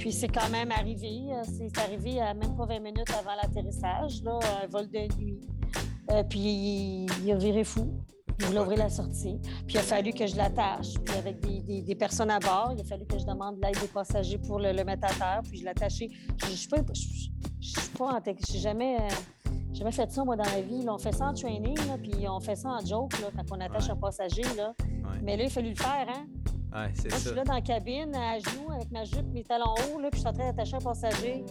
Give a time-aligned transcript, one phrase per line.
[0.00, 1.28] Puis c'est quand même arrivé.
[1.30, 5.38] euh, C'est arrivé à même pas 20 minutes avant l'atterrissage, là, un vol de nuit.
[6.10, 7.86] Euh, puis il, a viré fou.
[8.40, 9.38] Il voulait ouvrir la sortie.
[9.66, 10.94] Puis il a fallu que je l'attache.
[11.04, 13.78] Puis avec des, des- des personnes à bord, il a fallu que je demande l'aide
[13.80, 15.40] des passagers pour le, le mettre à terre.
[15.48, 16.08] Puis je l'ai attaché.
[16.38, 16.78] Je je suis pas.
[16.92, 17.00] Je
[17.60, 18.96] je suis pas en tech- J'ai jamais.
[18.96, 20.82] euh, jamais fait ça, moi, dans la vie.
[20.82, 20.94] là.
[20.94, 23.60] On fait ça en training, là, puis on fait ça en joke, là, quand on
[23.60, 23.90] attache Ouais.
[23.92, 24.42] un passager.
[24.56, 24.72] Là.
[24.80, 25.20] Ouais.
[25.22, 26.24] Mais là, il a fallu le faire, hein?
[26.72, 29.74] Ouais, c'est je suis là dans la cabine, à genoux, avec ma jupe, mes talons
[29.74, 31.44] hauts, là, puis je suis en train d'attacher un passager.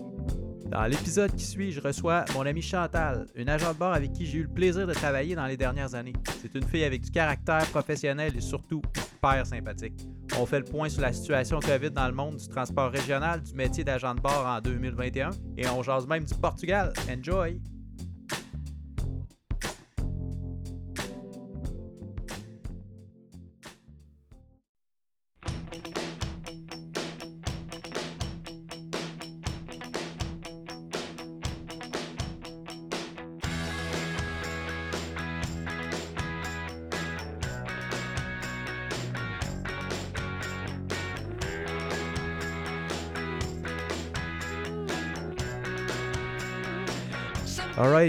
[0.69, 4.27] Dans l'épisode qui suit, je reçois mon amie Chantal, une agent de bord avec qui
[4.27, 6.13] j'ai eu le plaisir de travailler dans les dernières années.
[6.41, 8.81] C'est une fille avec du caractère professionnel et surtout
[9.15, 10.07] hyper sympathique.
[10.39, 13.53] On fait le point sur la situation COVID dans le monde du transport régional, du
[13.55, 16.93] métier d'agent de bord en 2021 et on jase même du Portugal.
[17.11, 17.59] Enjoy!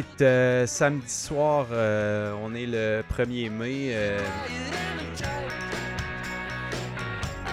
[0.01, 3.91] Alright, euh, samedi soir, euh, on est le 1er mai.
[3.93, 4.19] euh,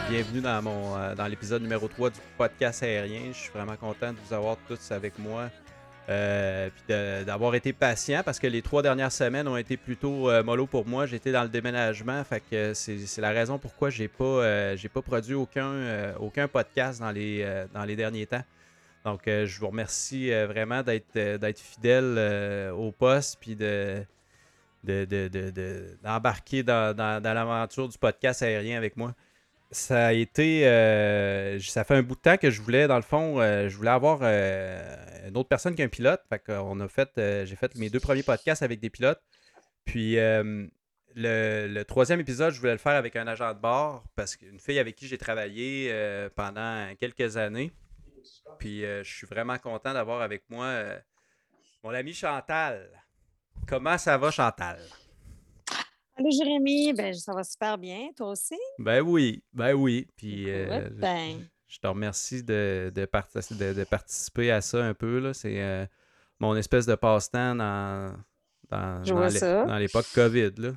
[0.09, 3.34] bienvenue dans mon euh, dans l'épisode numéro 3 du podcast aérien.
[3.34, 5.50] Je suis vraiment content de vous avoir tous avec moi.
[6.08, 10.88] Puis d'avoir été patient parce que les trois dernières semaines ont été plutôt mollo pour
[10.88, 11.06] moi.
[11.06, 12.23] J'étais dans le déménagement,
[12.73, 17.98] c'est la raison pourquoi j'ai pas pas produit aucun aucun podcast dans les dans les
[17.98, 18.44] derniers temps.
[19.08, 24.03] Donc, euh, je vous remercie euh, vraiment d'être euh, fidèle au poste puis de
[24.83, 29.16] de- de- de- de- d'embarquer dans, l'aventure du podcast aérien avec moi.
[29.72, 30.63] Ça a été.
[31.61, 34.23] ça fait un bout de temps que je voulais, dans le fond, je voulais avoir
[34.23, 36.22] une autre personne qu'un pilote.
[36.30, 37.09] Fait a fait.
[37.45, 39.22] J'ai fait mes deux premiers podcasts avec des pilotes.
[39.85, 40.67] Puis le,
[41.16, 44.79] le troisième épisode, je voulais le faire avec un agent de bord parce qu'une fille
[44.79, 45.94] avec qui j'ai travaillé
[46.35, 47.72] pendant quelques années.
[48.59, 51.00] Puis euh, je suis vraiment content d'avoir avec moi euh,
[51.84, 52.90] mon ami Chantal.
[53.68, 54.80] Comment ça va, Chantal?
[56.16, 56.94] Allô, Jérémy.
[56.94, 58.09] Ben, ça va super bien.
[58.16, 58.58] Toi aussi?
[58.80, 60.08] Ben oui, ben oui.
[60.16, 64.84] Puis euh, Écoute, ben, je te remercie de, de, parti- de- de participer à ça
[64.84, 65.19] un peu.
[65.19, 65.34] là.
[65.34, 65.85] C'est euh,
[66.40, 68.14] mon espèce de passe-temps dans,
[68.69, 69.03] dans,
[69.68, 70.52] dans l'époque COVID.
[70.58, 70.72] Là.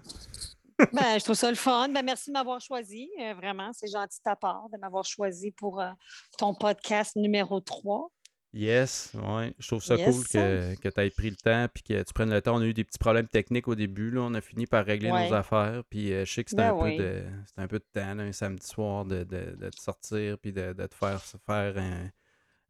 [0.92, 1.88] Ben, je trouve ça le fun.
[1.88, 3.10] Ben, merci de m'avoir choisi.
[3.20, 5.90] Euh, vraiment, c'est gentil de ta part de m'avoir choisi pour euh,
[6.38, 8.10] ton podcast numéro 3.
[8.52, 9.54] Yes, ouais.
[9.60, 10.12] Je trouve ça Yes.
[10.12, 12.56] cool que, que tu aies pris le temps puis que tu prennes le temps.
[12.56, 14.10] On a eu des petits problèmes techniques au début.
[14.10, 14.22] Là.
[14.22, 15.28] On a fini par régler Ouais.
[15.28, 15.82] nos affaires.
[15.88, 16.96] Puis euh, je sais que c'était Ben un, oui.
[16.96, 17.24] peu de,
[17.58, 20.72] un peu de temps, là, un samedi soir, de, de, de te sortir puis de,
[20.72, 22.10] de te faire faire un,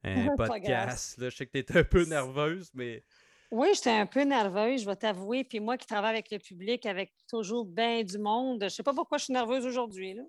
[0.36, 1.16] podcast.
[1.16, 1.30] Là.
[1.30, 3.02] Je sais que tu étais un peu nerveuse, mais
[3.50, 5.42] Oui, j'étais un peu nerveuse, je vais t'avouer.
[5.44, 8.82] Puis moi qui travaille avec le public, avec toujours bien du monde, je ne sais
[8.82, 10.14] pas pourquoi je suis nerveuse aujourd'hui.
[10.14, 10.22] là.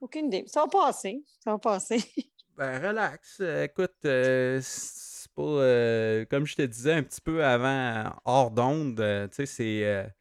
[0.00, 0.44] Aucune idée.
[0.46, 1.22] Ça va passer.
[1.42, 1.98] Ça va passer.
[2.56, 3.38] Ben, relax.
[3.40, 5.42] Euh, écoute, euh, c'est pas.
[5.42, 10.12] euh, comme je te disais un petit peu avant, hors d'onde, euh, tu sais, c'est.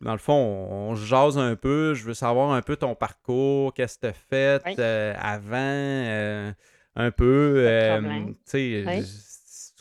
[0.00, 1.92] dans le fond, on, on se jase un peu.
[1.92, 4.82] Je veux savoir un peu ton parcours, qu'est-ce que tu as fait Oui.
[5.18, 6.54] avant,
[6.94, 7.66] un peu.
[8.46, 9.02] Tu sais,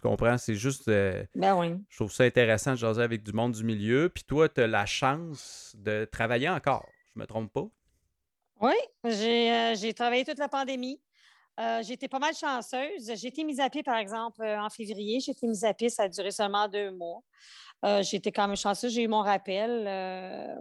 [0.06, 0.88] comprends, c'est juste.
[0.88, 1.76] euh, ben oui.
[1.90, 4.10] je trouve ça intéressant de jaser avec du monde du milieu.
[4.10, 6.88] Puis toi, tu as la chance de travailler encore.
[7.14, 7.68] Je me trompe pas?
[8.62, 11.02] Oui, j'ai euh, travaillé toute la pandémie.
[11.60, 13.12] Euh, j'ai été pas mal chanceuse.
[13.16, 15.20] J'ai été mise à pied, par exemple, euh, en février.
[15.20, 17.22] J'ai été mise à pied, ça a duré seulement deux mois.
[17.86, 18.94] Euh, j'ai été quand même chanceuse.
[18.94, 19.84] J'ai eu mon rappel.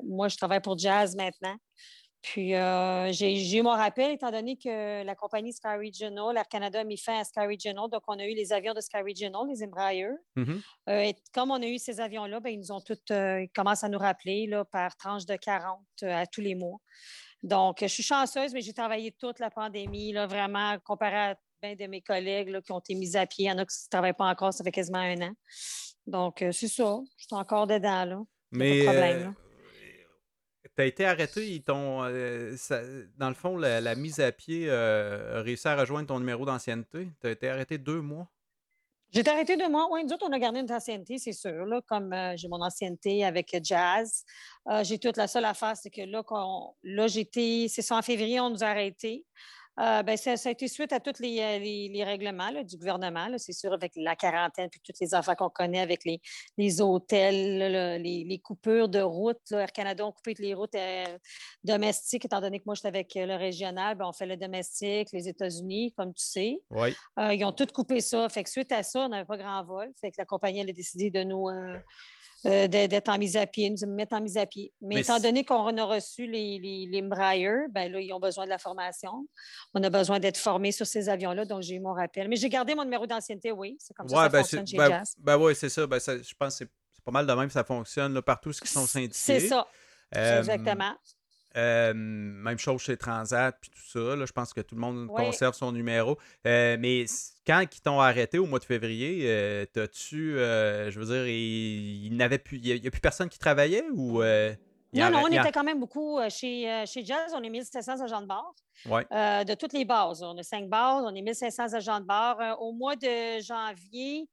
[0.05, 1.57] Moi, je travaille pour Jazz maintenant.
[2.25, 6.81] Puis, euh, j'ai eu mon rappel étant donné que la compagnie Sky Regional, Air Canada
[6.81, 7.91] a mis fin à Sky Regional.
[7.91, 10.09] Donc, on a eu les avions de Sky Regional, les Embraer.
[10.35, 10.63] Mhm.
[10.89, 13.51] Euh, et comme on a eu ces avions-là, ben, ils nous ont toutes, euh, ils
[13.51, 16.79] commencent à nous rappeler là, par tranche de 40 euh, à tous les mois.
[17.43, 21.75] Donc, je suis chanceuse, mais j'ai travaillé toute la pandémie, là, vraiment, comparé à bien
[21.75, 23.45] de mes collègues là, qui ont été mis à pied.
[23.45, 25.33] Il y en a qui ne travaillent pas encore, ça fait quasiment un an.
[26.07, 27.01] Donc, c'est ça.
[27.19, 28.23] Je suis encore dedans, là.
[28.51, 29.35] Mais pas de problème,
[30.83, 32.57] as été arrêté, ils t'ont, euh,
[33.17, 37.09] dans le fond, la, mise à pied euh, a réussi à rejoindre ton numéro d'ancienneté?
[37.21, 38.29] Tu as été arrêté deux mois?
[39.15, 39.87] J'ai été arrêtée deux mois.
[39.93, 41.65] Oui, nous autres, on a gardé une ancienneté, c'est sûr.
[41.87, 44.25] Comme euh, j'ai mon ancienneté avec Jazz.
[44.69, 46.25] Euh, j'ai toute la seule affaire, c'est que là,
[46.83, 49.25] là j'étais, c'est ça, en février, on nous a arrêtés.
[49.81, 52.63] Euh, ben, ça, ça a été suite à tous les, euh, les- les règlements là,
[52.63, 56.21] du gouvernement, c'est sûr, avec la quarantaine, puis toutes les affaires qu'on connaît avec les,
[56.57, 59.51] les hôtels, là, les, coupures de routes.
[59.53, 61.19] Air Canada ont coupé toutes les routes euh,
[61.65, 65.09] domestiques, étant donné que moi, j'étais avec euh, le régional, ben, on fait le domestique,
[65.13, 66.61] les États-Unis, comme tu sais.
[66.71, 66.95] Oui.
[67.19, 68.29] Euh, ils ont tous coupé ça.
[68.29, 69.91] Fait que suite à ça, on n'avait pas grand vol.
[70.01, 71.49] Fait que la compagnie elle a décidé de nous
[72.47, 74.73] euh, d'être en mise à pied, nous mettre en mise à pied.
[74.81, 78.21] Mais, Mais étant donné qu'on a reçu les, les, les Embraer, ben là, ils ont
[78.21, 79.27] besoin de la formation.
[79.73, 82.29] On a besoin d'être formés sur ces avions-là, donc j'ai eu mon rappel.
[82.29, 83.77] Mais j'ai gardé mon numéro d'ancienneté, oui.
[83.79, 85.87] C'est comme ça que ça ben, fonctionne chez ben, ben ouais, c'est ça.
[85.87, 88.61] Ben, ça- Je pense que c'est pas mal de même ça fonctionne là, partout ce
[88.61, 89.15] qui sont syndiqués.
[89.15, 89.67] C'est ça.
[90.17, 90.95] Euh, Exactement.
[91.57, 94.17] Euh, même chose chez Transat puis tout ça.
[94.17, 95.25] là, je pense que tout le monde Ouais.
[95.25, 96.19] conserve son numéro.
[96.47, 97.05] Euh, mais
[97.47, 102.17] quand ils t'ont arrêté au mois de février, euh, t'as-tu, je veux dire, il, il
[102.17, 105.65] n'avait plus, il n'y a, plus personne qui travaillait ou Non, non, on était quand
[105.65, 107.33] même beaucoup chez, chez Jazz.
[107.35, 108.55] On est 1700 agents de bord.
[108.87, 109.05] Ouais.
[109.45, 110.23] de toutes les bases.
[110.23, 112.41] On a cinq bases, on est 1500 agents de bord.
[112.41, 114.29] Euh, au mois de janvier,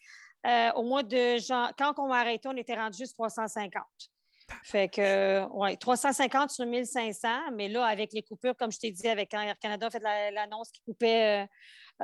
[0.75, 1.69] au mois de jan...
[1.77, 3.83] quand on a arrêté, on était rendu juste 350.
[4.63, 9.07] Fait que, ouais, 350 sur 1500, mais là, avec les coupures, comme je t'ai dit,
[9.07, 11.45] avec quand Air Canada a fait la- l'annonce qui coupait euh,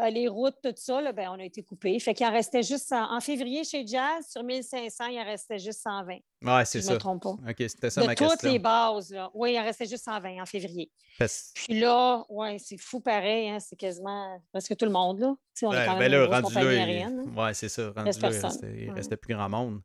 [0.03, 1.97] euh, les routes, tout ça, là, ben, on a été coupé.
[1.99, 5.57] Fait qu'il en restait juste, en, en février chez Jazz, sur 1500, il en restait
[5.59, 6.17] juste 120.
[6.43, 6.99] Ouais, Si c'est je ne me ça.
[6.99, 7.29] trompe pas.
[7.31, 8.51] Ok, c'était ça De ma toutes question.
[8.51, 9.31] les bases, là.
[9.33, 10.91] Oui, il en restait juste 120 en février.
[11.17, 15.35] Parce- Puis là, ouais, c'est fou pareil, hein, c'est quasiment presque tout le monde, là.
[15.63, 17.23] On est Ouais, quand ben même là, une grosse rendu là, il- hein.
[17.35, 17.91] ouais, c'est ça.
[17.95, 19.81] Rendu là, il restait, il restait plus grand monde.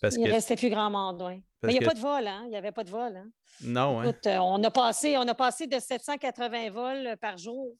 [0.00, 1.42] Parce Il que, restait plus grand monde, oui.
[1.66, 2.42] Parce Mais il n'y que- a pas de vol, hein?
[2.44, 3.16] Il n'y avait pas de vol.
[3.16, 3.28] Hein?
[3.62, 4.04] non, hein?
[4.04, 7.72] Écoute, euh, on, a passé, on a passé de 780 vols euh, par jour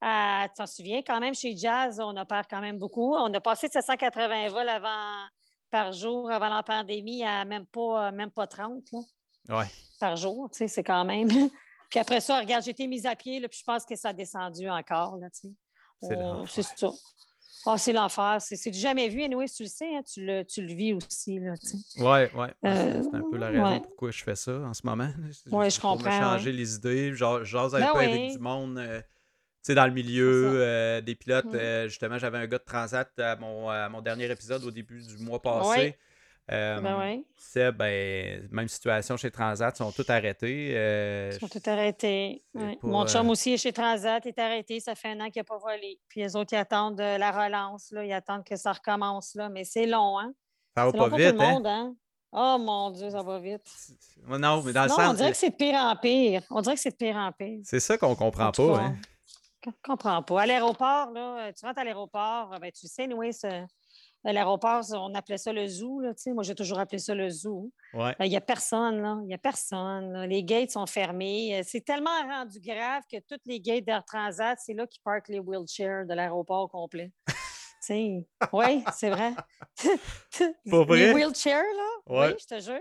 [0.00, 3.14] à, tu t'en souviens, quand même, chez Jazz, on opère quand même beaucoup.
[3.14, 5.26] On a passé de 780 vols avant,
[5.70, 9.66] par jour avant la pandémie à même pas, euh, même pas 30 là, Ouais.
[10.00, 10.50] par jour.
[10.50, 11.28] Tu sais, c'est quand même.
[11.90, 14.08] puis après ça, regarde, j'ai été mise à pied, là, puis je pense que ça
[14.08, 15.16] a descendu encore.
[15.18, 15.54] Là, tu sais.
[16.48, 16.90] C'est ça.
[17.66, 18.38] Ah, c'est l'enfer.
[18.40, 19.22] C'est du jamais vu.
[19.22, 21.38] Anyway, tu le sais, hein, tu, le, tu le vis aussi.
[21.38, 22.02] Là, tu sais.
[22.02, 22.48] Ouais, ouais.
[22.64, 23.80] Euh, c'est un peu la raison ouais.
[23.80, 25.10] pourquoi je fais ça en ce moment.
[25.26, 27.12] Juste je pour me comprends, changer les idées.
[27.14, 28.32] J'ose Ben peu avec oui.
[28.32, 28.78] du monde.
[28.78, 29.06] euh, tu
[29.68, 31.54] sais, dans le milieu euh, des pilotes, Mm.
[31.54, 35.00] euh, justement, j'avais un gars de Transat à mon, à mon dernier épisode au début
[35.00, 35.96] du mois passé.
[36.50, 37.22] Euh, Ben.
[37.36, 40.72] Seb, ben, même situation chez Transat, ils sont tous arrêtés.
[40.74, 42.42] euh, Ils sont tout arrêtés.
[42.52, 42.76] c'est Ouais.
[42.76, 44.80] pas, Mon chum euh, aussi est chez Transat, est arrêté.
[44.80, 46.00] Ça fait un an qu'il n'a pas volé.
[46.08, 47.90] Puis les autres, ils attendent euh, la relance.
[47.92, 48.04] Là.
[48.04, 49.34] Ils attendent que ça recommence.
[49.36, 49.48] Là.
[49.48, 50.32] Mais c'est long, hein?
[50.76, 51.52] ça va C'est pas long pour vite, tout le hein?
[51.52, 51.94] monde, hein?
[52.32, 53.66] Oh mon Dieu, ça va vite.
[54.26, 55.10] Non, mais dans le non, sens.
[55.10, 56.42] on dirait que c'est de pire en pire.
[56.50, 57.60] On dirait que c'est de pire en pire.
[57.64, 58.96] C'est ça qu'on comprend En tout pas, hein?
[59.64, 60.42] Je comprends pas.
[60.42, 63.64] À l'aéroport, là, euh, tu rentres à l'aéroport, euh, ben, tu sais, anyway, ce-
[64.24, 66.00] l'aéroport, on appelait ça le zoo.
[66.00, 66.12] Là.
[66.26, 67.72] Moi, j'ai toujours appelé ça le zoo.
[67.94, 68.14] Ouais.
[68.20, 69.16] Il n'y a personne, là.
[69.22, 70.12] Il n'y a personne.
[70.12, 70.26] là.
[70.26, 71.58] Les gates sont fermés.
[71.58, 75.28] Euh, C'est tellement rendu grave que toutes les gates d'Air Transat, c'est là qu'ils parquent
[75.28, 77.10] les wheelchairs de l'aéroport complet.
[78.52, 79.32] oui, c'est vrai.
[80.70, 80.98] Pour vrai?
[81.08, 82.28] Les wheelchairs, là, Ouais.
[82.32, 82.80] oui, je te jure.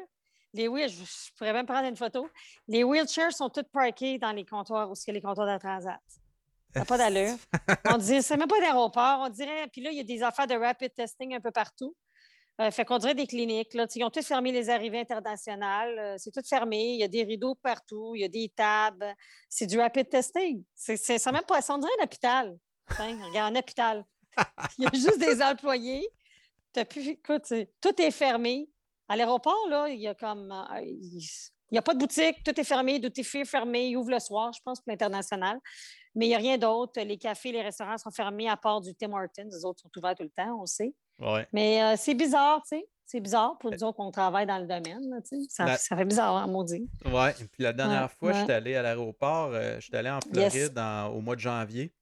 [0.53, 2.29] Les wheel- je, je pourrais même prendre une photo.
[2.67, 5.99] Les wheelchairs sont toutes parqués dans les comptoirs a les comptoirs d'Air Transat.
[6.73, 7.35] Ça n'a pas d'allure.
[7.89, 9.19] On dirait, c'est même pas d'aéroport.
[9.21, 11.95] On dirait, puis là, il y a des affaires de rapid testing un peu partout.
[12.59, 13.69] Euh, fait qu'on dirait des cliniques.
[13.73, 15.97] Ils ont tous fermé les arrivées internationales.
[15.97, 16.93] Euh, c'est tout fermé.
[16.93, 18.13] Il y a des rideaux partout.
[18.15, 19.15] Il y a des tables.
[19.49, 20.63] C'est du rapid testing.
[20.75, 21.61] C'est, c'est, même pas.
[21.61, 22.57] Ça, on dirait un hôpital.
[22.89, 24.05] Regarde, un hôpital.
[24.77, 26.07] Il y a juste des employés.
[26.73, 27.51] T'as plus, écoute,
[27.81, 28.69] tout est fermé.
[29.09, 30.51] À l'aéroport, là, il y a comme.
[30.51, 30.81] euh,
[31.71, 32.43] il n'y a pas de boutique.
[32.45, 33.01] Tout est fermé.
[33.01, 33.87] Tout est fermé.
[33.89, 35.59] Ils ouvrent le soir, je pense, pour l'international.
[36.15, 36.99] Mais il n'y a rien d'autre.
[37.01, 39.47] Les cafés, les restaurants sont fermés à part du Tim Hortons.
[39.51, 40.93] Les autres sont ouverts tout le temps, on sait.
[41.19, 41.47] Ouais.
[41.53, 42.85] Mais euh, c'est bizarre, tu sais.
[43.05, 45.01] C'est bizarre pour nous autres qu'on travaille dans le domaine.
[45.09, 45.17] là,
[45.49, 46.89] ça, La- ça fait bizarre, hein, maudit.
[47.05, 48.39] Et puis la dernière Ouais, fois, ouais.
[48.39, 50.53] j'étais allé à l'aéroport, euh, j'étais allé en Yes.
[50.53, 51.93] Floride en- au mois de janvier.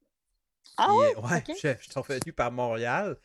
[0.77, 1.13] Ah Puis, ouais?
[1.17, 1.55] euh, ouais, ok.
[1.61, 3.17] je je suis revenu par Montréal.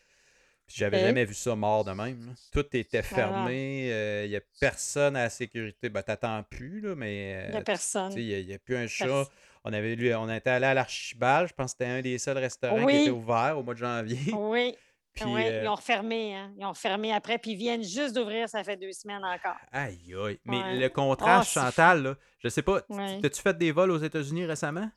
[0.66, 2.24] Puis j'avais jamais vu ça mort de même.
[2.26, 2.32] là.
[2.52, 3.02] Tout était Ah.
[3.02, 4.22] fermé.
[4.24, 5.90] Il n'y a personne à la sécurité.
[5.90, 8.12] Ben, t'attends plus, là, mais Il n'y a euh, personne.
[8.16, 9.04] il n'y a, plus un chat.
[9.04, 9.26] Personne.
[9.64, 11.48] On avait lu, on était allé à l'Archibald.
[11.48, 14.18] Je pense que c'était un des seuls restaurants qui était ouvert au mois de janvier.
[14.34, 14.74] Oui.
[15.14, 16.52] Puis, oui, euh, ils ont refermé, hein.
[16.58, 19.54] Ils ont fermé après, puis ils viennent juste d'ouvrir, ça fait deux semaines encore.
[19.70, 20.40] Aïe, aïe.
[20.44, 20.76] Mais Ouais.
[20.76, 23.20] le contraste, c'est Chantal, là, je sais pas, Ouais.
[23.22, 24.90] t'as-tu fait des vols aux États-Unis récemment?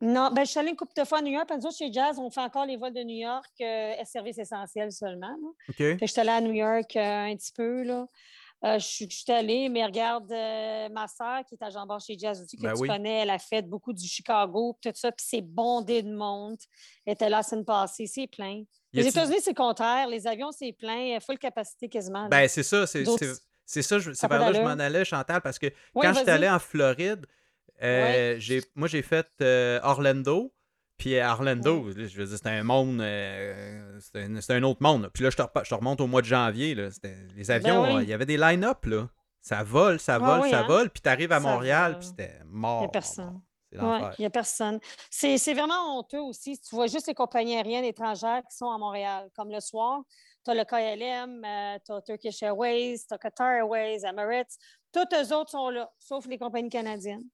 [0.00, 1.48] Non, ben, je suis allée une couple de fois à New York.
[1.56, 4.90] Nous autres, chez Jazz, on fait encore les vols de New York, euh, service essentiel
[4.90, 5.28] seulement.
[5.28, 5.48] là.
[5.68, 5.76] OK.
[5.76, 8.06] Fait que je suis allée à New York euh, un petit peu, là.
[8.64, 12.00] Euh, je suis je suis allée, mais regarde, euh, ma soeur qui est à Jean-Bart
[12.00, 12.88] chez Jazz aussi, que Ben tu oui.
[12.88, 16.56] connais, elle a fait beaucoup du Chicago, tout ça, puis c'est bondé de monde.
[17.06, 18.64] Elle était là la semaine passée, c'est plein.
[18.92, 20.08] Les États-Unis, c'est le contraire.
[20.08, 22.28] Les avions, c'est plein, euh, full capacité quasiment.
[22.28, 25.58] Ben, c'est ça, c'est ça, je- c'est vers là que je m'en allais, Chantal, parce
[25.58, 26.34] que Oui, quand j'étais vas-y.
[26.34, 27.26] allé en Floride,
[27.82, 29.28] euh, j'ai- moi j'ai fait
[29.84, 30.52] Orlando,
[30.98, 34.82] Puis à Orlando, je veux dire, c'était un monde, euh, c'était un, c'était un autre
[34.82, 35.08] monde.
[35.14, 36.74] Puis là, je te, repa- je te remonte au mois de janvier.
[36.74, 37.96] Là, c'était- les avions, Ben oui.
[37.98, 38.84] euh, il y avait des line-up.
[38.86, 39.08] là.
[39.40, 40.66] Ça vole, ça Ah vole, oui, ça hein?
[40.66, 40.90] vole.
[40.90, 41.98] Puis t'arrives à Ça Montréal, vole.
[42.00, 42.80] puis c'était Il mort.
[42.80, 43.40] n'y a personne.
[43.72, 44.80] il n'y a personne.
[45.10, 46.58] C'est c'est vraiment honteux aussi.
[46.58, 49.30] Tu vois juste les compagnies aériennes étrangères qui sont à Montréal.
[49.36, 50.00] Comme le soir,
[50.44, 51.42] tu as le KLM,
[51.86, 54.56] tu as Turkish Airways, tu as Qatar Airways, Emirates.
[54.92, 57.24] Toutes eux autres sont là, sauf les compagnies canadiennes.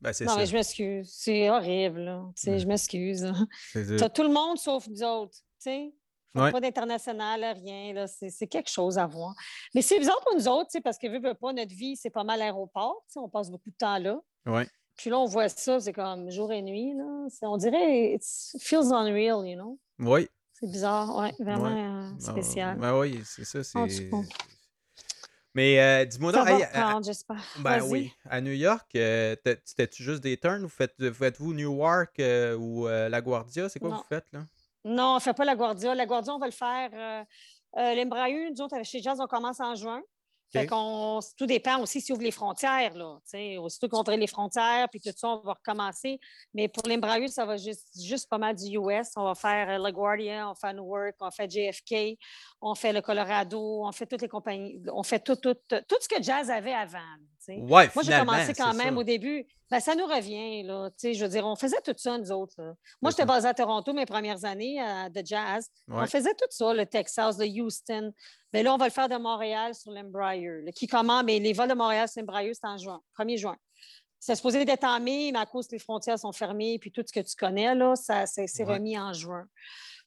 [0.00, 0.36] Ben, Non, ça.
[0.36, 1.10] mais je m'excuse.
[1.14, 2.00] C'est horrible.
[2.00, 2.24] là.
[2.44, 3.32] Je m'excuse.
[3.72, 5.36] Tu as tout le monde sauf nous autres.
[5.38, 5.94] tu sais.
[6.34, 6.52] Ouais.
[6.52, 8.06] Pas d'international, rien.
[8.06, 9.34] C'est quelque chose à voir.
[9.74, 12.38] Mais c'est bizarre pour nous autres, parce que veut pas, notre vie, c'est pas mal
[12.38, 13.04] l'aéroport.
[13.16, 14.20] On passe beaucoup de temps là.
[14.46, 14.68] Ouais.
[14.96, 16.94] Puis là, on voit ça, c'est comme jour et nuit.
[16.94, 17.26] Là.
[17.42, 18.22] On dirait, it
[18.60, 19.78] feels unreal, you know?
[19.98, 20.28] Oui.
[20.52, 22.12] C'est bizarre, ouais, vraiment Ouais.
[22.14, 22.78] euh, spécial.
[22.78, 23.64] Ben oui, c'est ça.
[23.64, 24.10] C'est...
[25.54, 26.64] Mais euh, dis-moi donc, hey,
[27.02, 27.42] j'espère.
[27.58, 28.12] Ben oui.
[28.28, 33.08] À New York, euh, c'était-tu juste des turns ou faites, faites-vous Newark euh, ou euh,
[33.08, 33.68] LaGuardia?
[33.68, 34.00] C'est quoi que Non.
[34.00, 34.40] vous faites là?
[34.84, 35.94] Non, on ne fait pas la Guardia.
[35.94, 36.90] La Guardia, on va le faire.
[36.94, 37.24] Euh,
[37.78, 40.00] euh, L'Embraer, nous autres, chez Jazz, on commence en juin.
[40.52, 42.94] Fait qu'on, tout dépend aussi s'ils ouvrent les frontières.
[42.94, 43.18] Là,
[43.60, 46.18] aussitôt qu'on ouvre les frontières, puis tout ça, on va recommencer.
[46.54, 49.08] Mais pour l'Embraer, ça va juste, juste pas mal du US.
[49.16, 52.18] On va faire euh, LaGuardia, on fait Newark, on fait JFK,
[52.60, 54.82] on fait le Colorado, on fait toutes les compagnies.
[54.92, 56.98] On fait tout, tout, tout, tout ce que Jazz avait avant.
[57.48, 59.00] Ouais, Moi, j'ai commencé quand même ça.
[59.00, 59.46] au début.
[59.70, 60.90] Ben, ça nous revient, là.
[61.02, 62.54] Je veux dire, on faisait tout ça, nous autres.
[62.58, 62.74] là.
[63.00, 65.68] Moi, j'étais basée à Toronto mes premières années euh, de jazz.
[65.88, 66.02] Ouais.
[66.02, 68.12] On faisait tout ça, le Texas, le Houston.
[68.52, 70.64] Mais là, on va le faire de Montréal sur l'Embraer.
[70.74, 71.22] Qui comment?
[71.22, 73.56] Mais les vols de Montréal sur l'Embraer, c'est en juin, 1er juin.
[74.18, 77.02] C'est supposé d'être en mai, mais à cause que les frontières sont fermées, puis tout
[77.06, 78.64] ce que tu connais, là, ça Ouais.
[78.64, 79.46] remis en juin.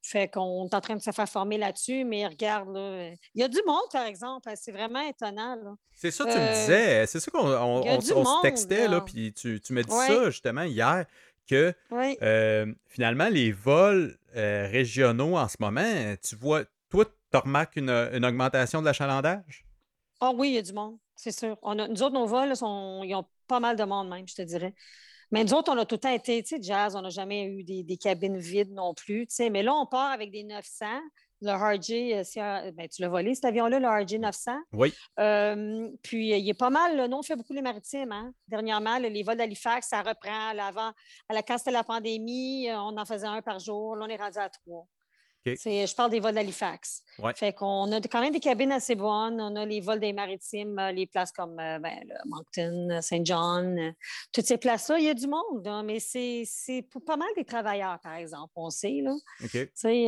[0.06, 3.44] Fait qu'on est en train de se faire former là-dessus, mais regarde, là, il y
[3.44, 4.52] a du monde, par exemple.
[4.56, 5.56] C'est vraiment étonnant.
[5.56, 5.76] Là.
[5.94, 7.08] C'est ça, tu me Euh, disais.
[7.08, 10.08] C'est ça qu'on on, on- se textait, là, puis tu, tu me dis Ouais.
[10.08, 11.06] ça justement hier,
[11.48, 11.74] que
[12.22, 17.90] euh, finalement, les vols euh, régionaux en ce moment, tu vois, toi, tu remarques une,
[17.90, 19.66] une augmentation de l'achalandage?
[20.20, 21.58] Ah oui, il y a du monde, c'est sûr.
[21.62, 24.36] On a, nous autres, nos vols, sont, ils ont pas mal de monde même, je
[24.36, 24.74] te dirais.
[25.34, 27.46] Mais nous autres, on a tout le temps été, tu sais, jazz, on n'a jamais
[27.46, 29.50] eu des, des cabines vides non plus, tu sais.
[29.50, 30.86] Mais là, on part avec des 900.
[31.42, 34.52] Le RJ, euh, un- ben, tu l'as volé, cet avion-là, le RJ 900.
[34.72, 34.94] Oui.
[35.20, 37.08] Euh, puis, euh, il est pas mal, là.
[37.10, 38.12] nous, on fait beaucoup les maritimes.
[38.14, 38.32] Hein?
[38.48, 40.54] Dernièrement, là, les vols d'Halifax, ça reprend.
[40.54, 40.92] Là, avant,
[41.28, 43.96] à la, quand c'était la pandémie, euh, on en faisait un par jour.
[43.98, 44.88] Là, on est rendu à trois.
[45.58, 47.04] C'est- Je parle des vols d'Halifax.
[47.20, 47.34] Ouais.
[47.36, 49.40] Fait qu'on a quand même des cabines assez bonnes.
[49.42, 53.24] On a les vols des maritimes, euh, les places comme euh, ben, le Moncton, Saint
[53.24, 53.92] John, euh,
[54.32, 55.64] toutes ces places-là, il y a du monde.
[55.66, 59.02] là, mais c'est c'est pour pas mal des travailleurs, par exemple, on sait.
[59.04, 59.16] Là,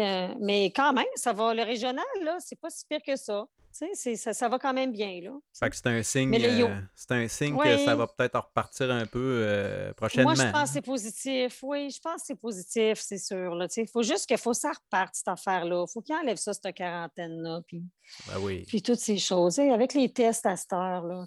[0.02, 1.54] euh, mais quand même, ça va.
[1.54, 3.46] Le régional, là, c'est pas si pire que ça.
[3.94, 5.20] Ça, ça va quand même bien.
[5.22, 5.32] Là.
[5.60, 9.06] Fait que c'est un signe, euh, c'est un signe que ça va peut-être repartir un
[9.06, 10.34] peu euh, prochainement.
[10.34, 11.60] Moi, je pense que c'est positif.
[11.64, 13.58] Oui, je pense que c'est positif, c'est sûr.
[13.78, 15.86] Il faut juste qu'il faut que ça reparte, cette affaire-là.
[15.88, 17.62] Il faut qu'il enlève ça, cette quarantaine-là.
[17.68, 17.84] Puis,
[18.28, 18.64] Ben oui.
[18.68, 19.60] puis toutes ces choses.
[19.60, 21.26] Avec les tests à cette heure-là.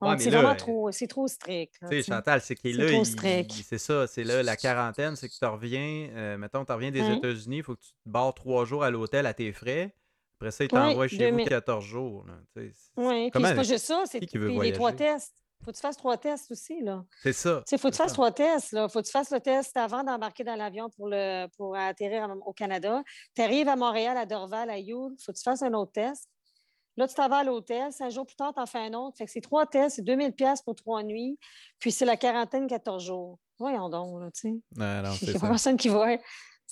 [0.00, 1.74] Ouais, c'est vraiment euh, trop, c'est trop strict.
[1.82, 2.02] là.
[2.02, 6.08] Chantal, c'est qu'il est là, c'est ça, c'est là la quarantaine, c'est que tu reviens,
[6.14, 7.16] euh, mettons, tu reviens des Hein?
[7.16, 9.94] États-Unis, il faut que tu te barres trois jours à l'hôtel à tes frais.
[10.40, 11.48] Après ça, ils Oui, t'envoient chez vous 2000.
[11.48, 12.24] 14 jours.
[12.96, 15.34] Oui, puis c'est pas juste ça, c'est les trois tests.
[15.62, 17.04] Faut que tu fasses trois tests aussi, là.
[17.22, 17.58] C'est ça.
[17.58, 18.14] Tu sais, faut que tu fasses ça.
[18.14, 18.88] trois tests, là.
[18.88, 22.54] Faut que tu fasses le test avant d'embarquer dans l'avion pour, le, pour atterrir au
[22.54, 23.02] Canada.
[23.36, 26.30] Tu arrives à Montréal, à Dorval, à Youl, faut que tu fasses un autre test.
[26.96, 27.92] Là, tu t'en vas à l'hôtel.
[27.92, 29.18] Cinq jours plus tard, tu en fais un autre.
[29.18, 31.38] Fait que c'est trois tests, c'est 2000 pièces pour trois nuits.
[31.78, 33.38] Puis c'est la quarantaine 14 jours.
[33.58, 34.54] Voyons donc, là, tu sais.
[34.76, 35.48] Non, non, Il c'est n'y a pas ça.
[35.48, 36.06] personne qui va.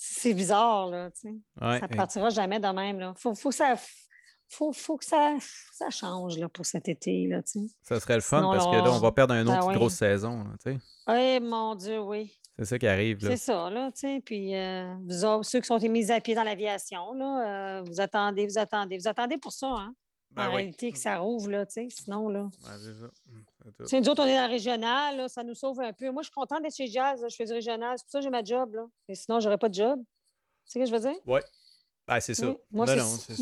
[0.01, 1.27] C'est bizarre, là, tu sais.
[1.61, 3.13] Ouais, Ça hey, partira jamais de même, là.
[3.17, 3.75] Faut, faut que ça...
[4.47, 5.35] Faut, faut que ça,
[5.73, 7.27] ça change là, pour cet été.
[7.27, 7.75] Là, tu sais.
[7.83, 9.95] ça serait le fun Sinon, parce que là, on va perdre une Ben autre grosse
[9.95, 10.43] saison.
[10.45, 10.79] là, tu sais.
[11.07, 12.33] Oui, mon Dieu, oui.
[12.57, 13.23] C'est ça qui arrive.
[13.23, 13.31] Là.
[13.31, 14.21] C'est ça, là, tu sais.
[14.25, 17.99] Puis, euh, vous autres, ceux qui sont mis à pied dans l'aviation, là, euh, vous
[17.99, 18.97] attendez, vous attendez.
[18.97, 19.93] Vous attendez pour ça, hein?
[20.31, 20.55] Ben en oui.
[20.55, 21.87] réalité, que ça rouvre, là, tu sais.
[21.89, 22.49] Sinon, là.
[23.79, 26.09] C'est c'est nous autres, on est dans le régional, là, ça nous sauve un peu.
[26.11, 27.97] Moi, je suis contente d'être chez Jazz, là, je fais du régional.
[27.97, 28.85] C'est pour ça que j'ai ma job, là.
[29.07, 29.99] Et sinon, j'aurais pas de job.
[30.01, 31.19] Tu sais ce que je veux dire?
[31.25, 31.41] Ouais.
[32.07, 32.47] Ben, c'est ça.
[32.47, 32.55] Oui.
[32.71, 32.97] Moi, c'est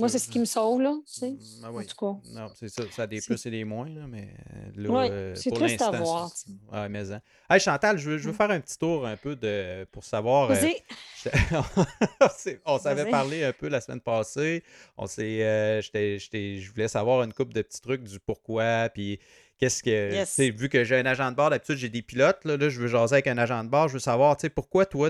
[0.10, 0.94] c'est ce qui me sauve, là.
[1.06, 1.30] Tu sais.
[1.32, 2.30] Mm, ah En tout cas.
[2.34, 2.84] Non, c'est ça.
[2.92, 5.60] Ça a des C'est- plus et des moins, là, mais euh, là, euh, c'est pour
[5.60, 7.22] triste à voir, c'est- Ouais, mais hein.
[7.50, 8.36] Hey, Chantal, je veux, je veux Mm.
[8.36, 10.52] faire un petit tour un peu de pour savoir.
[10.52, 10.76] euh, Vas-y.
[11.16, 11.32] c'est-
[12.66, 14.64] on s'avait parlé un peu la semaine passée.
[14.98, 19.18] On s'est, euh, je voulais savoir une couple de petits trucs du pourquoi, puis
[19.58, 20.40] qu'est-ce que, Yes.
[20.40, 22.88] vu que j'ai un agent de bord, d'habitude j'ai des pilotes, là, là, je veux
[22.88, 25.10] jaser avec un agent de bord, je veux savoir, tu sais, pourquoi toi,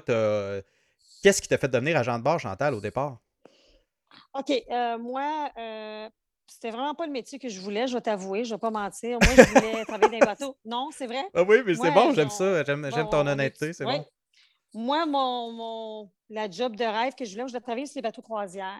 [1.22, 3.20] qu'est-ce qui t'a fait devenir agent de bord, Chantal, au départ?
[4.34, 4.52] OK.
[4.72, 6.10] euh, moi, euh,
[6.48, 9.20] c'était vraiment pas le métier que je voulais, je vais t'avouer, je vais pas mentir.
[9.20, 10.58] Moi, je voulais travailler dans les bateaux.
[10.66, 11.26] Non, c'est vrai?
[11.34, 14.06] Ah oui, mais c'est bon, j'aime ça, j'aime, Bon, ton honnêteté, c'est bon.
[14.74, 18.22] moi, mon, la job de rêve que je voulais, je voulais travailler sur les bateaux
[18.22, 18.80] croisières.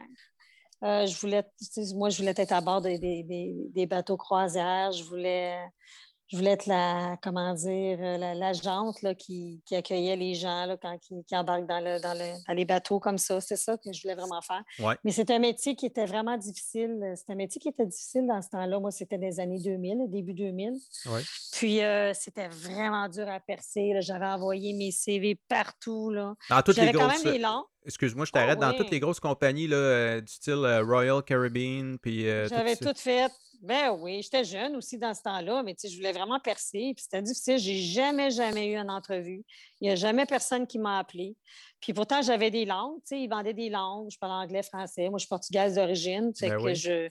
[0.84, 1.44] Euh, je voulais,
[1.96, 4.92] moi, je voulais être à bord des, des bateaux croisières.
[4.92, 5.58] Je voulais
[6.30, 10.98] je voulais être la, comment dire, euh, la, jante qui, accueillait les gens là, quand
[11.00, 13.40] qui embarquent dans, le, dans, les bateaux comme ça.
[13.40, 14.62] C'est ça que je voulais vraiment faire.
[15.04, 17.14] Mais c'est un métier qui était vraiment difficile.
[17.16, 18.80] C'est un métier qui était difficile dans ce temps-là.
[18.80, 20.74] Moi, c'était des années 2000, début 2000.
[21.54, 23.94] Puis euh, c'était vraiment dur à percer.
[24.02, 26.10] J'avais envoyé mes CV partout.
[26.10, 26.36] Là.
[26.50, 27.24] Dans toutes les grosses...
[27.24, 27.46] quand même des
[27.86, 28.60] Excuse-moi, je t'arrête.
[28.62, 31.98] Ah dans toutes les grosses compagnies là, euh, du style Royal Caribbean.
[32.00, 33.32] Puis, J'avais tout fait.
[33.62, 36.94] Ben oui, j'étais jeune aussi dans ce temps-là, mais je voulais vraiment percer.
[36.96, 37.58] Puis c'était difficile.
[37.58, 39.44] J'ai jamais, jamais eu une entrevue.
[39.82, 41.36] Il n'y a jamais personne qui m'a appelé.
[41.80, 43.00] Puis pourtant, j'avais des langues.
[43.12, 44.10] Ils vendaient des langues.
[44.12, 45.10] Je parle anglais, français.
[45.10, 46.34] Moi, je suis portugaise d'origine.
[46.36, 47.10] Fait, ben que je,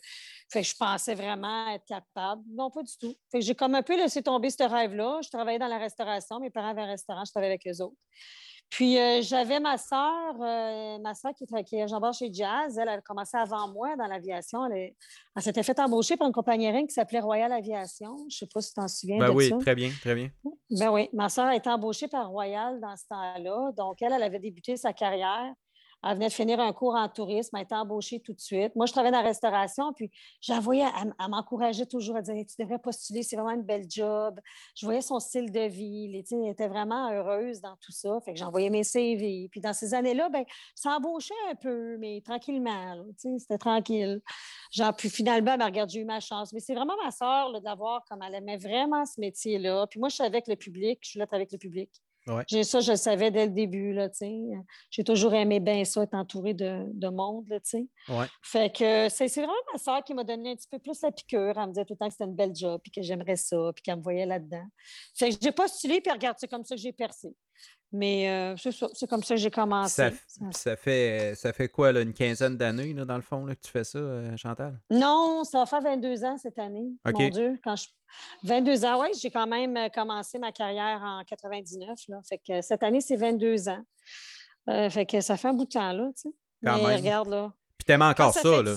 [0.50, 2.42] fait que je pensais vraiment être capable.
[2.50, 3.14] Non, pas du tout.
[3.30, 5.20] Fait que j'ai comme un peu laissé tomber ce rêve-là.
[5.22, 6.40] Je travaillais dans la restauration.
[6.40, 7.24] Mes parents avaient un restaurant.
[7.24, 7.96] Je travaillais avec eux autres.
[8.68, 12.78] Puis euh, j'avais ma soeur, euh, ma soeur qui, qui est chez Jazz.
[12.78, 14.66] Elle, a commencé avant moi dans l'aviation.
[14.66, 14.92] Elle,
[15.38, 18.16] s'était fait embaucher par une compagnie aérienne qui s'appelait Royal Aviation.
[18.18, 19.18] Je ne sais pas si tu t'en souviens.
[19.18, 20.30] Ben oui, très bien, très bien.
[20.70, 23.72] Ben oui, ma soeur a été embauchée par Royal dans ce temps-là.
[23.76, 25.54] Donc, elle, elle avait débuté sa carrière
[26.04, 28.74] elle venait de finir un cours en tourisme, elle été embauchée tout de suite.
[28.76, 30.10] Moi, je travaillais dans la restauration, puis
[30.40, 34.40] j'envoyais, elle, elle m'encourageait toujours à dire Tu devrais postuler, c'est vraiment une belle job.
[34.74, 38.18] Je voyais son style de vie, elle était vraiment heureuse dans tout ça.
[38.24, 39.48] Fait que j'envoyais mes CV.
[39.50, 43.04] Puis dans ces années-là, ben, ça embauchait un peu, mais tranquillement.
[43.16, 44.20] C'était tranquille.
[44.72, 46.52] Genre, puis finalement, regarde, j'ai eu ma chance.
[46.52, 49.86] Mais c'est vraiment ma soeur l'avoir comme elle aimait vraiment ce métier-là.
[49.88, 51.90] Puis moi, je suis avec le public, je suis là avec le public.
[52.48, 53.92] J'ai ça, je le savais dès le début.
[53.92, 54.08] Là,
[54.90, 57.48] J'ai toujours aimé bien ça, être entourée de, de monde.
[57.48, 57.58] Là,
[58.08, 58.26] ouais.
[58.42, 61.54] Fait que c'est vraiment ma soeur qui m'a donné un petit peu plus la piqûre.
[61.56, 63.70] Elle me disait tout le temps que c'était une belle job, puis que j'aimerais ça,
[63.74, 64.66] puis qu'elle me voyait là-dedans.
[65.16, 67.34] Fait que j'ai postulé, puis regarde, c'est comme ça que j'ai percé.
[67.92, 70.10] Mais euh, c'est ça, comme ça que j'ai commencé.
[70.50, 73.70] Ça, fait, ça fait quoi, là, une quinzaine d'années, dans le fond, là, que tu
[73.70, 74.78] fais ça, euh, Chantal?
[74.90, 76.90] Non, ça va faire 22 ans cette année.
[77.04, 77.86] Mon Dieu, quand je...
[78.44, 81.98] 22 ans, oui, j'ai quand même euh, commencé ma carrière en 99.
[82.08, 82.20] Là.
[82.28, 83.84] Fait que cette année, c'est 22 ans.
[84.90, 86.34] fait que ça fait un bout de temps, là, tu sais.
[86.62, 87.52] Mais regarde, là.
[87.78, 88.74] Puis t'aimes encore ça, là.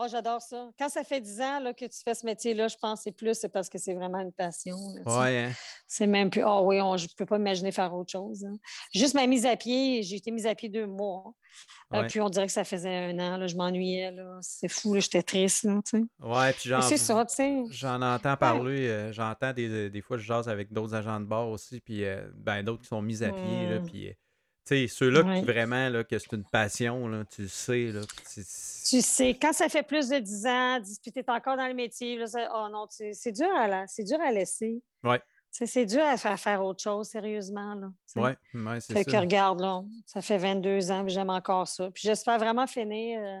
[0.00, 0.70] Oh, j'adore ça.
[0.78, 3.12] Quand ça fait 10 ans là, que tu fais ce métier-là, je pense que c'est
[3.12, 4.76] plus, c'est parce que c'est vraiment une passion.
[5.04, 5.36] Oui.
[5.36, 5.50] Hein.
[5.88, 6.44] C'est même plus.
[6.46, 8.44] Oh oui, je ne peux pas imaginer faire autre chose.
[8.44, 8.56] Hein.
[8.94, 11.32] Juste ma mise à pied, j'ai été mise à pied deux mois.
[11.94, 13.38] Euh, puis on dirait que ça faisait un an.
[13.38, 14.14] Là, je m'ennuyais.
[14.40, 15.64] C'est fou, j'étais triste.
[15.64, 15.80] Là,
[16.20, 16.80] ouais, puis j'en.
[16.80, 17.24] Ça.
[17.70, 18.86] J'en entends parler.
[18.86, 22.28] Euh, j'entends des, des, fois, je jase avec d'autres agents de bord aussi, puis euh,
[22.34, 23.68] ben, d'autres qui sont mis à pied.
[23.68, 23.86] Là, mmh.
[23.86, 24.12] puis
[24.88, 27.92] ceux-là qui vraiment, là, que c'est une passion, là, tu le sais.
[27.92, 31.74] Là, tu sais, quand ça fait plus de 10 ans, tu es encore dans le
[31.74, 34.82] métier, là, oh non, c'est dur, à, dur à laisser.
[35.04, 35.16] Oui.
[35.50, 37.74] C'est dur à faire, faire autre chose, sérieusement.
[38.16, 38.94] Oui, ouais, c'est ça.
[38.94, 41.90] Fait que regarde, là, ça fait 22 ans, j'aime encore ça.
[41.90, 43.40] Puis j'espère vraiment finir euh,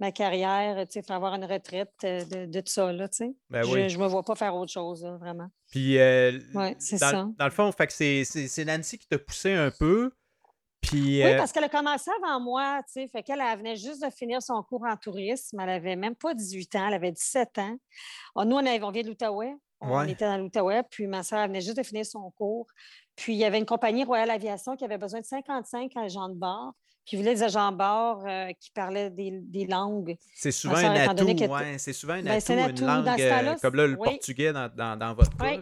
[0.00, 3.34] ma carrière, tu sais, avoir une retraite euh, de, de, tout ça, là, tu sais.
[3.48, 5.48] Ben je, ne me vois pas faire autre chose, vraiment.
[5.70, 6.38] Puis, euh,
[6.78, 7.28] c'est ça.
[7.38, 10.12] Dans le fond, c'est Nancy qui t'a poussé un peu.
[10.92, 14.10] Oui, euh parce qu'elle a commencé avant moi, tu sais, fait qu'elle venait juste de
[14.10, 15.60] finir son cours en tourisme.
[15.60, 17.76] Elle avait même pas 18 ans, elle avait 17 ans.
[18.36, 19.54] Ah, nous, on, on vient de l'Outaouais.
[19.80, 22.66] On était dans l'Outaouais, puis ma soeur venait juste de finir son cours.
[23.16, 26.34] Puis il y avait une compagnie Royal Aviation qui avait besoin de 55 agents de
[26.34, 26.74] bord.
[27.06, 30.16] Puis voulait des agents de bord euh, qui parlaient des, langues.
[30.34, 33.96] C'est souvent, un atout, ouais, c'est souvent un atout, une langue, euh, comme là, le
[33.96, 35.56] portugais dans, dans, votre cas.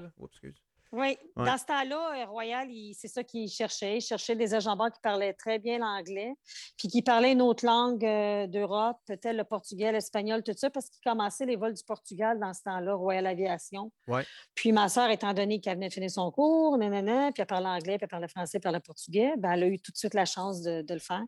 [0.91, 3.99] Oui, dans ce temps-là, euh, Royal, c'est ça qu'il cherchait.
[3.99, 6.33] Il cherchait des agents qui parlaient très bien l'anglais,
[6.79, 10.89] puis qui parlaient une autre langue euh, d'Europe, peut-être le portugais, l'espagnol, tout ça, parce
[10.89, 13.93] qu'il commençait les vols du Portugal dans ce temps-là, Royal Aviation.
[14.07, 14.25] Ouais.
[14.55, 17.69] Puis ma soeur, étant donné qu'elle venait de finir son cours, nanana, puis elle parlait
[17.69, 19.97] anglais, puis elle parlait français, puis elle parlait portugais, ben, elle a eu tout de
[19.97, 21.23] suite la chance de, le faire.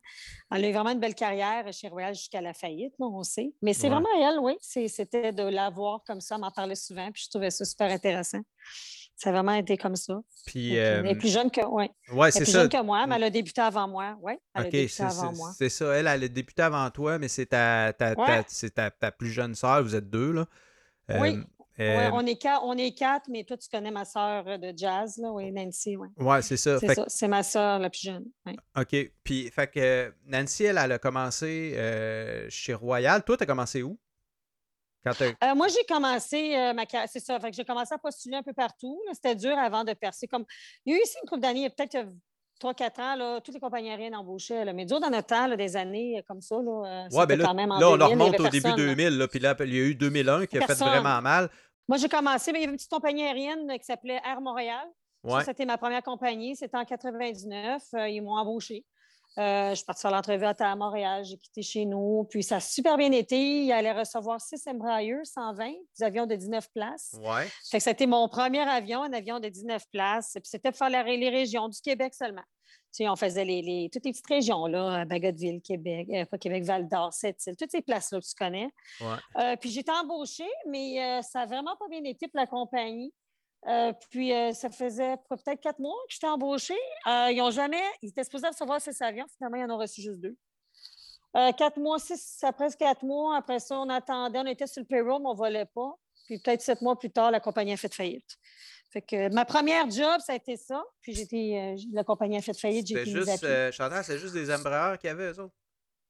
[0.50, 3.52] Elle a eu vraiment une belle carrière chez Royal jusqu'à la faillite, on sait.
[3.60, 4.56] Mais c'est vraiment elle, oui.
[4.60, 7.90] C'était de la voir comme ça, elle m'en parlait souvent, puis je trouvais ça super
[7.90, 8.40] intéressant.
[9.20, 10.18] Ça a vraiment été comme ça.
[10.46, 11.90] Puis, elle est plus jeune que, ouais.
[12.10, 14.16] ouais c'est jeune que moi, mais elle a débuté avant moi.
[14.22, 15.52] Oui, elle a débuté avant moi.
[15.58, 15.94] C'est ça.
[15.94, 19.82] Elle, elle a débuté avant toi, mais c'est ta, ta, ta, ta, plus jeune sœur.
[19.82, 20.46] Vous êtes deux, là.
[21.20, 21.38] oui.
[21.80, 25.16] Euh, on, est quatre, on est quatre, mais toi, tu connais ma sœur de jazz,
[25.16, 25.96] là, oui, Nancy.
[25.96, 26.78] Oui, ouais, c'est ça.
[26.78, 27.04] C'est ça.
[27.08, 28.26] C'est ma sœur la plus jeune.
[28.76, 29.10] OK.
[29.24, 33.22] Puis, fait que Nancy, elle, elle a commencé euh, chez Royal.
[33.24, 33.98] Toi, tu as commencé où?
[35.06, 37.38] Euh, moi, j'ai commencé euh, ma carrière, c'est ça.
[37.52, 39.00] j'ai commencé à postuler un peu partout.
[39.12, 40.26] C'était dur avant de percer.
[40.26, 40.44] Comme...
[40.84, 42.06] Il y a eu ici une couple d'années, peut-être
[42.60, 44.72] 3-4 ans, là, toutes les compagnies aériennes embauchaient.
[44.74, 47.54] Mais dur dans notre temps, des années euh, comme ça, là, ouais, ben là, quand
[47.54, 49.18] même en là, on remonte au début 2000.
[49.18, 51.48] Là, puis là, il y a eu 2001 qui a fait vraiment mal.
[51.88, 54.86] Moi, j'ai commencé, mais il y avait une petite compagnie aérienne qui s'appelait Air Montréal.
[55.22, 55.44] Ouais.
[55.44, 56.56] c'était ma première compagnie.
[56.56, 57.82] C'était en 99.
[57.94, 58.84] Euh, ils m'ont embauché.
[59.38, 61.24] Euh, je suis partie faire l'entrevue à Montréal.
[61.24, 62.26] J'ai quitté chez nous.
[62.30, 63.64] Puis ça a super bien été.
[63.64, 67.16] Il allait recevoir six Embraer 120, des avions de 19 places.
[67.22, 67.46] Ouais.
[67.70, 70.32] Fait que c'était mon premier avion, un avion de 19 places.
[70.34, 72.42] Puis c'était pour faire les régions du Québec seulement.
[72.92, 76.38] Tu sais, on faisait les, les- toutes les petites régions, là, Bagotville, Québec, euh, pas
[76.38, 78.68] Québec, Val d'Or, Sept-Îles, toutes ces places-là que tu connais.
[79.00, 79.06] Ouais.
[79.40, 83.14] Euh, puis été embauchée, mais euh, ça n'a vraiment pas bien été pour la compagnie.
[83.68, 86.78] Euh, puis euh, ça faisait peut-être quatre mois que j'étais embauchée.
[87.06, 87.82] Euh, ils ont jamais.
[88.02, 89.26] Ils étaient supposés recevoir avions.
[89.36, 90.36] Finalement, ils en ont reçu juste deux.
[91.32, 95.22] Quatre mois, six, après quatre mois, après ça, on attendait, on était sur le payroll,
[95.22, 95.94] mais on ne volait pas.
[96.26, 98.36] Puis peut-être sept mois plus tard, la compagnie a fait faillite.
[98.92, 100.82] Fait que ma première job, ça a été ça.
[101.00, 105.06] Puis euh, la compagnie a fait faillite, j'ai juste, Chantal, c'est juste des Embraer qu'il
[105.06, 105.54] y avait, eux autres.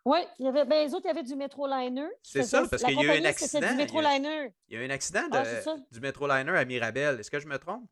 [0.05, 2.07] Oui, il y avait, ben, les autres, il y avait du Metroliner.
[2.23, 4.55] qui C'est ça, parce qu'il y a eu un accident, du il y a- Metroliner.
[4.69, 7.21] Il y a eu un accident de- Ah, du Metroliner à Mirabel.
[7.21, 7.85] Est-ce que je me trompe?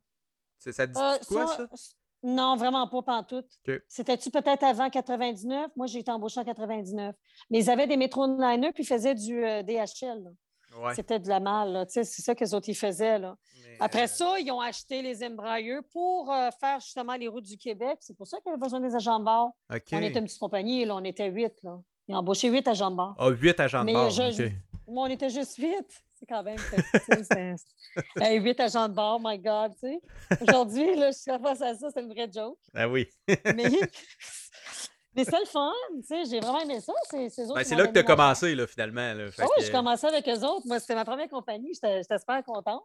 [0.57, 1.67] C'est- Ça te dit Euh, quoi, ça?
[1.73, 3.47] ça, Non, vraiment pas pantoute.
[3.87, 5.71] C'était-tu peut-être avant 99?
[5.77, 7.15] Moi, j'ai été embauchée en 99.
[7.49, 10.29] Mais ils avaient des Metroliner puis ils faisaient du euh, DHL.
[10.77, 10.93] Ouais.
[10.95, 11.85] C'était de la malle.
[11.87, 13.17] C'est ça que les autres ils faisaient.
[13.19, 13.35] Là.
[13.63, 17.45] Mais, Après euh, ça, ils ont acheté les Embraer pour euh, faire justement les routes
[17.45, 17.97] du Québec.
[18.01, 19.51] C'est pour ça qu'ils avaient besoin des agents de bord.
[19.69, 21.53] On était une petite compagnie, là, on était huit.
[21.63, 21.79] Là.
[22.09, 23.15] Ils ont embauché huit agents de bord.
[23.19, 24.09] Ah, 8 agents de Mais bord.
[24.09, 24.49] je-.
[24.87, 25.85] Moi, on était juste huit.
[26.15, 26.57] C'est quand même.
[28.43, 29.73] huit agents de bord, my God.
[29.79, 30.01] tu sais.
[30.41, 32.57] Aujourd'hui, là, je suis face à ça, c'est une vraie joke.
[32.73, 33.07] Ah oui.
[33.27, 33.69] Mais,
[35.15, 35.71] mais c'est le fun.
[36.01, 36.93] tu sais, J'ai vraiment aimé ça.
[37.09, 39.13] C'est ces autres Ben, qui c'est m'ont là que tu as commencé, là, finalement.
[39.13, 39.31] Là.
[39.31, 40.65] Fait oui, que- je commençais avec eux autres.
[40.65, 41.73] Moi, c'était ma première compagnie.
[41.73, 42.83] J'étais j'étais super contente.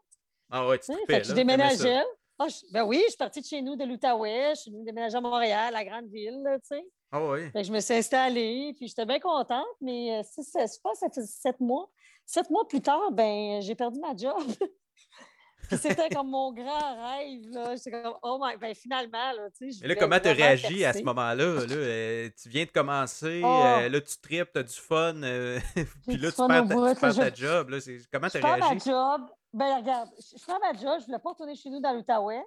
[0.50, 0.98] Ah ouais, tu sais.
[1.08, 2.02] Fait que je déménageais.
[2.38, 4.52] Ah, je- ben oui, je suis partie de chez nous, de l'Outaouais.
[4.56, 6.42] Je suis venue déménager à Montréal, la grande ville.
[6.68, 6.84] tu sais.
[7.16, 7.50] Ah oui.
[7.52, 10.80] Fait que je me suis installée, puis j'étais bien contente, mais euh, si ça se
[10.80, 11.88] passe, ça fait sept mois.
[12.26, 14.36] Sept mois plus tard, ben j'ai perdu ma job.
[15.68, 17.76] puis c'était comme mon grand rêve, là.
[17.76, 19.78] J'étais comme, oh my, ben finalement, là, tu sais.
[19.80, 21.66] je Et là, comment tu as vraiment réagi à ce moment-là?
[21.66, 23.80] Là, Euh, tu viens de commencer, Ah.
[23.82, 25.58] euh, là, tu tripes, tu as du fun, euh,
[26.06, 27.68] puis là, tu perds ta, bout, tu perds je- ta job.
[27.70, 28.84] Là, c'est- comment tu Je as perds ma réagi?
[28.90, 29.20] job.
[29.52, 32.42] Ben regarde, je je perds ma job, je voulais pas retourner chez nous dans l'Outaouais.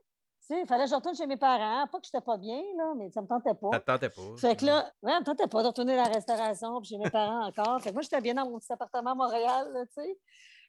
[0.47, 1.86] Sais, il fallait que je retourne chez mes parents.
[1.88, 3.69] Pas que j'étais pas bien, là, mais ça me tentait pas.
[3.73, 4.21] Ça te tentait pas.
[4.39, 6.97] Fait que là, ouais, ça me tentait pas de retourner à la restauration puis chez
[6.97, 7.81] mes parents encore.
[7.81, 10.17] Fait que moi, j'étais bien dans mon petit appartement à Montréal, tu sais.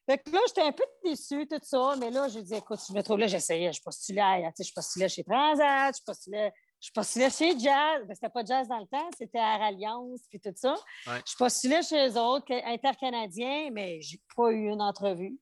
[0.04, 1.94] Fait que là, j'étais un peu déçue, tout ça.
[2.00, 3.72] Mais là, j'ai dit, écoute, je me trouve là, j'essayais.
[3.72, 8.04] Je postulais, à- tu sais, je postulais chez Transat, je postulais, je postulais chez Jazz.
[8.06, 10.74] Ben, c'était pas Jazz dans le temps, c'était Alliance, puis tout ça.
[11.06, 11.20] Ouais.
[11.24, 15.38] Je postulais chez eux autres, intercanadiens, mais j'ai pas eu une entrevue.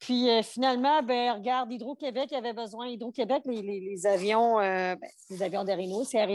[0.00, 2.86] Puis euh, finalement, ben, regarde, Hydro-Québec avait besoin.
[2.86, 6.26] Hydro-Québec, les, les- les avions, euh, ben, les avions d'Aéro, c'est là,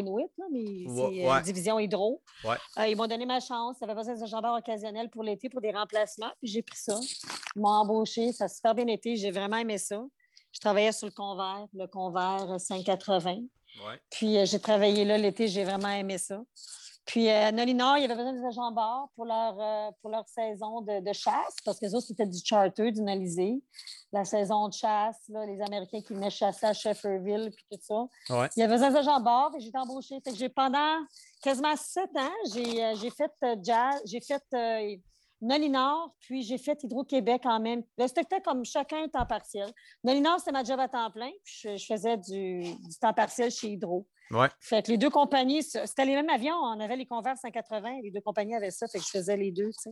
[0.51, 1.41] mais c'est euh, ouais.
[1.43, 2.21] division Hydro.
[2.43, 2.55] Ouais.
[2.79, 3.81] Euh, ils m'ont donné ma chance.
[3.81, 6.31] Avaient besoin d'un jambard occasionnel pour l'été, pour des remplacements.
[6.39, 6.99] Puis j'ai pris ça.
[7.55, 8.33] Ils m'ont embauché.
[8.33, 9.15] Ça a super bien été.
[9.15, 10.03] J'ai vraiment aimé ça.
[10.51, 13.31] Je travaillais sur le convert, le convert euh, 580.
[13.33, 13.99] Ouais.
[14.11, 16.43] Puis j'ai travaillé là l'été, j'ai vraiment aimé ça.
[17.05, 20.09] Puis euh, à Nolinor, il y avait besoin des agents bord pour leur, euh, pour
[20.09, 23.61] leur saison de, de chasse, parce que ça, c'était du charter, du Nolizé.
[24.13, 28.35] La saison de chasse, là, les Américains qui venaient chasser à Shefferville, puis tout ça.
[28.35, 28.49] Ouais.
[28.55, 30.19] Il y avait besoin des agents bord, et j'ai été embauchée.
[30.23, 30.99] Fait que j'ai, pendant
[31.41, 34.43] quasiment sept ans, j'ai, euh, j'ai fait euh, jazz, j'ai fait
[35.43, 38.07] Nolinor, puis j'ai fait Hydro-Québec en même temps.
[38.07, 39.69] C'était comme chacun temps partiel.
[40.03, 43.51] Nolinor, c'était ma job à temps plein, puis je, je faisais du, du temps partiel
[43.51, 44.07] chez Hydro.
[44.31, 44.47] Ouais.
[44.59, 46.55] Fait que les deux compagnies, c'était les mêmes avions.
[46.55, 49.51] On avait les Convers 180, les deux compagnies avaient ça, fait que je faisais les
[49.51, 49.91] deux, tu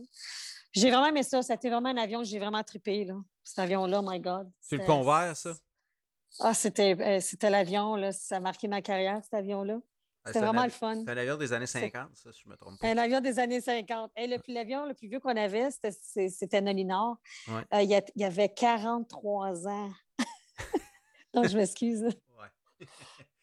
[0.72, 1.42] Puis J'ai vraiment aimé ça.
[1.42, 3.14] C'était vraiment un avion que j'ai vraiment trippé, là.
[3.44, 4.50] Cet avion-là, my God.
[4.60, 5.52] C'est le convert, ça?
[6.40, 8.10] Ah, c'était euh, c'était l'avion, là.
[8.10, 9.78] Ça a marqué ma carrière, cet avion-là.
[10.24, 11.02] Ah, C'était vraiment le fun.
[11.04, 12.86] C'est un avion des années 50, ça, si je me trompe pas.
[12.88, 14.12] Un avion des années 50.
[14.16, 17.16] Et l'avion le plus vieux qu'on avait, c'était- Nolinor.
[17.48, 17.62] Ouais.
[17.74, 19.90] Euh, il, y avait 43 ans.
[21.34, 22.02] Donc, je m'excuse.
[22.04, 22.86] Ouais.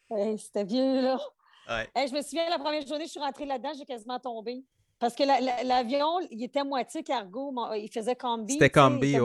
[0.08, 1.18] Ouais, c'était vieux, là.
[1.68, 1.88] Ouais.
[1.94, 4.64] Hey, je me souviens, la première journée, je suis rentrée là-dedans, j'ai quasiment tombé.
[4.98, 8.54] Parce que la- la- l'avion, il était moitié cargo, il faisait combi.
[8.54, 9.18] C'était combi,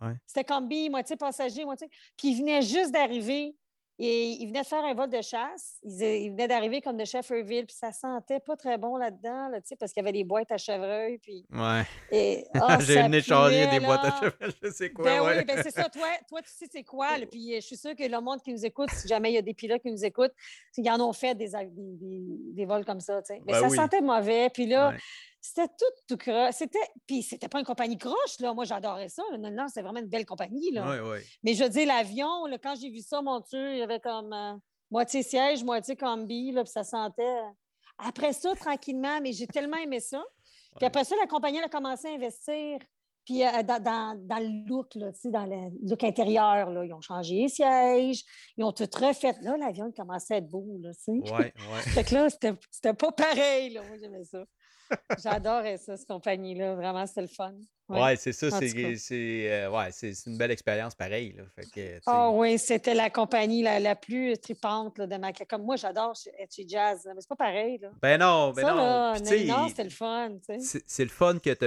[0.00, 0.16] Ouais.
[0.26, 1.88] C'était combi, moitié passager, moitié.
[2.16, 3.56] Puis il venait juste d'arriver.
[4.02, 5.78] Et il venait de faire un vol de chasse.
[5.82, 9.58] Il, il venait d'arriver comme de Shefferville, puis ça sentait pas très bon là-dedans, là,
[9.78, 11.18] parce qu'il y avait des boîtes à chevreuil.
[11.18, 11.82] Puis, Ouais.
[12.10, 15.04] et, ah, J'ai charrier puait, des boîtes à cheval, je sais quoi.
[15.04, 15.38] Ben ouais.
[15.40, 15.84] oui, ben c'est ça.
[15.92, 17.18] Toi, toi, tu sais c'est quoi.
[17.18, 19.34] là, Puis euh, je suis sûre que le monde qui nous écoute, si jamais il
[19.34, 20.32] y a des pilotes qui nous écoutent,
[20.78, 23.20] ils en ont fait des, des, des- des vols comme ça.
[23.20, 23.42] tu sais.
[23.46, 23.76] Mais Ben ça oui.
[23.76, 24.48] sentait mauvais.
[24.48, 24.96] Puis là, Ouais.
[25.40, 26.30] C'était tout, tout.
[26.52, 28.52] C'était, puis c'était pas une compagnie croche, là.
[28.54, 29.22] Moi, j'adorais ça.
[29.32, 29.38] là.
[29.38, 30.88] Non, non, c'est vraiment une belle compagnie, là.
[30.88, 31.24] Ouais, ouais.
[31.42, 34.00] Mais je veux dire, l'avion, là, quand j'ai vu ça, mon Dieu, il y avait
[34.00, 34.52] comme euh,
[34.90, 37.22] moitié siège, moitié combi, là, puis ça sentait.
[37.22, 37.48] euh,
[37.98, 40.22] Après ça, tranquillement, mais j'ai tellement aimé ça.
[40.76, 42.78] Puis après ça, la compagnie elle a commencé à investir
[43.26, 46.84] Puis euh, dans, dans- dans le look, là, tu sais, dans le look intérieur, là,
[46.84, 48.22] ils ont changé les sièges,
[48.56, 49.34] ils ont tout refait.
[49.42, 51.32] Là, l'avion il commençait à être beau, là, tu sais.
[51.32, 51.80] Ouais, ouais.
[51.92, 53.82] Fait que là, c'était c'était pas pareil, là.
[53.82, 54.44] Moi, j'aimais ça.
[55.22, 56.74] J'adorais ça, cette compagnie-là.
[56.74, 57.52] Vraiment, c'était le fun.
[57.88, 58.00] Ouais.
[58.00, 58.50] Ouais, c'est ça.
[58.52, 61.34] C'est c'est, euh, ouais, c'est c'est une belle expérience pareil.
[61.36, 61.42] Là.
[61.56, 65.16] Fait que, tu sais, Ah oui, c'était la compagnie la, la plus tripante là, de
[65.16, 67.78] ma Comme moi, j'adore chez, être chez Jazz, mais c'est pas pareil.
[67.78, 67.88] Là.
[68.00, 69.68] Ben non, ben ça, non.
[69.68, 70.28] c'était le fun.
[70.60, 71.64] c'est c'est le fun que tu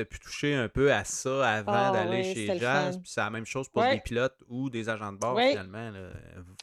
[0.00, 2.98] as, pu toucher un peu à ça avant Ah d'aller oui, chez Jazz.
[2.98, 3.94] Puis c'est la même chose pour Ouais.
[3.94, 5.48] des pilotes ou des agents de bord Oui.
[5.48, 5.90] finalement.
[5.90, 6.10] Là.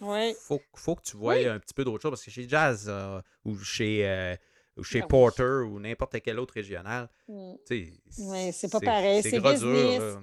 [0.01, 0.35] Oui.
[0.45, 1.47] Faut, faut que tu vois Oui.
[1.47, 4.35] un petit peu d'autre chose parce que chez Jazz euh, ou chez, euh,
[4.77, 5.07] ou chez oui.
[5.07, 7.53] Porter ou n'importe quel autre régional, Mm.
[8.51, 9.99] c'est pas pareil, c'est dur, business.
[9.99, 10.21] là.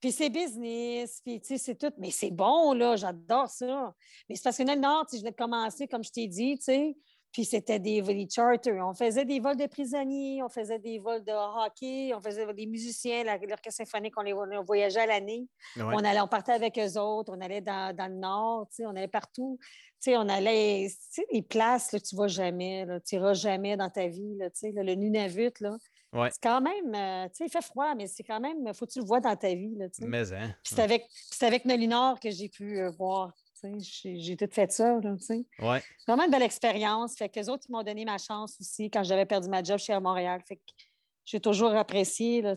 [0.00, 1.92] Puis c'est business, puis tu sais, c'est tout.
[1.98, 3.94] Mais c'est bon, là, j'adore ça.
[4.28, 6.10] Mais c'est parce que dans le Nord, tu sais, je venais de commencer, comme je
[6.12, 6.96] t'ai dit, tu sais,
[7.36, 8.82] puis c'était des, des charters.
[8.82, 12.64] On faisait des vols de prisonniers, on faisait des vols de hockey, on faisait des
[12.64, 15.46] musiciens, l'orchestre symphonique, on, les, on voyageait à l'année.
[15.76, 15.82] Ouais.
[15.84, 19.06] On, allait, on partait avec eux autres, on allait dans, dans le Nord, on allait
[19.06, 19.58] partout.
[20.08, 20.88] On allait,
[21.30, 24.82] des places que tu ne vas jamais, tu n'iras jamais dans ta vie, là, là,
[24.82, 25.76] le Nunavut, là.
[26.12, 26.30] Ouais.
[26.30, 28.92] C'est quand même, euh, tu sais, il fait froid, mais c'est quand même, faut que
[28.92, 29.86] tu le vois dans ta vie, là.
[30.00, 30.54] Mais hein.
[30.62, 31.06] Puis c'est avec,
[31.42, 33.32] avec Nolinor que j'ai pu euh, voir.
[33.62, 35.00] J'ai tout fait ça.
[35.00, 35.14] Là.
[35.60, 35.82] Ouais.
[35.98, 37.16] C'est vraiment une belle expérience.
[37.16, 39.78] Fait que les autres, ils m'ont donné ma chance aussi quand j'avais perdu ma job
[39.78, 40.40] chez Montréal.
[40.46, 40.62] Fait que
[41.24, 42.42] j'ai toujours apprécié.
[42.42, 42.56] Là.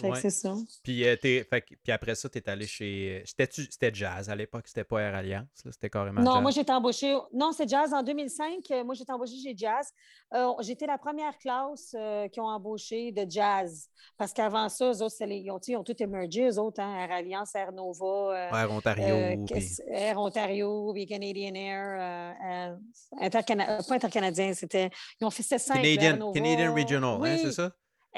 [0.00, 0.20] Fait Ouais.
[0.20, 0.54] c'est ça.
[0.82, 3.22] Puis, euh, t'es- fait que- puis après ça, tu es allé chez.
[3.24, 6.42] C'était Jazz à l'époque, c'était pas Air Alliance, c'était carrément Non, Jazz?
[6.42, 7.16] moi, été embauchée.
[7.32, 8.70] Non, c'est Jazz en 2005.
[8.70, 9.88] euh, Moi, été embauchée chez Jazz.
[10.34, 13.88] Euh, J'étais la première classe euh, qui ont embauché de Jazz.
[14.16, 16.96] Parce qu'avant ça, eux autres, les- ils, ont, ils ont tout émergé, eux autres, hein,
[17.04, 18.48] Air Alliance, Air Nova.
[18.52, 19.44] Air Ontario.
[19.46, 22.76] Puis- Air Ontario, puis Canadian Air,
[23.20, 24.90] Intercana- pas intercanadien, c'était.
[25.20, 26.32] Ils ont fait là, Air Canadian, Nova.
[26.38, 27.72] Canadian Regional, hein, c'est ça?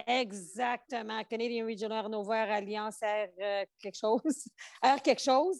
[0.06, 1.22] Exactement.
[1.24, 4.48] Canadian Regional, Air Alliance, Air euh, quelque chose.
[4.82, 5.58] Air quelque chose.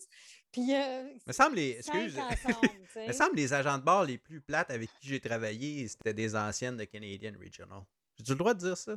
[0.52, 0.74] Puis.
[0.74, 1.70] Euh, Me semble les.
[1.78, 2.18] Excuse.
[2.18, 2.68] ensemble,
[3.08, 6.34] me semble les agents de bord les plus plates avec qui j'ai travaillé, c'était des
[6.36, 7.82] anciennes de Canadian Regional.
[8.16, 8.94] J'ai-tu le droit de dire ça?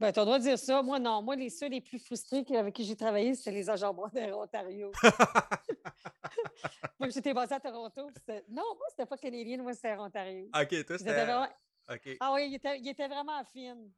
[0.00, 0.82] Ben, tu as le droit de dire ça.
[0.82, 1.22] Moi, non.
[1.22, 4.36] Moi, les ceux les plus frustrés avec qui j'ai travaillé, c'était les agents bras d'Air
[4.36, 4.90] Ontario.
[6.98, 8.10] moi, j'étais basée à Toronto.
[8.48, 10.46] Non, moi, c'était pas Canadian, moi, c'était Ontario.
[10.54, 11.12] ok, toi, c'était.
[11.12, 11.48] vraiment-
[11.86, 12.16] Ok.
[12.18, 13.90] Ah oui, il était, il était vraiment fine.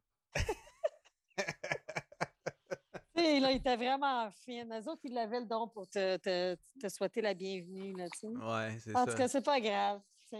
[3.16, 4.68] Tu là, il était vraiment fine.
[4.70, 7.94] Les autres, ils avaient le don pour te, te- te souhaiter la bienvenue.
[7.96, 8.27] Là, tu sais.
[8.29, 10.01] Ouais, c'est En tout cas, c'est pas grave.
[10.29, 10.37] tu.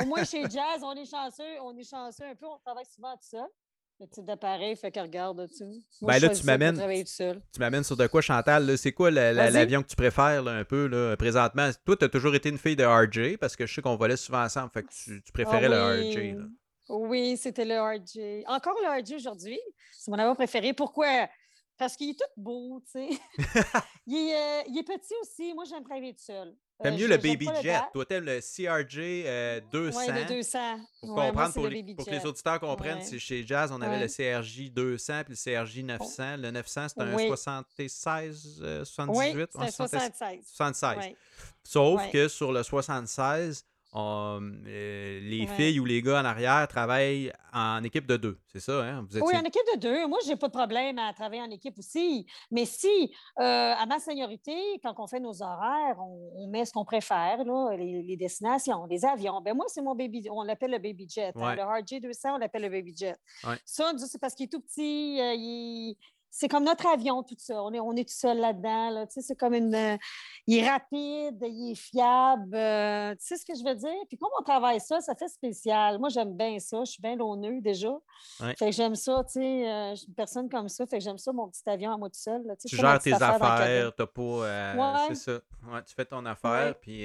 [0.00, 1.60] Au moins, chez Jazz, on est chanceux.
[1.60, 2.46] On est chanceux un peu.
[2.46, 3.46] On travaille souvent tout seul.
[4.00, 5.64] Le type d'appareil fait que regarde là-dessus.
[6.00, 6.80] Moi, Ben là, tu m'amènes-.
[7.52, 8.76] Tu m'amènes sur de quoi, Chantal?
[8.78, 11.68] C'est quoi l'avion que tu préfères là, un peu là, présentement?
[11.84, 14.16] Toi, tu as toujours été une fille de RJ parce que je sais qu'on volait
[14.16, 14.70] souvent ensemble.
[14.72, 16.10] Fait que tu, tu préférais Ah le.
[16.10, 16.38] RJ.
[16.38, 16.44] Là.
[16.92, 18.44] Oui, c'était le RJ.
[18.46, 19.58] Encore le RJ aujourd'hui.
[19.92, 20.72] C'est mon avion préféré.
[20.72, 21.28] Pourquoi?
[21.78, 23.08] Parce qu'il est tout beau, tu sais.
[24.06, 25.52] il, est, euh, il est petit aussi.
[25.54, 26.54] Moi, j'aime travailler tout seul.
[26.80, 27.80] T'aimes Euh, mieux je- le Baby le Jet.
[27.92, 29.98] Toi, t'aimes le CRJ euh, 200.
[29.98, 30.58] Oui, le 200.
[31.00, 33.04] Pour Ouais, moi, comprendre, c'est pour, le les, pour que les auditeurs comprennent, Ouais.
[33.04, 34.02] c'est chez Jazz, on avait Ouais.
[34.02, 34.08] le
[34.42, 36.36] CRJ 200 puis le CRJ 900.
[36.36, 37.26] Le 900, c'est un Oui.
[37.26, 39.48] 76, euh, Oui, 78?
[39.52, 40.44] c'est Ouais, un 76.
[40.46, 40.96] 76.
[40.98, 41.16] Ouais.
[41.64, 45.46] Sauf que sur le 76, on- euh, les Ouais.
[45.48, 48.38] filles ou les gars en arrière travaillent en équipe de deux.
[48.46, 49.06] C'est ça, hein?
[49.10, 50.06] Vous Oui, en équipe de deux.
[50.06, 52.26] Moi, je n'ai pas de problème à travailler en équipe aussi.
[52.50, 53.42] Mais si, euh,
[53.74, 57.76] à ma seniorité, quand on fait nos horaires, on, on met ce qu'on préfère, là,
[57.76, 59.40] les, les destinations, les avions.
[59.42, 61.32] Ben moi, c'est mon baby, on l'appelle le baby jet.
[61.36, 61.40] hein.
[61.48, 61.56] Ouais.
[61.56, 63.16] Le RJ 200, on l'appelle le baby jet.
[63.46, 63.56] Ouais.
[63.64, 65.18] Ça, c'est parce qu'il est tout petit.
[65.20, 65.96] euh, il-
[66.34, 67.62] C'est comme notre avion, tout ça.
[67.62, 68.88] On est, on est tout seul là-dedans.
[68.88, 69.06] Là.
[69.06, 69.74] Tu sais, c'est comme une.
[69.74, 69.98] euh,
[70.46, 72.54] il est rapide, il est fiable.
[72.54, 73.90] euh, tu sais ce que je veux dire?
[74.08, 75.98] Puis comme on travaille ça, ça fait spécial.
[75.98, 76.78] Moi, j'aime bien ça.
[76.84, 77.90] Je suis bien l'honneur déjà.
[78.40, 78.54] Ouais.
[78.56, 79.68] Fait que j'aime ça, tu sais.
[79.70, 80.86] euh, je suis une personne comme ça.
[80.86, 82.42] Fait que j'aime ça, mon petit avion à moi tout seul.
[82.46, 84.22] là, tu gères tes affaires, t'as pas.
[84.22, 85.14] Ouais.
[85.14, 85.32] C'est ça.
[85.70, 87.02] Ouais, tu fais ton affaire, puis.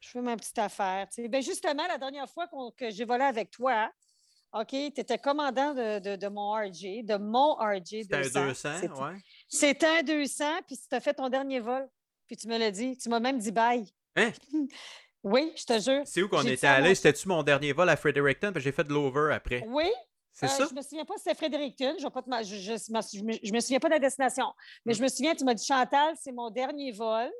[0.00, 1.06] Je fais ma petite affaire.
[1.10, 1.28] tu sais.
[1.28, 2.46] Ben justement, la dernière fois
[2.78, 3.90] que j'ai volé avec toi,
[4.52, 8.40] OK, tu étais commandant de, de- de mon RJ, de mon RJ C'était 200.
[8.40, 9.16] un 200, C'était- ouais.
[9.48, 11.88] C'était un 200, puis tu as fait ton dernier vol.
[12.26, 12.96] Puis tu me l'as dit.
[12.98, 13.84] Tu m'as même dit bye.
[14.16, 14.30] Hein?
[15.22, 16.00] Oui, je te jure.
[16.06, 16.94] C'est où qu'on était allé?
[16.94, 18.52] C'était-tu mon dernier vol à Fredericton?
[18.54, 19.62] Que j'ai fait de l'over après.
[19.68, 19.90] Oui,
[20.32, 20.66] C'est Euh, ça?
[20.70, 21.94] Je me souviens pas si c'était Fredericton.
[22.00, 24.46] Je, pas te je, je, je me- je souviens pas de la destination.
[24.86, 27.30] Mais je me souviens, tu m'as dit Chantal, c'est mon dernier vol.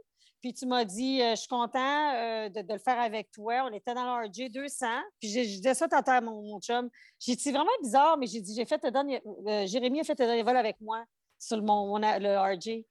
[0.40, 3.68] Puis tu m'as dit, euh, je suis content euh, de, de le faire avec toi.
[3.70, 4.86] On était dans le RJ 200.
[5.20, 6.88] Puis j'ai- je disais ça tantôt à mon, mon chum.
[7.18, 9.20] J'ai dit, c'est vraiment bizarre, mais j'ai dit, j'ai fait le dernier.
[9.46, 11.04] euh, Jérémy a fait le dernier vol avec moi
[11.38, 12.84] sur le, mon, mon- le RJ.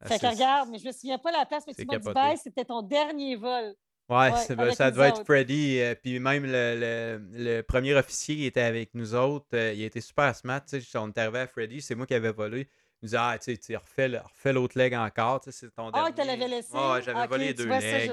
[0.00, 1.98] Ah, fait que regarde, mais je me souviens pas la place, mais tu m'as
[2.34, 3.74] dit, c'était ton dernier vol.
[4.32, 5.24] Ouais, ça devait être autres.
[5.24, 5.80] Freddy.
[6.02, 10.34] puis même le, le- le premier officier qui était avec nous autres, il était super
[10.36, 10.60] smart.
[10.94, 12.68] On est arrivé à Freddy, c'est moi qui avais volé.
[13.02, 15.40] Il me disait, ah, tu sais, refais, refais l'autre leg encore.
[15.40, 16.14] Tu sais, c'est ton Ah, dernier.
[16.14, 16.68] tu l'avais laissé?
[16.74, 18.10] Ah, ouais, j'avais volé les deux vois, legs.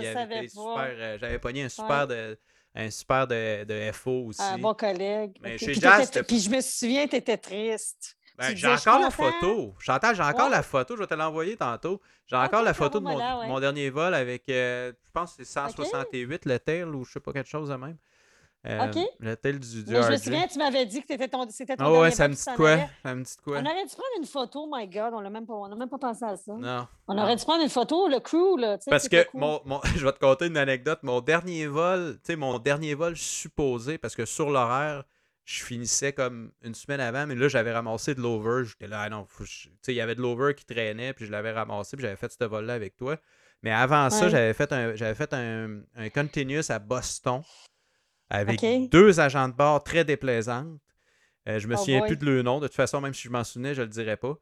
[0.99, 2.37] euh, j'avais pogné un super, de,
[2.75, 4.41] un super de, de FO aussi.
[4.41, 5.37] Un bon collègue.
[5.41, 8.17] Mais chez Puis Jazz, Puis je me souviens, tu étais triste.
[8.37, 9.75] Ben, j'ai encore la photo.
[9.79, 10.51] Chantal, j'ai encore Ouais.
[10.51, 10.95] la photo.
[10.95, 12.01] Je vais te l'envoyer tantôt.
[12.25, 13.47] J'ai encore la photo de mon, envoie-moi là, ouais.
[13.47, 17.19] mon dernier vol avec, euh, je pense que c'est 168 le tail ou je sais
[17.19, 17.97] pas quelque chose de même.
[18.65, 19.03] Euh, Ok.
[19.19, 21.83] Le du, du Mais je me souviens, tu m'avais dit que c'était ton, c'était ton
[21.83, 22.71] Ah ouais, ça me dit quoi?
[22.71, 22.89] allais.
[23.03, 23.57] Ça me dit de quoi?
[23.57, 25.13] On aurait dû prendre une photo, my God.
[25.13, 26.53] On n'a même, pas- on a même pas pensé à ça.
[26.53, 26.87] Non.
[27.09, 27.23] On non.
[27.23, 28.77] aurait dû prendre une photo, le crew, là.
[28.89, 29.41] Parce que cool.
[29.41, 30.99] mon, mon- je vais te conter une anecdote.
[31.03, 35.03] Mon dernier vol, tu sais, mon dernier vol supposé, parce que sur l'horaire,
[35.43, 38.63] je finissais comme une semaine avant, mais là, j'avais ramassé de l'over.
[38.65, 41.25] J'étais là, ah non, faut tu sais, il y avait de l'over qui traînait, puis
[41.25, 43.17] je l'avais ramassé, puis j'avais fait ce vol-là avec toi.
[43.61, 47.41] Mais avant ça, j'avais fait un, j'avais fait un, un continuous à Boston
[48.33, 50.79] avec deux agents de bord très déplaisantes.
[51.47, 52.07] Euh, je me Oh souviens boy.
[52.09, 52.59] plus de leur nom.
[52.59, 54.35] De toute façon, même si je m'en souvenais, je le dirais pas.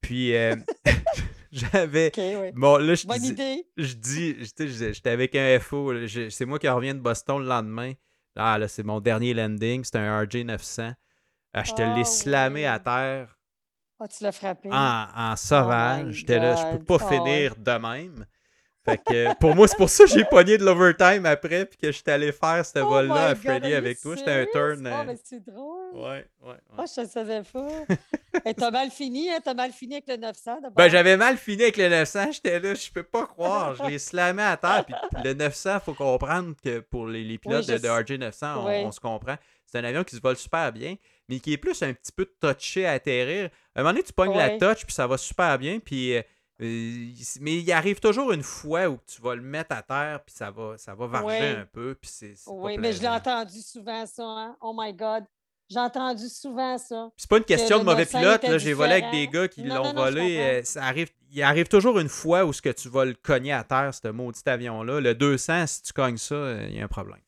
[0.00, 0.54] Puis euh,
[1.52, 2.12] j'avais.
[2.54, 3.66] Bon, là, je Bonne dis- idée.
[3.76, 5.92] je dis, j'étais avec un FO.
[6.30, 7.92] C'est moi qui reviens de Boston le lendemain.
[8.36, 9.84] Ah, là, c'est mon dernier landing.
[9.84, 10.94] C'était un RJ900.
[11.52, 13.38] Ah, je te l'ai slamé à terre
[14.00, 14.68] Ah, tu l'as frappé.
[14.72, 16.12] en, en sauvage.
[16.14, 18.26] J'étais là, je peux pas finir de même.
[18.84, 21.90] Fait que pour moi, c'est pour ça que j'ai pogné de l'overtime après puis que
[21.90, 24.14] j'étais allé faire ce Oh vol-là à Freddy avec toi.
[24.16, 24.86] C'était un turn.
[24.86, 25.94] Ah, euh, ben c'est drôle.
[25.94, 26.54] Ouais, ouais, ouais.
[26.76, 27.66] Ah, je ne savais pas.
[28.44, 29.38] Et t'as mal fini, hein?
[29.42, 30.72] T'as mal fini avec le 900 d'abord.
[30.72, 32.32] Ben, j'avais mal fini avec le 900.
[32.32, 33.74] J'étais là, je peux pas croire.
[33.76, 34.84] Je l'ai slamé à terre.
[34.84, 34.94] Puis
[35.24, 37.88] le 900, faut comprendre que pour les, les pilotes de, de sais.
[37.88, 38.82] RJ900, on, Oui.
[38.84, 39.36] on se comprend.
[39.64, 40.94] C'est un avion qui se vole super bien,
[41.28, 43.48] mais qui est plus un petit peu touché à atterrir.
[43.74, 45.80] À un moment donné, tu pognes la touch, puis ça va super bien.
[45.80, 46.22] Puis, euh, euh,
[46.58, 50.50] mais il arrive toujours une fois où tu vas le mettre à terre, puis ça
[50.50, 51.60] va, ça va varger Oui.
[51.60, 51.94] un peu.
[52.00, 54.22] Puis c'est, Oui, mais je l'ai entendu souvent, ça.
[54.24, 54.56] Hein?
[54.60, 55.24] Oh my God.
[55.70, 57.10] J'ai entendu souvent ça.
[57.16, 58.42] C'est pas une question de mauvais 900 pilote.
[58.42, 60.38] Là, j'ai volé avec des gars qui l'ont volé.
[60.38, 63.52] euh, ça arrive, il arrive toujours une fois où ce que tu vas le cogner
[63.52, 65.00] à terre, ce maudit avion-là.
[65.00, 67.18] Le 200, si tu cognes ça, euh, il y a un problème.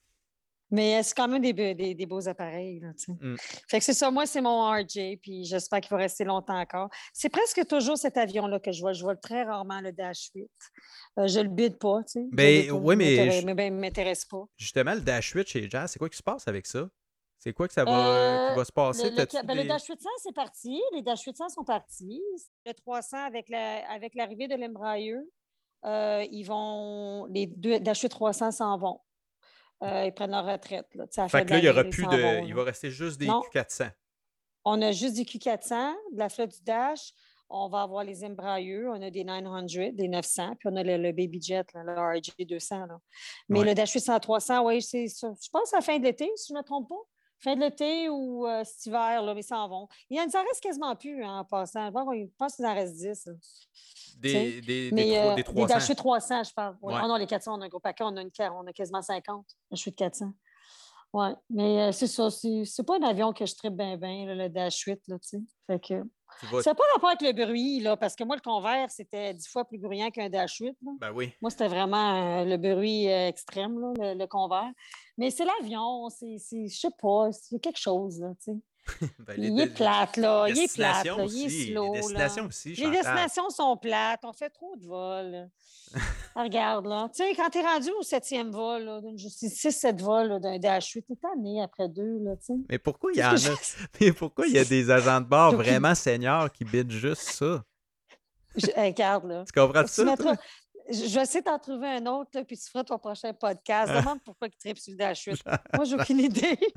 [0.71, 2.81] Mais euh, c'est quand même des, be- des, des beaux appareils.
[2.81, 3.13] Là, tu sais.
[3.13, 3.37] Mm.
[3.69, 6.89] Fait que c'est ça, moi, c'est mon RJ, puis j'espère qu'il va rester longtemps encore.
[7.13, 8.93] C'est presque toujours cet avion-là que je vois.
[8.93, 10.51] Je vois très rarement le Dash 8.
[11.19, 12.27] Euh, je le bide pas, tu sais.
[12.31, 12.77] Je Ben, le bide pas.
[12.79, 14.45] oui, mais je- ben, m'intéresse pas.
[14.57, 16.89] Justement, le Dash 8 chez Jazz, c'est quoi qui se passe avec ça?
[17.39, 19.11] C'est quoi que ça va, Euh, qui va se passer?
[19.11, 20.81] Le, ben, le Dash 800, c'est parti.
[20.95, 22.21] Les Dash 800 sont partis.
[22.65, 25.15] Le 300, avec la- avec l'arrivée de l'Embraer,
[25.85, 28.99] euh, ils vont, les deux Dash 8 300 s'en vont.
[29.83, 30.87] Euh, ils prennent leur retraite.
[30.95, 31.05] Là.
[31.29, 32.17] Fait que là, il y aura plus de.
[32.17, 33.43] vont, il va rester juste des Non.
[33.53, 33.91] Q400.
[34.65, 37.13] On a juste des Q400, de la flotte du Dash.
[37.49, 40.97] On va avoir les Embraer, on a des 900, des 900, puis on a le,
[40.97, 42.87] le Baby Jet, là, le RJ 200.
[42.87, 42.99] là.
[43.49, 43.67] Mais Ouais.
[43.67, 45.33] le Dash 800 300, oui, c'est ça.
[45.41, 46.97] Je pense à la fin de l'été, si je ne me trompe pas.
[47.41, 49.89] Fin de l'été ou euh, cet hiver, là, mais ils s'en vont.
[50.11, 51.87] Il en reste quasiment plus hein, en passant.
[51.87, 51.93] Je
[52.39, 53.27] pense qu'il- je en reste 10.
[53.27, 53.33] là.
[54.19, 55.67] Des, des, des, Mais euh, des des 300.
[55.75, 56.77] Dash 8 300, je parle.
[56.81, 56.95] Oui.
[56.95, 57.01] Ouais.
[57.03, 59.03] Ah non, les 400, on a un gros paquet, on a, une, on a quasiment
[59.03, 59.45] 50.
[59.71, 60.33] Dash 8 400.
[61.13, 62.29] Oui, mais euh, c'est ça.
[62.31, 65.01] C'est pas un avion que je tripe bien, bien, le Dash 8.
[65.09, 65.39] Là, tu sais.
[65.67, 65.95] fait que,
[66.51, 69.33] vas- ça n'a pas rapport avec le bruit, là, parce que moi, le Convert, c'était
[69.35, 70.77] 10 fois plus bruyant qu'un Dash 8.
[70.83, 70.93] là.
[71.01, 71.33] Ben oui.
[71.41, 74.71] Moi, c'était vraiment euh, le bruit euh, extrême, là, le, le Convert.
[75.19, 78.59] Mais c'est l'avion, c'est, je sais pas, c'est quelque chose, là, tu sais.
[79.19, 82.01] Ben, Il est plate, là, il est plate, là, il est slow, Les là.
[82.01, 85.49] destinations aussi, Les destinations sont plates, on fait trop de vols.
[86.37, 87.09] Regarde, là.
[87.13, 90.59] Tu sais, quand tu es rendu au septième vol, là, six, sept vols là, d'un
[90.59, 92.55] Dash 8, t'es tanné après deux, là, tu sais.
[92.69, 93.57] Mais pourquoi il y en a...
[94.01, 97.65] Mais pourquoi il y a des agents de bord vraiment seniors qui bident juste ça?
[98.55, 99.45] je- regarde, là.
[99.47, 100.05] Tu comprends Tu ça?
[100.05, 100.45] mettras- toi?
[100.91, 103.93] Je vais essayer d'en trouver un autre, là, puis tu feras ton prochain podcast.
[103.93, 105.43] Demande pourquoi il tripe sur Dash 8.
[105.75, 106.59] Moi, j'ai aucune idée.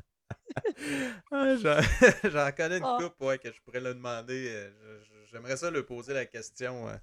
[1.32, 1.54] Ah,
[2.24, 2.98] J'en connais une Ah.
[3.00, 4.48] couple ouais, que je pourrais le demander.
[4.48, 6.88] euh, J'aimerais ça lui poser la question.
[6.88, 6.96] euh,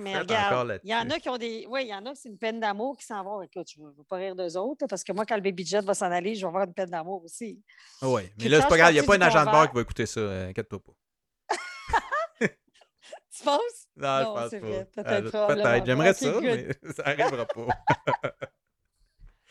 [0.00, 1.66] mais regarde, il y en a qui ont des.
[1.68, 3.42] Oui, il y en a qui c'est une peine d'amour qui s'en vont.
[3.42, 5.64] Écoute, je ne veux pas rire d'eux autres, là, parce que moi, quand le baby
[5.64, 7.60] jet va s'en aller, je vais avoir une peine d'amour aussi.
[8.02, 9.68] Oui, mais là, c'est pas grave, il n'y a pas un agent de convert.
[9.70, 10.20] qui va écouter ça.
[10.20, 10.92] euh, Inquiète-toi pas.
[13.36, 13.88] Tu penses?
[13.96, 15.02] Non, je pense pas.
[15.02, 15.86] peut-être.
[15.86, 16.42] J'aimerais ça, good.
[16.42, 17.66] mais ça n'arrivera pas.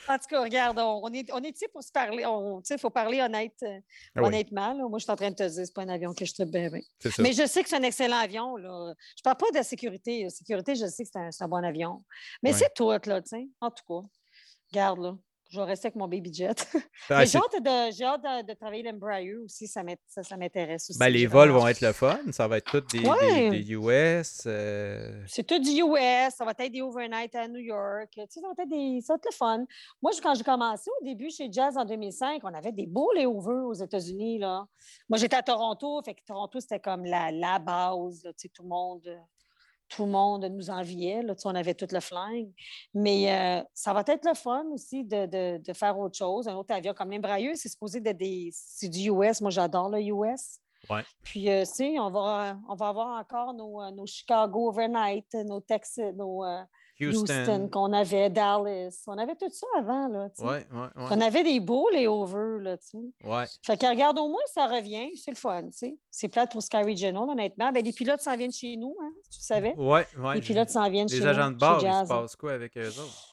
[0.07, 2.23] En tout cas, regarde, on, est, on est ici pour se parler.
[2.69, 3.79] Il faut parler honnête, euh,
[4.15, 4.73] Ah oui, honnêtement.
[4.73, 4.87] là.
[4.87, 6.49] Moi, je suis en train de te dire, c'est pas un avion que je tripe
[6.49, 6.69] bien.
[7.19, 8.55] Mais je sais que c'est un excellent avion.
[8.55, 8.93] Là.
[9.17, 10.23] Je parle pas de la sécurité.
[10.23, 12.03] La sécurité, je sais que c'est un, bon avion.
[12.43, 13.47] Mais c'est tout, là, tu sais.
[13.61, 14.07] En tout cas,
[14.71, 15.17] regarde, là.
[15.49, 16.67] Je vais rester avec mon baby jet.
[17.09, 20.89] Ah, j'ai hâte, de, hâte de, de travailler l'Embraer aussi, ça m'int- ça, ça m'intéresse
[20.89, 20.97] aussi.
[20.99, 22.19] ben, les vols vont être le fun.
[22.31, 23.49] Ça va être tous des, des- Ouais.
[23.51, 24.41] des US.
[24.47, 28.09] euh, C'est tout du US, ça va être des overnight à New York.
[28.13, 29.65] Tu sais, ça va être des, ça va être le fun.
[30.01, 33.11] Moi, je- quand j'ai commencé au début chez Jazz en 2005, on avait des beaux
[33.13, 34.39] layovers aux États-Unis.
[34.39, 34.65] Là.
[35.09, 38.23] Moi, j'étais à Toronto, fait que Toronto, c'était comme la, la base.
[38.23, 39.03] là, tu sais, tout le monde.
[39.87, 41.21] Tout le monde nous enviait.
[41.21, 42.49] Là, tu sais, on avait tout le flingue.
[42.93, 46.47] Mais euh, ça va être le fun aussi de, de- de faire autre chose.
[46.47, 48.49] Un autre avion comme l'Embraer, c'est supposé d'être des.
[48.53, 49.41] C'est du US.
[49.41, 50.59] Moi, j'adore le US.
[50.89, 51.03] Ouais.
[51.23, 55.33] Puis, euh, tu sais, on va, on va avoir encore nos, euh, nos Chicago overnight,
[55.33, 56.61] nos Texas, nos euh,
[56.99, 57.69] Houston, Houston.
[57.71, 59.03] qu'on avait, Dallas.
[59.07, 60.29] On avait tout ça avant, là.
[60.39, 60.87] Ouais, ouais, ouais.
[61.11, 62.77] On avait des beaux layovers, là,
[63.23, 63.45] ouais.
[63.63, 65.09] Fait que regarde, au moins, ça revient.
[65.15, 65.97] C'est le fun, tu sais.
[66.09, 67.71] C'est plate pour Sky Regional, honnêtement.
[67.71, 69.75] Ben, les pilotes s'en viennent chez nous, hein, tu savais.
[69.75, 70.35] Ouais, ouais.
[70.35, 71.27] les pilotes s'en viennent chez Les nous.
[71.29, 73.31] agents de chez bord, il se passe quoi avec eux autres?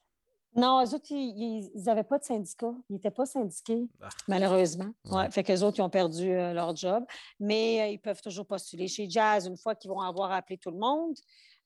[0.54, 2.74] Non, eux autres, ils n'avaient pas de syndicat.
[2.90, 4.08] Ils n'étaient pas syndiqués, Ah.
[4.28, 4.90] malheureusement.
[5.06, 5.16] Ouais.
[5.16, 5.30] Ouais.
[5.30, 7.04] Fait qu'eux autres, ils ont perdu euh, leur job.
[7.40, 10.70] Mais euh, ils peuvent toujours postuler chez Jazz une fois qu'ils vont avoir appelé tout
[10.70, 11.16] le monde.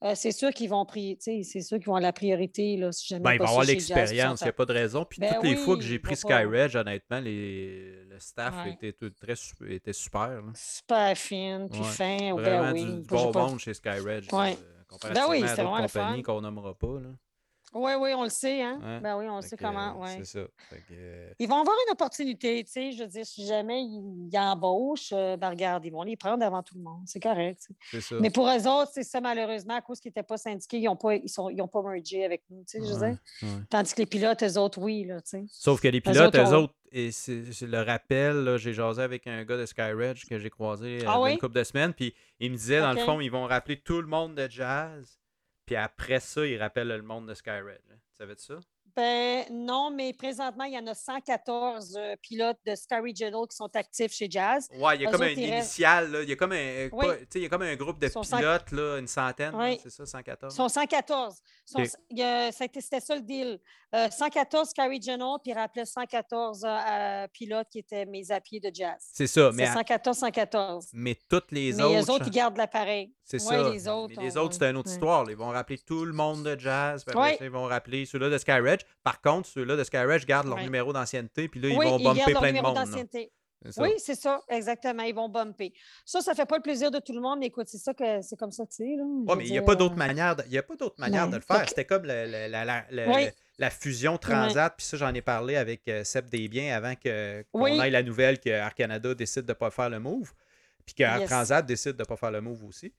[0.04, 2.92] Euh, c'est sûr qu'ils vont pri- tu sais, c'est sûr qu'ils vont la priorité là,
[2.92, 5.04] si jamais Ben, il va avoir ils l'expérience, il n'y a pas de raison.
[5.04, 8.04] Puis Ben toutes les fois que j'ai pris pas- SkyReg, honnêtement, les...
[8.08, 8.72] le staff Ouais.
[8.72, 9.34] était, très,
[9.68, 10.28] était super.
[10.42, 10.52] là.
[10.54, 11.86] super fine, puis Ouais.
[11.86, 12.18] fin.
[12.18, 12.84] Ben Vraiment oui.
[12.84, 14.24] du, du bon pas- monde chez SkyReg.
[14.32, 14.52] Ouais.
[14.52, 17.00] euh, comparativement oui, à c'est d'autres compagnies qu'on nommera pas.
[17.00, 17.08] Là.
[17.74, 19.00] Oui, oui, on le sait, hein?
[19.02, 19.96] Ben oui, on le Fait sait que, comment.
[20.00, 20.16] euh, ouais.
[20.24, 20.46] C'est ça.
[20.70, 22.92] Que, euh, Ils vont avoir une opportunité, tu sais.
[22.92, 26.42] Je veux dire, si jamais ils, ils embauchent, euh, ben regarde, ils vont les prendre
[26.44, 27.02] avant tout le monde.
[27.06, 27.68] C'est correct.
[28.00, 28.14] ça.
[28.20, 30.96] Mais pour eux autres, c'est ça, malheureusement, à cause qu'ils n'étaient pas syndiqués, ils n'ont
[30.96, 33.18] pas, ils sont, ils ont pas mergé avec nous, tu sais, je veux Ouais, dire.
[33.42, 33.48] ouais.
[33.68, 35.44] Tandis que les pilotes, eux autres, oui, là, tu sais.
[35.50, 39.44] Sauf que les pilotes, autres, eux autres, et c'est le rappel, j'ai jasé avec un
[39.44, 41.32] gars de SkyReg que j'ai croisé Ah il y a oui?
[41.32, 44.00] une couple de semaines, puis il me disait, dans le fond, ils vont rappeler tout
[44.00, 45.18] le monde de jazz,
[45.66, 47.80] puis après ça, ils rappellent le monde de SkyReg.
[47.88, 47.94] là.
[48.10, 48.54] Tu savais de ça?
[48.94, 53.54] Ben non, mais présentement, il y en a 114 euh, pilotes de Sky Regional qui
[53.54, 54.68] sont actifs chez Jazz.
[54.78, 56.22] Ouais, il y a comme un initial, là.
[56.22, 57.06] il y a comme un, Oui.
[57.06, 59.78] pas- sais, il y a comme un groupe de pilotes, là, une centaine, Oui.
[59.82, 60.54] c'est ça, 114?
[60.54, 61.34] Ils sont 114.
[61.68, 61.88] Ils sont- Ok.
[62.08, 63.60] il y a- ça a été- C'était ça le deal.
[63.94, 68.40] Euh, 114 Sky Regional, puis ils rappelaient 114 euh, euh, pilotes qui étaient mes à
[68.40, 68.96] pied de Jazz.
[69.12, 70.88] C'est ça, mais, à- 114, 114.
[70.94, 71.98] mais toutes les mais autres...
[71.98, 73.12] eux autres, ils gardent l'appareil.
[73.28, 73.70] C'est Ouais, ça.
[73.70, 74.94] les autres, Mais les autres, c'est une autre ouais.
[74.94, 75.28] histoire.
[75.28, 77.02] Ils vont rappeler tout le monde de jazz.
[77.04, 77.36] puis après Ouais.
[77.36, 78.80] ça, ils vont rappeler ceux-là de SkyReg.
[79.02, 80.62] Par contre, ceux-là de SkyReg gardent leur Ouais.
[80.62, 81.48] numéro d'ancienneté.
[81.48, 83.28] Puis là, ils oui, vont ils bumper gardent leur plein de numéro monde.
[83.78, 85.02] Oui, c'est ça, exactement.
[85.02, 85.72] Ils vont bumper.
[86.04, 88.22] Ça, ça fait pas le plaisir de tout le monde, mais écoute, c'est ça que
[88.22, 88.84] c'est comme ça que c'est.
[88.84, 90.94] veux mais il n'y a pas euh, d'autre manière, de, il y a pas d'autre
[90.98, 91.68] manière de le faire.
[91.68, 93.24] C'était comme le- le- la, la- le- Oui.
[93.24, 94.72] le- la fusion Transat.
[94.76, 97.80] Puis ça, j'en ai parlé avec euh, Seb Desbiens avant que, qu'on Oui.
[97.80, 100.32] ait la nouvelle que Air Canada décide de ne pas faire le move.
[100.84, 101.28] Puis que Air Yes.
[101.30, 102.94] Transat décide de ne pas faire le move aussi.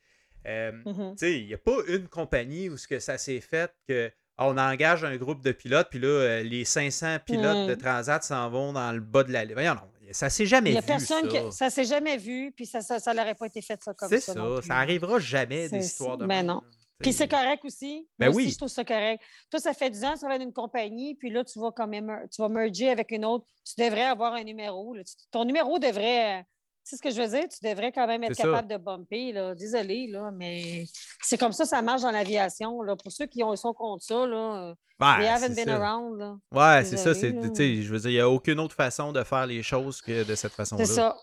[0.48, 0.72] Euh.
[0.86, 4.12] Tu sais, il n'y a pas une compagnie où ce que ça s'est fait que
[4.38, 7.68] ah, on engage un groupe de pilotes, puis là, euh, les 500 pilotes Mm.
[7.68, 9.46] de Transat s'en vont dans le bas de la...
[9.46, 9.82] Voyons, non,
[10.12, 11.40] ça s'est jamais Il n'y a vu, personne ça.
[11.42, 14.10] que ça s'est jamais vu, puis ça ça, ça n'aurait pas été fait ça comme
[14.10, 14.34] C'est ça.
[14.34, 14.72] ça, non ça, plus.
[14.72, 16.18] arrivera jamais des C'est histoires ça.
[16.18, 16.62] de Ben même, non.
[17.00, 18.08] Puis c'est correct aussi.
[18.18, 18.44] Ben Moi oui.
[18.46, 19.22] aussi, je trouve ça correct.
[19.52, 21.72] Toi, ça fait 10 ans que tu travailles dans une compagnie, puis là, tu vas
[21.72, 23.46] quand même, tu vas merger avec une autre.
[23.66, 24.94] Tu devrais avoir un numéro.
[24.96, 25.02] là.
[25.32, 26.44] Ton numéro devrait.
[26.90, 27.44] Sais ce que je veux dire?
[27.50, 28.48] Tu devrais quand même être C'est ça.
[28.48, 29.34] capable de bumper.
[29.34, 29.54] Là.
[29.56, 30.86] Désolé, là, mais
[31.22, 32.78] c'est comme ça, ça marche dans l'aviation.
[33.04, 35.76] Pour ceux qui ont, sont contre ça, là, they haven't c'est been ça.
[35.86, 36.18] around.
[36.18, 36.38] là.
[36.54, 37.14] Ouais, c'est ça.
[37.14, 40.24] C'est- Je veux dire, il n'y a aucune autre façon de faire les choses que
[40.24, 40.86] de cette façon-là.
[40.86, 41.18] C'est ça.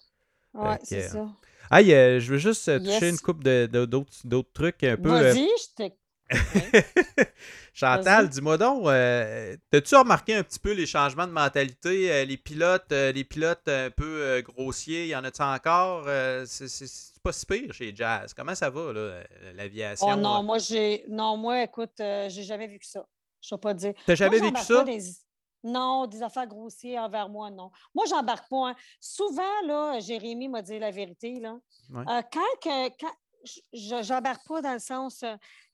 [0.52, 1.26] Ouais, c'est euh, ça.
[1.78, 3.14] Hey, euh, je veux juste euh, toucher Yes.
[3.14, 5.10] une coupe de, de- d'autres, trucs un peu.
[5.14, 5.84] euh, je
[7.74, 12.10] Chantal, dis-moi donc, euh, t'as-tu remarqué un petit peu les changements de mentalité?
[12.12, 16.04] euh, les pilotes, euh, les pilotes un peu euh, grossiers, y en a-tu encore?
[16.46, 18.32] C'est, pas si pire chez Jazz.
[18.34, 19.22] Comment ça va, là,
[19.54, 20.06] l'aviation?
[20.08, 21.04] Oh non, moi, j'ai.
[21.08, 23.04] Non, moi, écoute, j'ai jamais vu que ça.
[23.40, 23.92] Je ne pas dire.
[24.06, 24.84] T'as jamais Moi, vécu ça?
[24.84, 25.02] des-
[25.64, 27.70] Non, des affaires grossières envers moi, non.
[27.94, 28.68] Moi, j'embarque pas.
[28.70, 28.76] hein.
[29.00, 31.40] Souvent, là, Jérémy m'a dit la vérité.
[31.40, 31.56] Là.
[31.90, 32.04] Ouais.
[32.32, 33.12] Quand que- quand
[33.72, 35.24] je j'embarque pas dans le sens.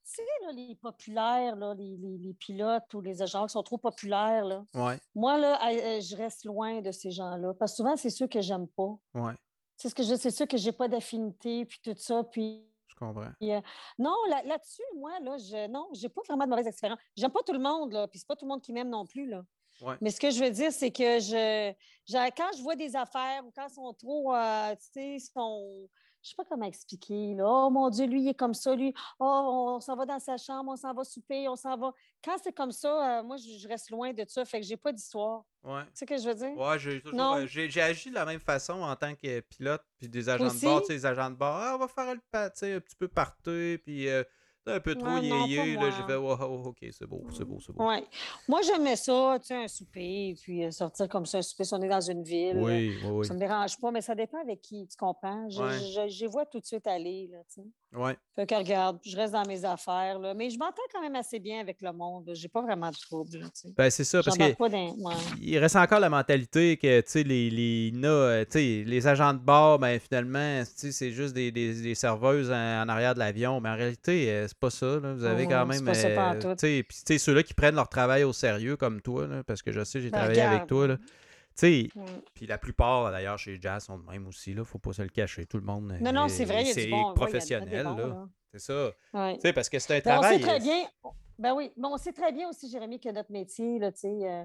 [0.05, 3.63] Tu sais, là, les populaires, là, les, les- les pilotes ou les agents qui sont
[3.63, 4.65] trop populaires, là.
[4.75, 7.55] Ouais, moi, là, euh, je reste loin de ces gens-là.
[7.55, 8.97] Parce que souvent, c'est ceux que j'aime pas.
[9.15, 9.35] ouais,
[9.77, 12.25] C'est ce que je c'est sûr que j'ai pas d'affinité, puis tout ça.
[12.25, 13.31] Puis je comprends.
[13.39, 13.61] puis, euh,
[13.99, 16.99] non, là- là-dessus, moi, là, je non, j'ai pas vraiment de mauvaise expérience.
[17.17, 19.07] J'aime pas tout le monde, là, puis c'est pas tout le monde qui m'aime non
[19.07, 19.43] plus, là.
[19.83, 19.97] Ouais.
[20.03, 21.73] Mais ce que je veux dire, c'est que je,
[22.07, 25.89] je- quand je vois des affaires ou quand ils sont trop, euh, tu sais, sont,
[26.23, 27.45] je sais pas comment expliquer, là.
[27.47, 28.93] Oh mon Dieu, lui, il est comme ça, lui.
[29.19, 31.93] Oh, on s'en va dans sa chambre, on s'en va souper, on s'en va.
[32.23, 34.77] Quand c'est comme ça, euh, moi, je, je reste loin de ça, fait que j'ai
[34.77, 35.45] pas d'histoire.
[35.63, 35.83] Ouais.
[35.85, 36.57] Tu sais ce que je veux dire?
[36.57, 40.09] Ouais, j'ai toujours euh, j'ai, agi de la même façon en tant que pilote, puis
[40.09, 40.61] des agents Aussi?
[40.61, 42.59] de bord, tu sais, les agents de bord, ah, on va faire le pa- tu
[42.61, 44.23] sais, un petit peu partout, puis euh,
[44.67, 46.35] un peu trop yéyé, là, j'ai fait, wow,
[46.69, 47.87] ok, c'est beau, c'est beau, c'est beau.
[47.89, 48.05] Ouais.
[48.49, 51.75] Moi, j'aimais ça, tu sais, un souper, puis euh, sortir comme ça, un souper, si
[51.75, 52.57] on est dans une ville.
[52.57, 53.27] euh, Oui, oui, oui.
[53.27, 55.49] Ça me dérange pas, mais ça dépend avec qui, tu comprends?
[55.49, 55.79] Je, Ouais.
[56.09, 57.67] je, je les vois tout de suite aller, là, tu sais.
[57.93, 58.17] Ouais.
[58.37, 60.33] Fait que regarde, je reste dans mes affaires, là.
[60.33, 62.31] Mais je m'entends quand même assez bien avec le monde.
[62.35, 63.69] J'ai pas vraiment de trouble, tu sais.
[63.77, 65.15] Ben, c'est ça, parce que ouais.
[65.41, 69.81] il reste encore la mentalité que, tu sais, les, les, euh, les agents de bord,
[69.81, 72.55] ben, finalement, tu sais, c'est juste des, des, des serveuses en,
[72.85, 73.61] en arrière de l'avion.
[73.61, 75.15] Mais en réalité, c'est pas ça, là.
[75.15, 78.33] Vous avez Oh, quand c'est même, euh, tu sais, ceux-là qui prennent leur travail au
[78.33, 80.97] sérieux, comme toi, là, parce que je sais, j'ai Ben, travaillé avec toi, là.
[80.97, 81.05] Tu
[81.57, 82.03] sais, Mm.
[82.35, 84.65] puis la plupart, d'ailleurs, chez Jazz sont de même aussi, là.
[84.65, 85.47] Faut pas se le cacher.
[85.47, 85.95] Tout le monde.
[86.01, 87.13] Non, non, est- c'est vrai, c'est bon.
[87.15, 88.27] professionnel, là.
[88.53, 88.91] C'est ça.
[89.13, 89.35] Ouais.
[89.35, 90.39] Tu sais, parce que c'est un Ben, on travail.
[90.39, 90.85] sait très euh, bien.
[91.39, 94.09] Ben oui, mais on sait très bien aussi, Jérémy, que notre métier, là, tu sais,
[94.09, 94.45] euh,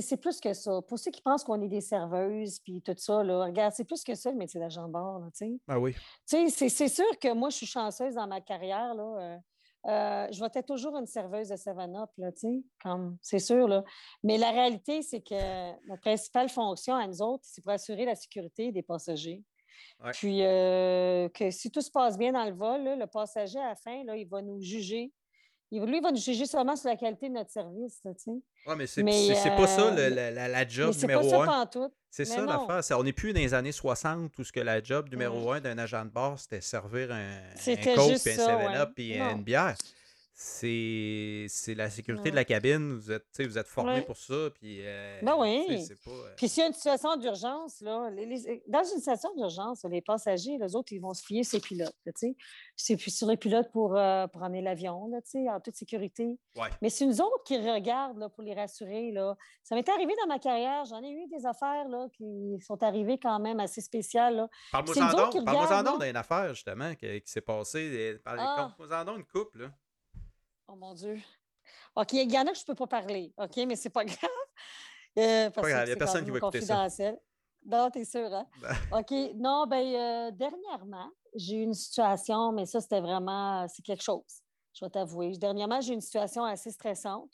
[0.00, 0.80] c'est plus que ça.
[0.82, 4.02] Pour ceux qui pensent qu'on est des serveuses, puis tout ça, là, regarde, c'est plus
[4.02, 5.60] que ça, le métier d'agent de bord, là, tu sais.
[5.68, 5.94] Ah oui.
[6.28, 9.02] Tu sais, c'est- sûr que moi, je suis chanceuse dans ma carrière, là.
[9.20, 9.36] euh,
[9.88, 13.68] euh, je vais être toujours une serveuse de 7-Up, là, tu sais, comme, c'est sûr,
[13.68, 13.84] là.
[14.24, 18.16] Mais la réalité, c'est que notre principale fonction à nous autres, c'est pour assurer la
[18.16, 19.44] sécurité des passagers.
[20.02, 20.10] Ouais.
[20.12, 23.68] Puis euh, que si tout se passe bien dans le vol, là, le passager, à
[23.68, 25.12] la fin, là, il va nous juger.
[25.72, 28.00] Il, lui, il va nous juger seulement sur la qualité de notre service.
[28.66, 29.02] Ouais, mais c'est
[29.56, 31.46] pas ça, le- euh, la, la- la job Mais c'est pas numéro un.
[32.08, 32.36] C'est ça
[32.68, 32.98] l'affaire.
[32.98, 35.76] On n'est plus dans les années 60 où ce que la job numéro un d'un
[35.78, 37.38] agent de bar, c'était servir un,
[37.82, 38.92] un Coke, puis un ça, 7-Up, ouais.
[38.94, 39.74] puis une bière.
[40.38, 42.92] C'est la sécurité de la cabine.
[42.92, 44.02] Vous êtes, vous êtes formé Ouais.
[44.02, 44.50] pour ça.
[44.54, 45.64] Puis, euh, Ben oui.
[46.04, 49.34] pas, euh, Puis s'il y a une situation d'urgence, là, les- les- dans une situation
[49.34, 51.96] d'urgence, les passagers, les autres, ils vont se fier sur les pilotes.
[52.04, 52.12] là.
[52.76, 56.38] C'est sur les pilotes pour, euh, pour emmener l'avion, en toute sécurité.
[56.54, 56.68] Ouais.
[56.82, 59.12] Mais c'est nous autres qui regardent là, pour les rassurer.
[59.12, 59.36] Là.
[59.62, 60.84] Ça m'est arrivé dans ma carrière.
[60.84, 64.36] J'en ai eu des affaires là, qui sont arrivées quand même assez spéciales.
[64.36, 64.48] là.
[64.70, 65.32] Parle-moi c'est nous en autres donc.
[65.32, 67.88] qui Parle-moi en regardent, donc d'une affaire, justement, qui, qui s'est passée.
[68.14, 68.74] euh, parle- Ah.
[69.16, 69.70] Une couple, là.
[70.68, 71.20] Oh mon Dieu.
[71.94, 74.04] OK, il y en a que je ne peux pas parler, OK, mais c'est pas
[74.04, 74.30] grave.
[75.18, 76.86] Euh, parce grave, que il y a personne qui va écouter ça.
[77.64, 78.46] Non, t'es sûr, hein?
[78.92, 79.10] OK.
[79.34, 84.42] Non, ben euh, dernièrement, j'ai eu une situation, mais ça, c'était vraiment, c'est quelque chose,
[84.72, 85.32] je vais t'avouer.
[85.36, 87.32] Dernièrement, j'ai eu une situation assez stressante.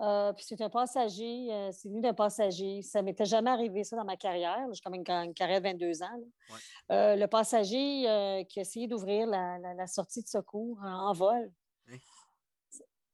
[0.00, 2.82] Euh, puis c'est un passager, euh, c'est venu d'un passager.
[2.82, 4.64] Ça m'était jamais arrivé, ça, dans ma carrière.
[4.72, 6.20] J'ai quand même une, carrière de 22 ans.
[6.50, 7.16] Ouais.
[7.16, 11.50] Le passager qui a essayé d'ouvrir la, la- la sortie de secours en, en vol.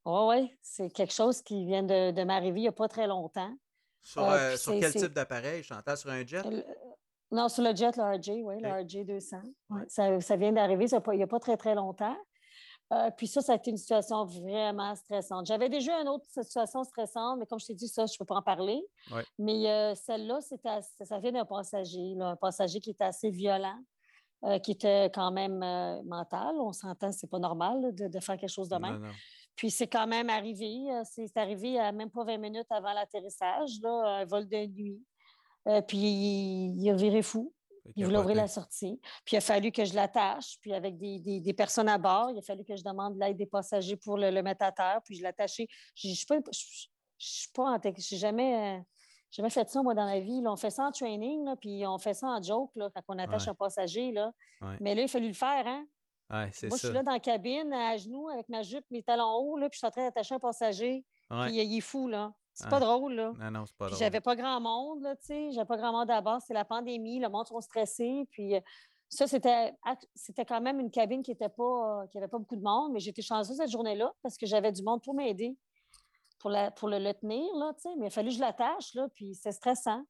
[0.07, 3.07] Oui, oui, c'est quelque chose qui vient de, de m'arriver il n'y a pas très
[3.07, 3.52] longtemps.
[4.02, 5.62] Sur, Euh, euh, sur quel type d'appareil?
[5.62, 6.42] Chantal sur un jet?
[6.44, 6.64] Le-
[7.30, 8.68] non, sur le jet, le RJ, oui, le.
[8.82, 9.38] RJ 200.
[9.70, 9.80] Ouais.
[9.80, 12.16] Ouais, Ça, ça vient d'arriver il n'y a pas très, très longtemps.
[12.92, 15.46] Euh, puis ça, ça a été une situation vraiment stressante.
[15.46, 18.26] J'avais déjà une autre situation stressante, mais comme je t'ai dit, ça, je ne peux
[18.26, 18.84] pas en parler.
[19.11, 19.24] Ouais.
[19.38, 23.78] Mais euh, celle-là, c'était ça vient d'un passager, là, un passager qui était assez violent,
[24.44, 25.59] euh, qui était quand même
[26.05, 26.55] mental.
[26.61, 28.98] On s'entend, c'est pas normal là, de, de faire quelque chose de même.
[29.00, 29.12] Non, non.
[29.57, 30.86] Puis c'est quand même arrivé.
[30.90, 35.02] euh, C'est arrivé à même pas 20 minutes avant l'atterrissage, là, un vol de nuit.
[35.68, 37.52] Euh, puis il, il a viré fou.
[37.96, 38.98] Il voulait ouvrir la sortie.
[39.26, 40.57] Puis il a fallu que je l'attache.
[40.61, 43.36] Puis avec des, des- des personnes à bord, il a fallu que je demande l'aide
[43.36, 45.00] des passagers pour le, le mettre à terre.
[45.05, 45.68] Puis je l'ai attaché.
[45.94, 46.86] Je ne suis pas, je,
[47.18, 48.80] je pas en tech- j'ai jamais, euh,
[49.30, 50.40] jamais fait ça, moi, dans la vie.
[50.40, 50.50] là.
[50.52, 53.18] On fait ça en training, là, puis on fait ça en joke là, quand on
[53.18, 53.50] attache Ouais.
[53.50, 54.12] un passager.
[54.12, 54.32] Là.
[54.62, 54.76] Ouais.
[54.80, 55.84] Mais là, il a fallu le faire, hein?
[56.31, 59.03] Ouais, c'est Moi, je suis là dans la cabine, à genoux, avec ma jupe, mes
[59.03, 61.05] talons hauts, là, puis je suis en train d'attacher un passager.
[61.31, 61.47] Ouais.
[61.49, 62.33] Puis il est fou, là.
[62.55, 63.33] C'est pas drôle, là.
[63.39, 63.99] Non, non, c'est pas Puis drôle.
[63.99, 65.51] j'avais pas grand monde, là, tu sais.
[65.53, 66.41] J'avais pas grand monde à bord.
[66.41, 68.27] C'est la pandémie, le monde sont stressés.
[68.31, 68.61] Puis euh,
[69.09, 69.75] ça, c'était,
[70.14, 73.01] c'était quand même une cabine qui était pas, qui avait pas beaucoup de monde, mais
[73.01, 75.57] j'étais chanceuse cette journée-là parce que j'avais du monde pour m'aider,
[76.39, 77.89] pour, la, pour le, le tenir, là, tu sais.
[77.99, 80.05] Mais il a fallu que je l'attache, là, puis c'est stressant.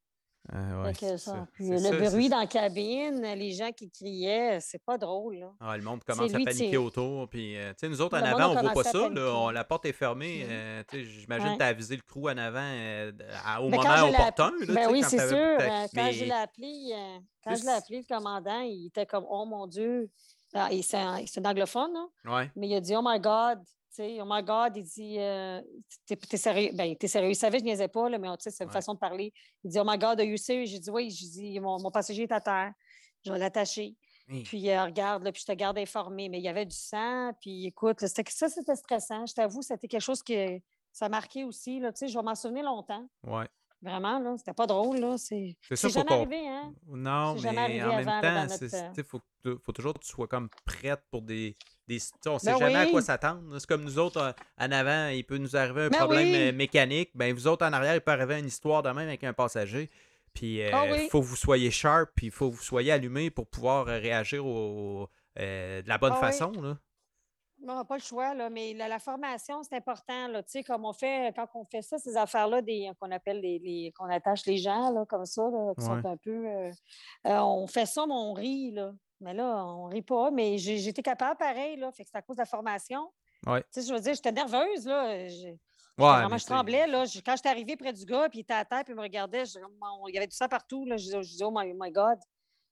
[0.51, 1.17] Ah, ouais, ça.
[1.17, 1.47] ça.
[1.53, 5.51] Puis le ça, bruit dans la cabine, les gens qui criaient, c'est pas drôle, là.
[5.59, 7.27] Ah, le monde commence à paniquer autour.
[7.29, 9.09] Puis, euh, nous autres, en Le avant, on voit pas ça.
[9.09, 10.43] Là, on- la porte est fermée.
[10.45, 10.51] Mhm.
[10.51, 11.53] euh, J'imagine Ouais.
[11.53, 13.11] que tu as avisé le crew en avant euh,
[13.45, 14.51] à- au Mais moment opportun.
[14.67, 15.57] là, ben oui, c'est sûr.
[15.93, 16.93] Quand je l'ai appelé,
[17.43, 20.09] quand je appelé, le commandant, il était comme Oh mon Dieu.
[20.53, 22.33] Ah, C'est un, anglophone, là.
[22.33, 22.51] Ouais.
[22.55, 23.59] mais il a dit Oh my God.
[23.95, 25.61] Sais, oh my God, il dit euh,
[26.05, 26.71] T'es t'es sérieux?
[26.73, 27.29] Ben, t'es sérieux.
[27.31, 28.73] Il savait que je niaisais pas, là, mais tu sais, c'est une Ouais.
[28.73, 29.31] façon de parler.
[29.63, 30.65] Il dit Oh my God, are you serious?
[30.65, 31.09] J'ai dit Oui.
[31.09, 32.73] J'ai dit mon, mon passager est à terre.
[33.25, 33.95] Je vais l'attacher.
[34.43, 36.27] Puis euh, regarde, là, puis je te garde informé.
[36.29, 37.31] Mais il y avait du sang.
[37.39, 39.25] Puis écoute, là, c'était- ça, c'était stressant.
[39.27, 41.79] Je t'avoue, c'était quelque chose qui ça a marqué aussi.
[41.79, 43.05] Là, tu sais, je vais m'en souvenir longtemps.
[43.23, 43.47] Ouais.
[43.85, 44.35] Vraiment, là.
[44.37, 45.15] C'était pas drôle, là.
[45.17, 46.73] C'est faut jamais qu'on- arrivé, hein?
[46.87, 49.21] Non, mais en même temps, euh, sais, faut,
[49.63, 51.55] faut toujours que tu sois comme prête pour des.
[51.87, 53.41] des on sait Ben jamais à quoi s'attendre.
[53.59, 56.35] C'est comme nous autres, euh, en avant, il peut nous arriver un Ben problème oui.
[56.35, 57.11] euh, mécanique.
[57.13, 59.89] Ben, vous autres, en arrière, il peut arriver une histoire de même avec un passager.
[60.33, 61.07] Puis, il Ah oui.
[61.09, 63.99] faut que vous soyez sharp, puis il faut que vous soyez allumé pour pouvoir euh,
[63.99, 65.07] réagir au,
[65.39, 66.51] euh, de la bonne Ah façon.
[66.61, 66.77] Là.
[67.65, 70.27] Non, pas le choix, là, mais la, formation, c'est important.
[70.27, 72.61] Là, comme on fait, quand on fait ça, ces affaires-là,
[72.99, 76.47] qu'on appelle les, qu'on attache les gens là, comme ça, qui sont un peu.
[76.47, 76.71] Euh,
[77.25, 78.71] euh, on fait ça, mais on rit.
[78.71, 78.93] Là.
[79.19, 80.29] Mais là, on rit pas.
[80.29, 81.91] Mais j'étais capable pareil, là.
[81.91, 83.11] Fait que c'est à cause de la formation.
[83.47, 83.63] Ouais.
[83.75, 85.27] je veux dire, j'étais nerveuse, là.
[85.97, 87.05] vraiment, je tremblais, là.
[87.25, 89.43] quand j'étais arrivée près du gars, puis il était à terre, puis il me regardait,
[89.43, 90.97] il y avait tout ça partout, là.
[90.97, 92.19] Je disais, oh my, my God.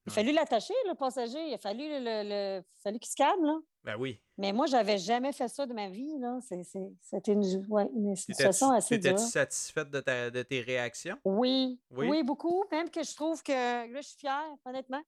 [0.06, 1.48] Il a fallu l'attacher, le passager.
[1.48, 3.58] Il a fallu, le, fallu qu'il se calme, là.
[3.84, 4.20] Ben oui.
[4.38, 6.18] Mais moi, j'avais jamais fait ça de ma vie.
[6.20, 6.40] Là.
[6.42, 9.12] C'était une, ouais, une situation assez dure.
[9.12, 11.18] Étais-tu satisfaite de, de, tes réactions?
[11.26, 11.80] Oui.
[11.92, 12.08] oui?
[12.10, 12.24] oui.
[12.24, 12.64] beaucoup.
[12.72, 15.02] Même que je trouve que là, je suis fière, honnêtement.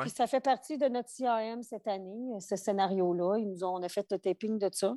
[0.00, 3.38] Puis ça fait partie de notre CRM cette année, ce scénario-là.
[3.38, 4.94] Ils nous ont, on a fait le taping de ça.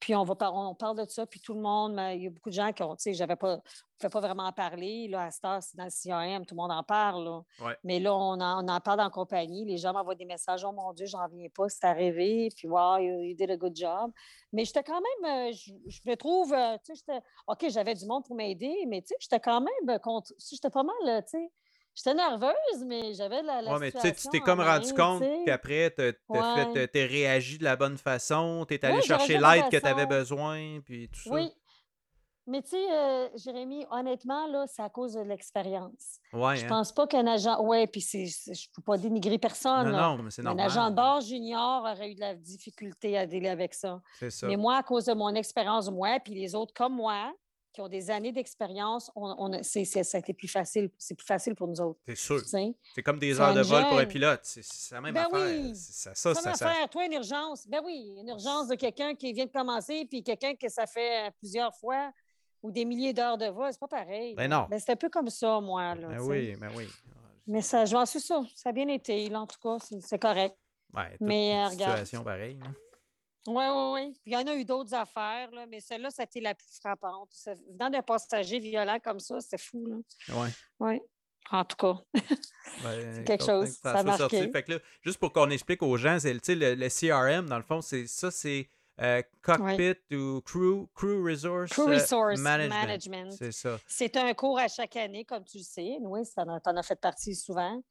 [0.00, 2.50] Puis on, va on parle de ça, puis tout le monde, il y a beaucoup
[2.50, 3.60] de gens qui ont, tu sais, j'avais pas,
[4.02, 5.08] ne pas vraiment en parler.
[5.08, 7.42] Là, à Star, c'est dans le CRM, tout le monde en parle.
[7.84, 9.64] Mais là, on en, parle en compagnie.
[9.64, 12.48] Les gens m'envoient des messages, oh mon Dieu, j'en viens pas, c'est arrivé.
[12.56, 14.12] Puis, wow, you, did a good job.
[14.52, 18.24] Mais j'étais quand même, euh, je, me trouve, euh, tu sais, OK, j'avais du monde
[18.24, 21.50] pour m'aider, mais tu sais, j'étais quand même, contre, j'étais pas mal, tu sais
[21.94, 27.06] J'étais nerveuse, mais j'avais la, la mais tu t'es comme rendu compte qu'après, tu as
[27.06, 31.08] réagi de la bonne façon, tu es allé chercher l'aide que tu avais besoin, puis
[31.08, 31.30] tout ça.
[31.30, 31.52] Oui.
[32.46, 36.18] Mais tu sais, euh, Jérémy, honnêtement, là, c'est à cause de l'expérience.
[36.30, 36.68] Ouais, je hein.
[36.68, 37.58] pense pas qu'un agent.
[37.62, 39.90] Oui, puis je ne peux pas dénigrer personne.
[39.90, 40.66] Non, non, mais c'est normal.
[40.66, 44.02] Un agent de bord junior aurait eu de la difficulté à dealer avec ça.
[44.18, 44.46] C'est ça.
[44.46, 47.32] Mais moi, à cause de mon expérience, moi, puis les autres comme moi,
[47.74, 50.90] qui ont des années d'expérience, on, c'est, ça a été plus facile.
[50.96, 51.98] C'est plus facile pour nous autres.
[52.06, 52.40] C'est sûr.
[52.40, 54.40] C'est comme des heures de vol pour un pilote.
[54.44, 55.60] C'est la même ben affaire.
[55.60, 55.74] Oui.
[55.74, 56.88] Ça, ça, ça, ça, affaire.
[56.88, 57.66] Toi, une urgence.
[57.68, 61.32] Ben oui, une urgence de quelqu'un qui vient de commencer, puis quelqu'un que ça fait
[61.38, 62.12] plusieurs fois
[62.62, 63.68] ou des milliers d'heures de vol.
[63.72, 64.34] C'est pas pareil.
[64.34, 64.66] Ben non.
[64.70, 65.96] Ben, c'est un peu comme ça, moi.
[65.96, 66.86] Là, ben oui, ben oui.
[67.46, 68.42] Mais ça, je suis ça.
[68.54, 69.28] Ça a bien été.
[69.28, 70.56] Là, en tout cas, c'est correct.
[70.94, 71.92] Ouais, Mais euh, regarde.
[71.98, 72.58] situation pareille.
[73.46, 74.20] Oui, oui, oui.
[74.24, 76.78] Il y en a eu d'autres affaires, là, mais celle-là, ça a été la plus
[76.80, 77.30] frappante.
[77.72, 80.02] Venant d'un passager violent comme ça, c'est fou.
[80.30, 80.48] Oui.
[80.80, 81.00] Oui.
[81.50, 81.98] En tout cas,
[82.82, 83.68] c'est quelque chose.
[83.82, 84.50] Ça a marqué.
[84.50, 87.62] Fait que là, juste pour qu'on explique aux gens, c'est le, le, CRM, dans le
[87.62, 88.70] fond, c'est ça, c'est
[89.00, 93.32] euh, cockpit ou crew, crew resource, euh, management.
[93.32, 93.76] C'est ça.
[93.88, 95.96] C'est un cours à chaque année, comme tu le sais.
[96.00, 97.82] Oui, ça en, as fait partie souvent.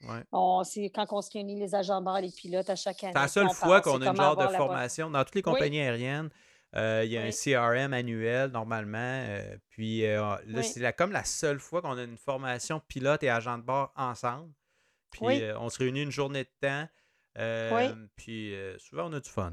[0.63, 3.13] c'est quand on se réunit les agents de bord, les pilotes à chaque année.
[3.13, 5.09] C'est la seule fois qu'on a une genre de formation.
[5.09, 6.29] Dans toutes les compagnies aériennes,
[6.75, 9.25] euh, il y a un CRM annuel normalement.
[9.69, 13.63] puis là, c'est comme la seule fois qu'on a une formation pilote et agent de
[13.63, 14.53] bord ensemble.
[15.11, 18.05] Puis on se réunit une journée de temps.
[18.15, 19.51] Puis souvent, on a du fun.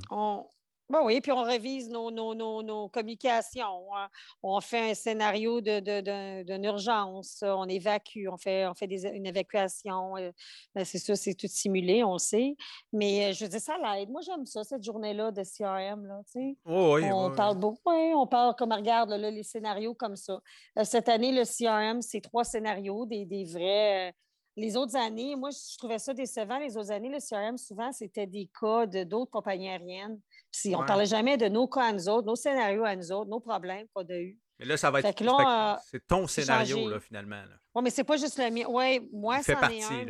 [0.91, 3.95] Ben oui, puis on révise nos, nos, communications.
[3.95, 4.09] Hein.
[4.43, 7.45] On fait un scénario d'une urgence.
[7.47, 10.17] On évacue, on fait, on fait une évacuation.
[10.17, 10.33] Euh,
[10.75, 12.57] ben, c'est ça, c'est tout simulé, on le sait.
[12.93, 14.11] Mais euh, je dire, ça l'aide.
[14.11, 16.07] Moi, j'aime ça, cette journée-là de CRM.
[16.07, 16.23] Là,
[16.65, 17.91] oui, on parle beaucoup.
[17.91, 20.41] on parle comme, regarde, là, les scénarios comme ça.
[20.77, 24.13] Euh, cette année, le CRM, c'est trois scénarios, des, des vrais
[24.57, 26.59] les autres années, moi, je trouvais ça décevant.
[26.59, 30.21] Les autres années, le CRM, souvent, c'était des cas d'autres compagnies aériennes.
[30.53, 33.13] Puis on ne parlait jamais de nos cas à nous autres, nos scénarios à nous
[33.13, 34.39] autres, nos problèmes qu'on a eus.
[34.59, 35.23] Mais là, ça va être.
[35.23, 37.43] Euh, c'est ton scénario, là, finalement.
[37.75, 38.65] Oui, mais c'est pas juste le mien.
[38.69, 40.07] Oui, moi, c'en est un.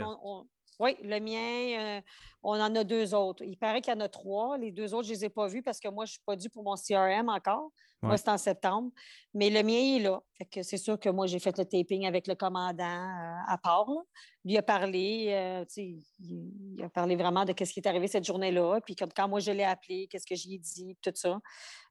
[0.81, 2.01] Oui, le mien, euh,
[2.43, 3.45] on en a deux autres.
[3.45, 4.57] Il paraît qu'il y en a trois.
[4.57, 6.23] Les deux autres, je ne les ai pas vus parce que moi, je ne suis
[6.25, 7.71] pas due pour mon CRM encore.
[8.01, 8.91] Moi, c'est en septembre.
[9.35, 10.23] Mais le mien il est là.
[10.63, 13.91] c'est sûr que moi, j'ai fait le taping avec le commandant euh, à part.
[14.43, 18.81] Lui a parlé, euh, il, a parlé vraiment de ce qui est arrivé cette journée-là.
[18.81, 21.39] Puis comme quand moi, je l'ai appelé, qu'est-ce que j'y ai dit, tout ça.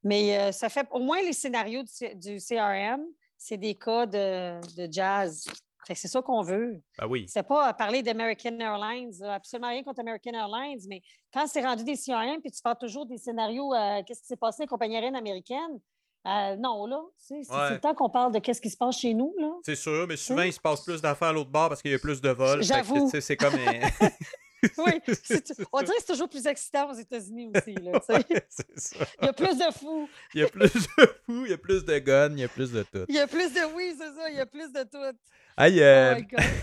[0.03, 1.83] Mais ça fait au moins les scénarios
[2.15, 3.03] du, CRM,
[3.37, 4.59] c'est des cas de
[4.89, 5.45] jazz
[5.87, 6.81] c'est ça qu'on veut.
[6.97, 7.25] Ben oui.
[7.27, 11.01] C'est pas parler d'American Airlines, absolument rien contre American Airlines, mais
[11.33, 14.35] quand c'est rendu des CRM, puis tu parles toujours des scénarios, euh, qu'est-ce qui s'est
[14.35, 15.79] passé avec compagnie aérienne américaine,
[16.27, 19.33] euh, non, là, c'est le temps qu'on parle de qu'est-ce qui se passe chez nous.
[19.39, 19.51] là.
[19.63, 21.95] C'est sûr, mais souvent, il se passe plus d'affaires à l'autre bord parce qu'il y
[21.95, 22.61] a plus de vols.
[22.63, 23.09] J'avoue.
[23.19, 23.53] C'est comme...
[24.77, 24.91] oui,
[25.71, 27.75] on dirait que c'est toujours plus excitant aux États-Unis aussi.
[27.75, 28.19] Là, ça.
[29.21, 30.09] Il y a plus de fous.
[30.33, 32.47] Il y a plus de fous, il y a plus de guns, il y a
[32.47, 33.05] plus de tout.
[33.07, 35.17] Il y a plus de oui, c'est ça, il y a plus de tout.
[35.61, 36.21] Euh,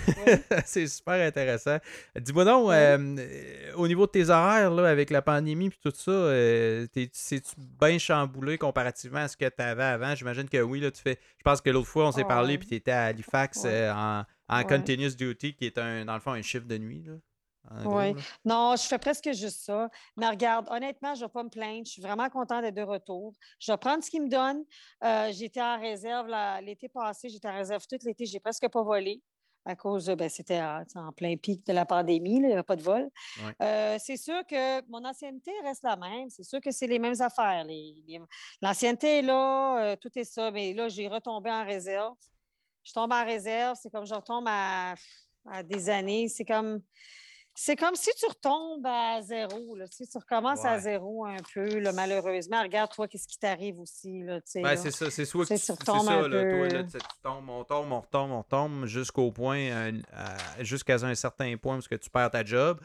[0.09, 0.31] oh
[0.65, 1.79] c'est super intéressant.
[2.19, 6.11] Dis-moi donc, euh, au niveau de tes horaires, là, avec la pandémie et tout ça,
[6.11, 10.15] euh, c'est-tu bien chamboulé comparativement à ce que tu avais avant?
[10.15, 11.19] J'imagine que oui, là, tu fais.
[11.39, 14.65] Je pense que l'autre fois, on s'est parlé, puis tu étais à Halifax en, en
[14.65, 17.03] continuous duty, qui est un, dans le fond un chiffre de nuit.
[17.07, 17.15] Là.
[17.85, 18.15] Oui.
[18.45, 19.89] Non, je fais presque juste ça.
[20.17, 21.85] Mais regarde, honnêtement, je ne vais pas me plaindre.
[21.87, 23.33] Je suis vraiment contente d'être de retour.
[23.59, 24.65] Je vais prendre ce qu'il me donne.
[25.05, 26.29] Euh, j'étais en réserve
[26.63, 27.29] l'été passé.
[27.29, 28.27] J'étais en réserve tout l'été.
[28.27, 29.23] J'ai presque pas volé.
[29.69, 30.85] à cause de, ben, c'était en,
[31.17, 33.11] plein pic de la pandémie, là, il n'y avait pas de vol.
[33.45, 33.53] Ouais.
[33.63, 36.31] Euh, c'est sûr que mon ancienneté reste la même.
[36.31, 37.65] C'est sûr que c'est les mêmes affaires.
[37.65, 38.21] les- les-
[38.63, 40.53] L'ancienneté est là, euh, tout est ça.
[40.53, 42.15] Mais là, j'ai retombé en réserve.
[42.85, 44.95] Je tombe en réserve, c'est comme je retombe à,
[45.51, 46.29] à des années.
[46.29, 46.81] C'est comme.
[47.59, 49.75] C'est comme si tu retombes à zéro.
[49.77, 52.61] Là, tu, sais, tu recommences à zéro un peu, là, malheureusement.
[52.63, 54.23] Regarde, toi, qu'est-ce qui t'arrive aussi.
[54.23, 56.43] Là, tu sais, Ben, c'est ça, c'est soit que Tu tu, retombes ça, un là,
[56.43, 56.69] toi, peu.
[56.69, 59.91] là, tu sais, tu tombes, on tombe, on retombe, on retombe, jusqu'au point,
[60.61, 62.79] jusqu'à un certain point où que tu perds ta job.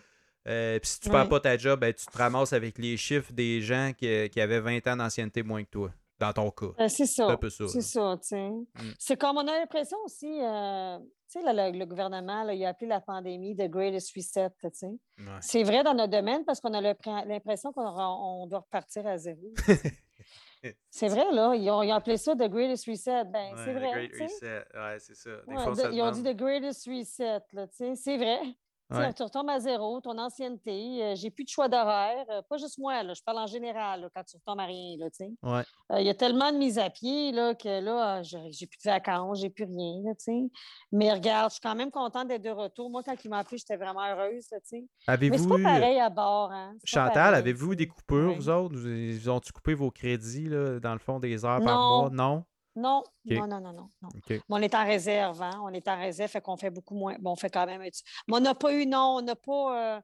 [0.47, 1.29] Euh, Puis si tu perds Ouais.
[1.29, 4.61] pas ta job, ben, tu te ramasses avec les chiffres des gens qui, qui avaient
[4.61, 5.91] 20 ans d'ancienneté moins que toi,
[6.21, 6.67] dans ton cas.
[6.79, 7.25] Euh, c'est ça.
[7.27, 7.67] C'est un peu ça.
[7.67, 8.49] C'est ça, tu sais.
[8.49, 8.93] Mm.
[8.97, 12.63] C'est comme on a l'impression aussi, euh, tu sais, là, le, le gouvernement, là, il
[12.65, 14.87] a appelé la pandémie The Greatest Reset, tu sais.
[14.87, 15.25] Ouais.
[15.41, 16.95] C'est vrai dans notre domaine parce qu'on a le-
[17.27, 19.41] l'impression qu'on on doit repartir à zéro.
[20.91, 21.53] c'est vrai, là.
[21.55, 23.23] Ils ont, ils ont appelé ça The Greatest Reset.
[23.25, 23.91] Ben, Ouais, c'est the vrai.
[23.91, 24.23] Great tu sais.
[24.25, 24.65] Reset.
[24.75, 25.29] Ouais, c'est ça.
[25.47, 27.95] Des Ouais, fois, on the- se ils ont dit The Greatest Reset, là, tu sais.
[27.95, 28.39] C'est vrai.
[28.91, 29.07] Tu Ouais.
[29.07, 31.01] Retombes à zéro, ton ancienneté.
[31.03, 32.25] euh, J'ai plus de choix d'horaire.
[32.29, 34.97] euh, pas juste moi, là, je parle en général là, quand tu retombes à rien.
[35.43, 35.63] Ouais.
[35.91, 38.77] Euh, Il y a tellement de mises à pied là, que là, euh, j'ai plus
[38.77, 40.01] de vacances, j'ai plus rien.
[40.03, 40.13] Là.
[40.91, 42.89] Mais regarde, je suis quand même contente d'être de retour.
[42.89, 44.45] Moi, quand il m'a appelé, j'étais vraiment heureuse.
[44.51, 46.51] Mais c'est pas pareil à bord.
[46.51, 46.73] Hein?
[46.83, 48.35] Chantal, avez-vous des coupures, Ouais.
[48.35, 48.75] vous autres?
[48.77, 52.09] Vous, ils ont-tu coupé vos crédits, là, dans le fond, des heures par mois?
[52.11, 52.43] Non?
[52.75, 54.09] Non, non, non, non, non.
[54.49, 55.59] on est en réserve, hein?
[55.63, 57.15] On est en réserve, fait qu'on fait beaucoup moins.
[57.19, 57.91] Bon, on fait quand même Mais
[58.29, 59.95] on n'a pas eu, non, on n'a pas.
[59.97, 60.01] euh,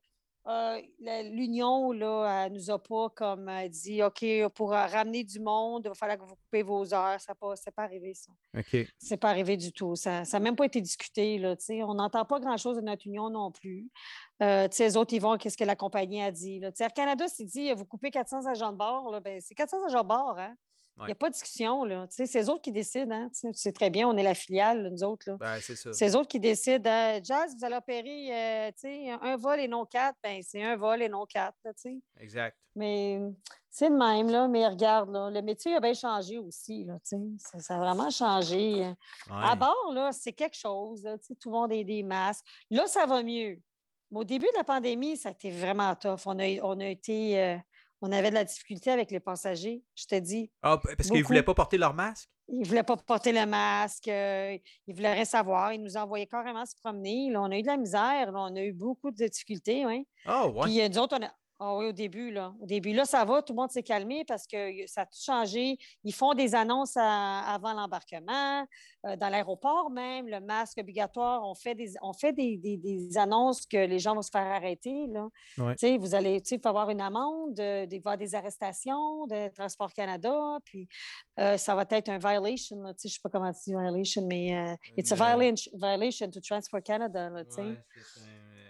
[0.47, 5.82] euh, L'Union, là, elle nous a pas comme euh, dit OK, pour ramener du monde,
[5.86, 7.20] il va falloir que vous coupez vos heures.
[7.20, 8.32] Ça n'est pas arrivé, ça.
[8.57, 8.88] OK.
[8.97, 9.95] C'est pas arrivé du tout.
[9.95, 11.38] Ça n'a même pas été discuté.
[11.38, 11.55] Là,
[11.86, 13.89] on n'entend pas grand-chose de notre union non plus.
[14.41, 16.59] Euh, tu sais, les autres, ils vont, qu'est-ce que la compagnie a dit.
[16.59, 16.72] Là.
[16.80, 19.11] Air Canada s'est dit, vous coupez 400 agents de bord.
[19.11, 20.36] Là, ben, c'est 400 agents de bord.
[20.38, 20.55] Hein?
[21.02, 21.84] Il n'y a pas de discussion.
[21.84, 22.08] Là.
[22.10, 23.14] C'est eux autres qui décident.
[23.16, 23.30] Hein?
[23.30, 25.32] Tu sais, tu sais très bien, on est la filiale, là, nous autres.
[25.39, 25.76] Ben, c'est.
[25.93, 26.89] C'est eux autres qui décident.
[26.89, 30.18] euh, Jazz, vous allez opérer euh, un, vol et non quatre.
[30.24, 31.56] Ben, c'est un vol et non quatre.
[31.64, 31.72] là.
[32.20, 32.58] Exact.
[32.76, 33.20] Mais
[33.70, 34.48] c'est de même, là.
[34.48, 36.84] Mais regarde, là, le métier a bien changé aussi.
[36.86, 37.18] Là, ça,
[37.60, 38.86] ça a vraiment changé.
[38.86, 38.93] euh.
[39.30, 41.04] À bord, là, c'est quelque chose.
[41.04, 42.45] là, tout le monde a des masques.
[42.72, 43.60] Là, ça va mieux.
[44.10, 46.22] Mais au début de la pandémie, ça a été vraiment tough.
[46.26, 47.39] On a, on a été.
[47.39, 47.58] euh,
[48.02, 49.84] on avait de la difficulté avec les passagers.
[49.95, 52.30] Je te dis, Ah, parce qu'ils ne voulaient pas porter leur masque?
[52.50, 54.08] ils ne voulaient pas porter le masque.
[54.08, 55.74] euh, ils voulaient rien savoir.
[55.74, 57.30] Ils nous envoyaient carrément se promener.
[57.30, 58.32] Là, on a eu de la misère.
[58.32, 59.86] là, on a eu beaucoup de difficultés.
[59.86, 60.08] Oui.
[60.26, 60.62] Ah, ouais.
[60.64, 61.32] Puis euh, nous autres, on a.
[61.60, 62.53] Ah oui, au début, là.
[62.62, 65.18] Au début, là, ça va, tout le monde s'est calmé parce que ça a tout
[65.20, 65.78] changé.
[66.03, 68.64] Ils font des annonces à- avant l'embarquement,
[69.08, 71.41] euh, dans l'aéroport même, le masque obligatoire.
[71.43, 74.45] On fait des, on fait des, des- des annonces que les gens vont se faire
[74.45, 75.08] arrêter.
[75.08, 75.28] Là.
[75.58, 75.97] Ouais.
[75.97, 79.47] Vous allez, il faut avoir une amende, euh, il va y avoir des arrestations de
[79.55, 80.88] Transport Canada, puis
[81.39, 82.82] euh, ça va être un violation.
[82.84, 82.93] là.
[83.01, 86.30] Je ne sais pas comment tu dis violation, mais euh, it's a Une, violation, violation
[86.30, 87.30] to Transport Canada.
[87.32, 87.78] là, Ouais,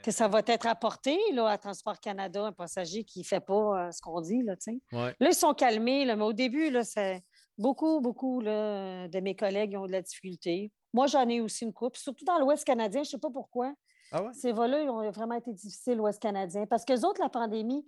[0.07, 3.87] que ça va être apporté là, à Transport Canada, un passager qui ne fait pas
[3.87, 4.41] euh, ce qu'on dit.
[4.41, 4.55] Là,
[4.93, 5.13] ouais.
[5.19, 7.25] là, ils sont calmés, là, mais au début, là, c'est
[7.57, 10.71] beaucoup, beaucoup là, de mes collègues ont de la difficulté.
[10.93, 13.73] Moi, j'en ai aussi une coupe, surtout dans l'Ouest canadien, je ne sais pas pourquoi.
[14.13, 14.31] Ah ouais?
[14.33, 17.85] Ces vols-là, ont vraiment été difficiles, l'Ouest canadien, parce que autres, la pandémie,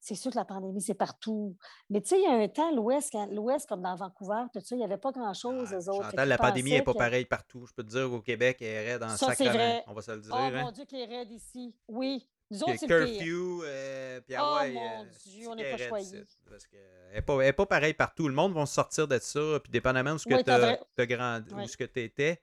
[0.00, 1.56] c'est sûr que la pandémie, c'est partout.
[1.90, 4.74] Mais tu sais, il y a un temps, l'Ouest, l'Ouest comme dans Vancouver, tout ça,
[4.74, 6.04] il n'y avait pas grand-chose, Ah, autres.
[6.10, 7.66] Chantal, la pandémie n'est pas que- pareille partout.
[7.66, 9.84] Je peux te dire qu'au Québec, elle est raide dans le Ça, vrai.
[9.86, 10.30] On va se le dire.
[10.32, 10.62] Oh hein.
[10.64, 11.74] mon Dieu, qui est raide ici.
[11.88, 12.28] Oui.
[12.50, 15.70] Nous autres, c'est curfew, euh, puis Oh, ah ouais, mon euh, Dieu, on qu'elle n'est
[15.76, 16.24] pas choyés.
[16.48, 16.76] Parce que
[17.10, 18.26] elle n'est pas, pas pareille partout.
[18.26, 21.06] Le monde va se sortir de ça, puis dépendamment de ce que Oui, tu as,
[21.06, 21.64] grandi, Oui.
[21.64, 22.40] où ce que tu étais,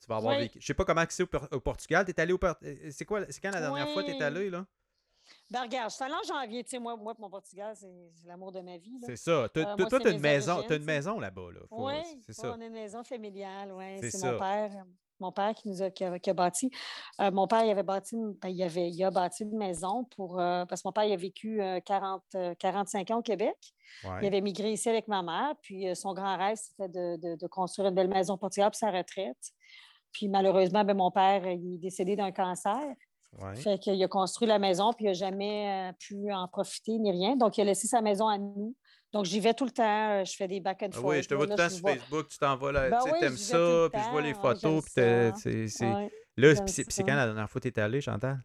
[0.00, 0.44] tu vas avoir Oui.
[0.44, 0.58] vécu.
[0.58, 2.06] Je sais pas comment c'est au, Por- au Portugal.
[2.16, 2.54] Allé au euh,
[2.90, 4.64] C'est quoi C'est quand la dernière fois que tu es allé là?
[5.52, 6.64] Ben regarde, je suis allée en janvier.
[6.64, 7.86] Tu sais, moi, moi, pour mon Portugal, c'est
[8.26, 8.98] l'amour de ma vie.
[9.04, 9.48] C'est ça.
[9.52, 10.66] T'as- Euh, toi, moi, toi, c'est t'as une maison, une
[11.14, 11.52] tu là-bas.
[11.52, 11.60] Là.
[11.70, 11.92] Oui,
[12.26, 12.54] C'est ça.
[12.56, 14.10] on a une maison familiale, oui.
[14.10, 14.70] C'est mon père.
[15.20, 16.70] Mon père qui nous a, qui a, qui a bâti.
[17.20, 20.04] Euh, mon père, il avait bâti, une- ben, il, avait, il a bâti une maison
[20.16, 20.40] pour.
[20.40, 23.56] euh, parce que mon père, il a vécu euh, 40, euh, 45 ans au Québec.
[24.04, 24.26] Il Ouais.
[24.26, 25.54] avait migré ici avec ma mère.
[25.60, 28.76] Puis son grand rêve, c'était de, de- de construire une belle maison au Portugal pour
[28.78, 29.52] sa retraite.
[30.12, 32.80] Puis malheureusement, ben, mon père, il est décédé d'un cancer.
[33.40, 33.56] Ouais.
[33.56, 37.10] Fait qu'il a construit la maison, puis il n'a jamais euh, pu en profiter ni
[37.10, 37.34] rien.
[37.36, 38.76] Donc, il a laissé sa maison à nous.
[39.12, 40.10] Donc, j'y vais tout le temps.
[40.20, 41.06] euh, Je fais des back and Ah forth.
[41.14, 41.38] oui, je te là.
[41.38, 43.88] vois tout le temps sur vois- Facebook, tu t'envoies là, Ben tu oui, le ça,
[43.92, 46.10] puis je vois les photos, puis c'est- Ouais.
[46.36, 48.38] Là, c'est quand la dernière fois que tu es allé, Chantal?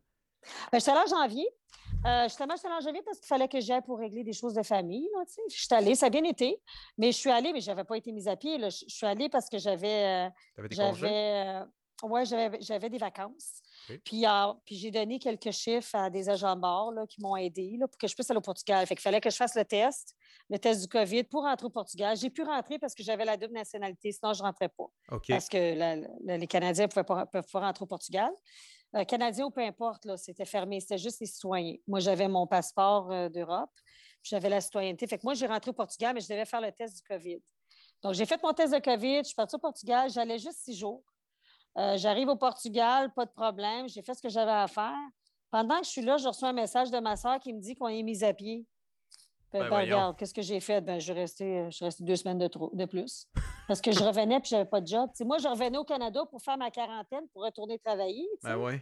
[0.72, 1.48] Ben, j'étais allée en janvier.
[2.06, 4.54] Euh, justement, j'étais allée en janvier parce qu'il fallait que j'aille pour régler des choses
[4.54, 5.08] de famille.
[5.14, 6.62] Là, je suis allée, ça a bien été.
[6.98, 8.58] Mais je suis allée, mais je n'avais pas été mise à pied.
[8.58, 8.70] là.
[8.70, 10.28] Je suis allée parce que j'avais.
[10.28, 11.00] euh, T'avais des congés?
[11.02, 11.64] j'avais.
[12.04, 12.24] euh, ouais,
[12.62, 13.62] j'avais des vacances.
[14.03, 14.25] Puis,
[14.65, 17.88] puis j'ai donné quelques chiffres à des agents de bord là, qui m'ont aidé là,
[17.88, 18.86] pour que je puisse aller au Portugal.
[18.86, 20.15] Fait qu'il fallait que je fasse le test,
[20.49, 22.17] le test du COVID pour rentrer au Portugal.
[22.17, 24.88] J'ai pu rentrer parce que j'avais la double nationalité, sinon je ne rentrais pas.
[25.28, 28.32] Parce que les Canadiens ne pouvaient pas, rentrer au Portugal.
[28.95, 30.80] Euh, Canadiens ou peu importe, c'était fermé.
[30.80, 31.75] C'était juste les citoyens.
[31.88, 33.69] Moi, j'avais mon passeport euh, d'Europe.
[34.23, 35.07] J'avais la citoyenneté.
[35.07, 37.41] Fait que moi, j'ai rentré au Portugal, mais je devais faire le test du COVID.
[38.01, 39.19] Donc, j'ai fait mon test de COVID.
[39.19, 40.09] Je suis partie au Portugal.
[40.09, 41.03] J'allais juste six jours.
[41.78, 43.88] Euh, j'arrive au Portugal, pas de problème.
[43.88, 44.95] J'ai fait ce que j'avais à faire.
[45.51, 47.75] Pendant que je suis là, je reçois un message de ma soeur qui me dit
[47.75, 48.65] qu'on est mis à pied.
[49.53, 50.82] Ben, ben, regarde, qu'est-ce que j'ai fait?
[50.82, 51.69] Ben, je, suis restée,
[52.01, 53.28] deux semaines de, trop, de plus.
[53.67, 55.09] Parce que je revenais et je n'avais pas de job.
[55.21, 58.28] moi, je revenais au Canada pour faire ma quarantaine, pour retourner travailler.
[58.43, 58.73] Ben oui.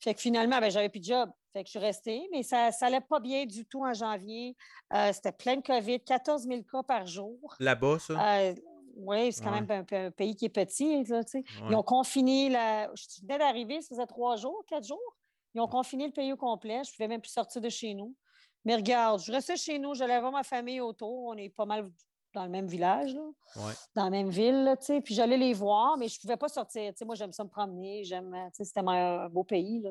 [0.00, 1.30] Fait que finalement, ben, j'avais plus de job.
[1.52, 4.56] Fait que je suis restée, mais ça n'allait pas bien du tout en janvier.
[4.92, 7.38] Euh, c'était plein de COVID, 14 000 cas par jour.
[7.60, 8.38] Là-bas, ça?
[8.38, 8.54] Euh,
[8.96, 11.04] oui, c'est quand même un, pays qui est petit.
[11.04, 12.90] Ils ont confiné, la...
[12.94, 15.16] je venais d'arriver, ça faisait trois jours, quatre jours.
[15.54, 16.82] Ils ont confiné le pays au complet.
[16.84, 18.14] Je ne pouvais même plus sortir de chez nous.
[18.64, 21.24] Mais regarde, je restais chez nous, j'allais voir ma famille autour.
[21.26, 21.90] On est pas mal
[22.34, 23.14] dans le même village,
[23.94, 24.74] dans la même ville,
[25.04, 26.92] puis j'allais les voir, mais je ne pouvais pas sortir.
[27.04, 29.80] moi, j'aime ça me promener, j'aime, c'était un beau pays.
[29.80, 29.90] Là,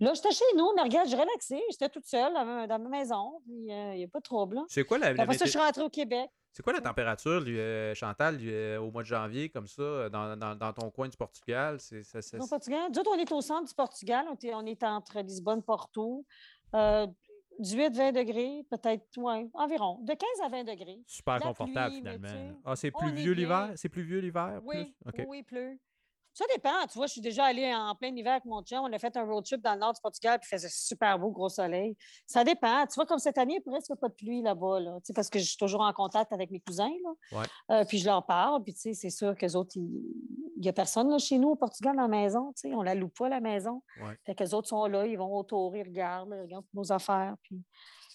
[0.00, 3.72] là j'étais chez nous, mais regarde, je relaxais, j'étais toute seule dans ma, maison, puis
[3.72, 4.60] euh, il n'y a pas de trouble.
[4.68, 6.30] C'est quoi la, Après ça, je suis rentrée au Québec.
[6.52, 10.90] C'est quoi la température, euh, Chantal, euh, au mois de janvier, comme ça, dans, ton
[10.90, 11.78] coin du Portugal?
[11.78, 12.02] C'est,
[12.48, 12.90] Portugal?
[12.92, 14.26] Nous on est au centre du Portugal.
[14.28, 16.24] On est, entre Lisbonne et Porto.
[17.60, 19.98] 18-20 degrés, peut-être, ouais, environ.
[20.02, 21.00] De 15 à 20 degrés.
[21.06, 22.28] Super confortable, finalement.
[22.64, 23.72] Ah, c'est plus vieux l'hiver?
[23.76, 24.60] C'est plus vieux l'hiver?
[24.64, 24.94] Oui,
[25.26, 25.80] oui, plus.
[26.38, 26.86] Ça dépend.
[26.86, 28.80] Tu vois, je suis déjà allée en plein hiver avec mon chien.
[28.80, 31.18] On a fait un road trip dans le nord du Portugal, puis il faisait super
[31.18, 31.96] beau, gros soleil.
[32.26, 32.86] Ça dépend.
[32.86, 35.30] Tu vois, comme cette année, il n'y a presque pas de pluie là-bas, là, parce
[35.30, 36.92] que je suis toujours en contact avec mes cousins.
[37.32, 37.42] Là.
[37.72, 41.18] Euh, puis je leur parle, puis c'est sûr qu'eux autres, il n'y a personne là,
[41.18, 42.54] chez nous au Portugal dans la maison.
[42.66, 43.82] On ne la loue pas, la maison.
[44.00, 44.16] Ouais.
[44.24, 47.34] Fait qu'eux autres sont là, ils vont autour, ils regardent, ils regardent nos affaires.
[47.42, 47.60] Puis,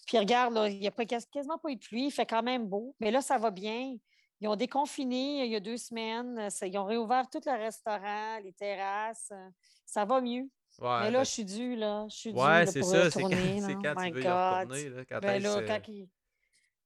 [0.07, 2.95] puis regarde, il n'y a quasiment pas eu de pluie, il fait quand même beau.
[3.01, 3.97] Mais là, ça va bien.
[4.41, 6.37] Ils ont déconfiné il y a deux semaines.
[6.37, 9.29] Euh, ils ont réouvert tout le restaurant, les terrasses.
[9.31, 9.49] Euh,
[9.85, 10.49] ça va mieux.
[10.81, 12.05] mais là, ben je suis due, là.
[12.09, 13.09] Je suis due ouais, c'est ça.
[13.09, 14.89] C'est quand, quand tu veux y retourner.
[14.89, 16.09] Là, quand ben là, quand, ils,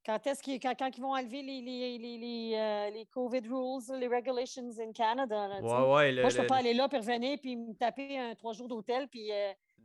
[0.06, 3.42] quand est-ce qu'ils quand, quand ils vont enlever les, les, les, les, euh, les COVID
[3.50, 5.48] rules, les regulations in Canada?
[5.48, 8.20] Là, ouais, ouais, Moi, je ne peux pas aller là, puis revenir, puis me taper
[8.20, 9.32] un trois jours d'hôtel, puis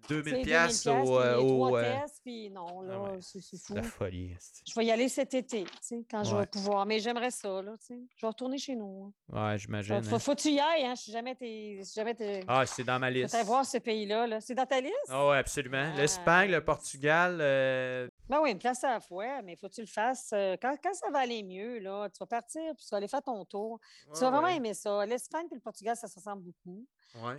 [0.09, 3.75] 2000 pièces au, euh, au tests, puis non, là, ah c'est fou.
[3.75, 4.35] La folie.
[4.67, 5.65] Je vais y aller cet été,
[6.11, 6.87] quand je vais pouvoir.
[6.87, 9.13] Mais j'aimerais ça, là, Je vais retourner chez nous.
[9.33, 9.51] Hein.
[9.51, 10.03] Ouais, j'imagine.
[10.03, 10.19] Faut, hein.
[10.19, 10.95] faut, que tu y ailles, hein?
[10.95, 11.83] Je suis jamais été...
[11.95, 13.37] Jamais Ah, c'est dans ma liste.
[13.39, 15.09] Tu voir ce pays-là, -là, c'est dans ta liste?
[15.09, 15.93] Ah oui, absolument.
[15.97, 17.39] L'Espagne, le Portugal.
[17.41, 18.09] Euh...
[18.29, 20.31] Ben oui, une place à la fois, mais faut que tu le fasses.
[20.33, 23.09] Euh, quand, quand, ça va aller mieux, là, tu vas partir, puis tu vas aller
[23.09, 23.79] faire ton tour.
[24.15, 25.05] tu vas vraiment aimer ça.
[25.07, 26.87] L'Espagne et le Portugal, ça se ressemble beaucoup.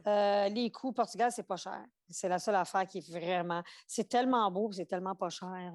[0.08, 1.84] Euh, les coûts, Portugal, c'est pas cher.
[2.10, 3.64] C'est la seule affaire qui est vraiment.
[3.88, 5.74] C'est tellement beau, c'est tellement pas cher.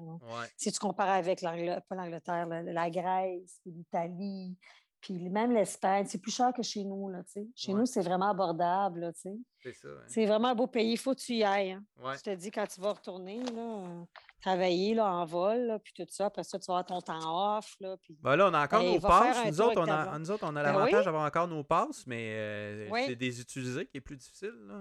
[0.57, 4.57] Si tu compares avec l'Angleterre, la Grèce, l'Italie,
[5.01, 7.09] puis même l'Espagne, c'est plus cher que chez nous.
[7.09, 7.21] Là,
[7.55, 9.11] chez nous, c'est vraiment abordable.
[9.15, 9.89] C'est ça.
[10.07, 10.91] C'est vraiment un beau pays.
[10.91, 11.71] Il faut que tu y ailles.
[11.71, 11.83] Hein.
[12.17, 14.05] Je te dis, quand tu vas retourner, là,
[14.41, 17.75] travailler là, en vol, puis tout ça, après ça, tu vas avoir ton temps off.
[17.79, 18.17] Là, puis...
[18.21, 19.45] Ben là, on a encore nos passes.
[19.45, 22.29] Nous autres, on a, nous autres, on a ben l'avantage d'avoir encore nos passes, mais
[22.31, 24.55] euh, c'est des utilisés qui est plus difficile.
[24.67, 24.75] Là,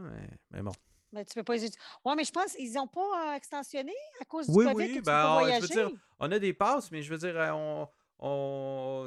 [0.51, 0.73] mais, bon.
[1.13, 1.71] Mais tu peux pas les
[2.05, 4.77] Oui, mais je pense qu'ils n'ont pas euh, extensionné à cause du oui, COVID.
[4.77, 5.91] Oui, oui, ben, je veux dire,
[6.21, 7.89] on a des passes, mais je veux dire, euh, on
[8.21, 9.05] on...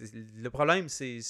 [0.00, 1.20] Le problème, c'est,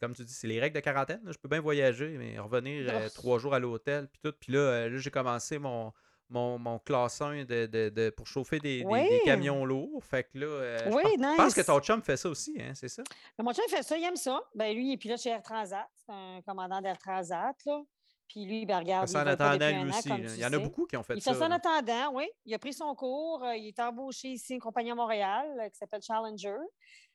[0.00, 1.20] comme tu dis, c'est les règles de quarantaine.
[1.26, 4.34] Je peux bien voyager, mais revenir euh, trois jours à l'hôtel, puis tout.
[4.38, 5.92] Puis là, euh, là j'ai commencé mon,
[6.32, 10.02] mon, mon classe 1 de, de, pour chauffer des, des, camions lourds.
[10.04, 13.02] Fait que là, euh, je, pense, que ton chum fait ça aussi, hein, c'est ça?
[13.38, 14.42] Ben, mon chum fait ça, il aime ça.
[14.54, 15.86] Ben, lui, il est là chez Air Transat.
[15.94, 17.56] C'est un commandant d'Air Transat.
[17.66, 17.82] Là.
[18.28, 19.10] Puis lui, ben, regarde.
[19.10, 20.08] Il, en attendant, lui aussi.
[20.08, 21.30] Il y en a beaucoup qui ont fait ça.
[21.30, 22.28] Il fait ça en attendant, oui.
[22.46, 23.44] Il a pris son cours.
[23.44, 26.56] Euh, il est embauché ici, une compagnie à Montréal euh, qui s'appelle Challenger.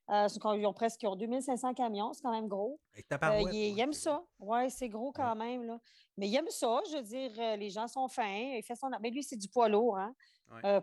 [0.09, 2.79] Euh, ils ont presque ils ont 2500 camions, c'est quand même gros.
[2.95, 4.23] Euh, il, aime ça.
[4.39, 5.63] Oui, c'est gros quand même.
[5.63, 5.79] Là.
[6.17, 6.79] Mais il aime ça.
[6.89, 8.55] Je veux dire, les gens sont fins.
[8.55, 8.89] Il fait son...
[9.01, 9.97] Mais lui, c'est du poids lourd.
[9.97, 10.15] Hein?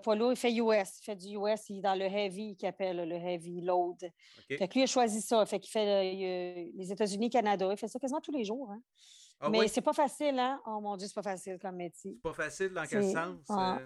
[0.02, 0.98] poids lourd, il fait US.
[1.00, 1.70] Il fait du US.
[1.70, 3.98] Il est dans le heavy, qu'il appelle le heavy load.
[4.48, 5.44] Fait que lui, il a choisi ça.
[5.46, 6.12] Fait qu'il fait
[6.74, 7.66] les États-Unis, Canada.
[7.70, 8.70] Il fait ça quasiment tous les jours.
[8.70, 8.82] Hein?
[9.40, 10.60] Ah mais c'est pas facile, hein?
[10.66, 12.12] Oh mon Dieu, c'est pas facile comme métier.
[12.14, 13.36] C'est pas facile dans quel sens?
[13.48, 13.78] Ah,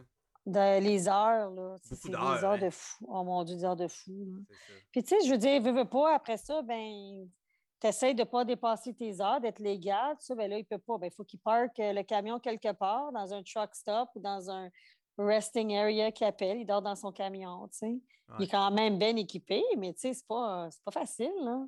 [0.47, 0.81] euh?
[0.81, 1.77] les heures, là.
[1.83, 3.07] C'est des heures de fou.
[3.09, 4.27] Oh mon Dieu, des heures de fou.
[4.91, 7.29] Puis tu sais, je veux dire, veux, veux pas, après ça, ben
[7.81, 10.77] tu essaies de ne pas dépasser tes heures, d'être légal, ça, ben là, il ne
[10.77, 10.99] peut pas.
[10.99, 14.21] Ben, il faut qu'il parque euh, le camion quelque part, dans un truck stop ou
[14.21, 14.69] dans un
[15.17, 16.59] resting area qu'il appelle.
[16.59, 18.01] Il dort dans son camion, tu sais.
[18.39, 21.65] Il est quand même bien équipé, mais tu sais, c'est pas, pas facile, là.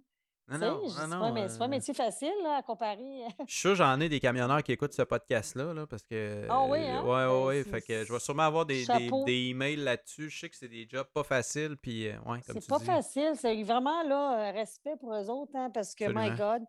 [0.51, 3.25] Non, non, non, mais c'est pas un euh, métier facile là, à comparer.
[3.47, 6.47] Je suis sûr j'en ai des camionneurs qui écoutent ce podcast-là, là, parce que.
[6.49, 7.03] Ah oui, hein?
[7.05, 7.65] Ouais, ouais, Ben, ouais.
[7.65, 8.85] Fait que je vais sûrement avoir des,
[9.27, 10.29] des, emails là-dessus.
[10.29, 12.85] Je sais que c'est des jobs pas faciles, puis euh, ouais, C'est pas dis.
[12.85, 13.33] facile.
[13.37, 16.37] C'est vraiment là, euh, respect pour eux autres, hein, parce que, my.
[16.37, 16.63] God,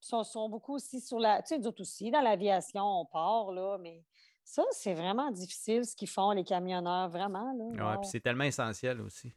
[0.00, 1.40] ils sont, sont beaucoup aussi sur la.
[1.42, 4.04] Tu sais, nous autres aussi, dans l'aviation, on part, là, mais
[4.42, 7.52] ça, c'est vraiment difficile ce qu'ils font, les camionneurs, vraiment.
[7.52, 9.32] Là, Ouais, puis c'est tellement essentiel aussi.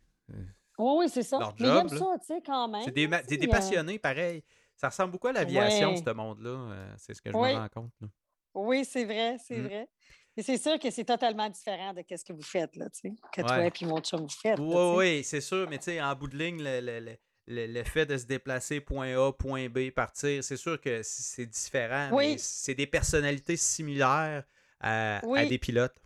[0.82, 1.40] Oui, oui, c'est ça.
[1.40, 1.98] leur mais ils aiment là.
[1.98, 2.82] ça, tu sais, quand même.
[2.84, 4.44] C'est des, ma- c'est des euh, passionnés, pareil.
[4.76, 6.04] Ça ressemble beaucoup à l'aviation, Ouais.
[6.06, 6.50] ce monde-là.
[6.50, 7.54] euh, c'est ce que je Oui.
[7.54, 7.92] me rends compte.
[8.02, 8.08] là.
[8.54, 9.66] Oui, c'est vrai, c'est Mm.
[9.68, 9.88] vrai.
[10.38, 13.14] Et c'est sûr que c'est totalement différent de ce que vous faites, là, tu sais,
[13.34, 13.68] que toi Ouais.
[13.68, 14.58] et puis mon chum vous faites.
[14.60, 17.18] Oui, oui, c'est sûr, mais tu sais, en bout de ligne, le, le-
[17.48, 21.46] le- le- fait de se déplacer point A, point B, partir, c'est sûr que c'est
[21.46, 22.36] différent, mais Oui.
[22.40, 24.44] c'est des personnalités similaires
[24.80, 26.01] à, à des pilotes.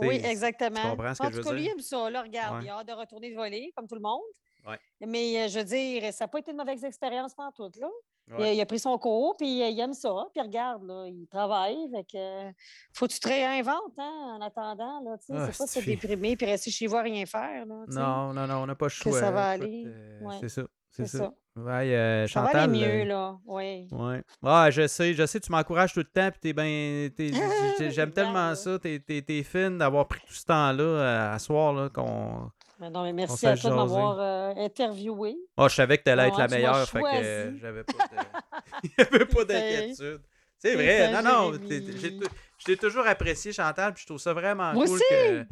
[0.00, 0.90] Tu Oui, exactement.
[0.90, 1.70] comprends ce que en je veux tout cas, lui, dire?
[1.70, 2.10] il aime ça.
[2.10, 2.64] Là, regarde, Ouais.
[2.64, 4.22] il a hâte de retourner de voler, comme tout le monde.
[4.66, 4.78] Ouais.
[5.06, 7.70] Mais euh, je veux dire, ça n'a pas été une mauvaise expérience pendant tout.
[7.80, 7.88] Là.
[8.28, 8.56] Il, a, Ouais.
[8.56, 10.14] il a pris son cours, puis euh, il aime ça.
[10.34, 11.78] Puis regarde, là, il travaille.
[11.90, 12.16] Fait que,
[12.48, 12.52] euh,
[12.92, 15.00] faut que tu te réinventes hein, en attendant.
[15.00, 17.64] Là, tu sais, Ah, c'est pas se déprimer puis rester chez vous à rien faire.
[17.66, 17.96] Là, tu.
[17.96, 19.18] Non, non, non, on n'a pas le choix.
[19.18, 19.84] ça va aller.
[19.86, 20.36] euh, Ouais.
[20.40, 20.62] C'est ça.
[20.90, 21.18] C'est ça.
[21.18, 21.32] ça.
[21.56, 23.36] Ouais, euh, Ça va Chantal, aller mieux, euh, là.
[23.44, 23.88] Oui.
[23.90, 24.22] Ouais.
[24.42, 27.10] Ah, je sais, je sais, tu m'encourages tout le temps, puis t'es ben,
[27.90, 31.72] j'aime tellement ça, t'es, t'es- t'es fine d'avoir pris tout ce temps-là euh, à soir,
[31.72, 32.50] là, qu'on...
[32.78, 35.36] Mais non, mais merci à toi de m'avoir euh, interviewé.
[35.56, 38.22] Ah, je savais que t'allais être la meilleure, fait que euh, j'avais pas de...
[38.84, 40.22] Il y avait pas d'inquiétude.
[40.56, 44.86] C'est vrai, non, non, je t'ai toujours apprécié, Chantal, puis je trouve ça vraiment Moi
[44.86, 45.46] cool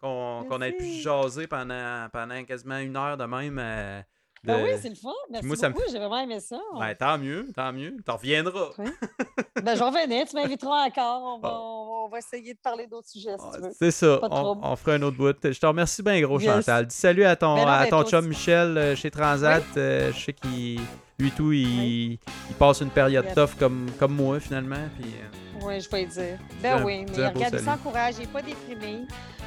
[0.00, 4.04] qu'on, qu'on ait pu jaser pendant, pendant quasiment une heure de même.
[4.44, 5.08] Ben oui, c'est le fun.
[5.30, 5.86] Merci moi, ça me beaucoup.
[5.90, 6.58] J'ai vraiment aimé ça.
[6.78, 7.96] Ben, tant mieux, tant mieux.
[8.04, 8.70] T'en reviendras.
[9.62, 10.26] Ben, j'en venais.
[10.26, 11.22] Tu m'inviteras encore.
[11.22, 11.54] On va, Bon.
[11.54, 13.70] on va- on va essayer de parler d'autres sujets, si Ah, tu veux.
[13.78, 15.34] C'est ça, on, fera un autre bout.
[15.42, 16.52] Je te remercie bien gros, Yes.
[16.52, 16.86] Chantal.
[16.86, 18.28] Dis salut à ton, Ben non, à ben ton chum aussi.
[18.28, 19.62] Michel euh, chez Transat.
[19.78, 20.80] Euh, je sais qu'il,
[21.18, 22.18] lui tout, il, il
[22.58, 23.34] passe une période Yes.
[23.34, 24.76] tough comme, comme moi finalement.
[25.00, 26.38] Puis, euh, Oui, je vais le dire.
[26.62, 29.06] Ben oui, mais regarde, il s'encourage, il n'est pas déprimé.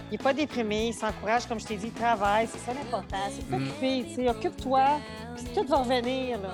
[0.09, 3.17] Il n'est pas déprimé, il s'encourage, comme je t'ai dit, il travaille, c'est ça l'important.
[3.29, 3.59] C'est Mm.
[3.59, 4.85] t'occuper, tu sais, occupe-toi,
[5.35, 6.49] puis tout va revenir, là.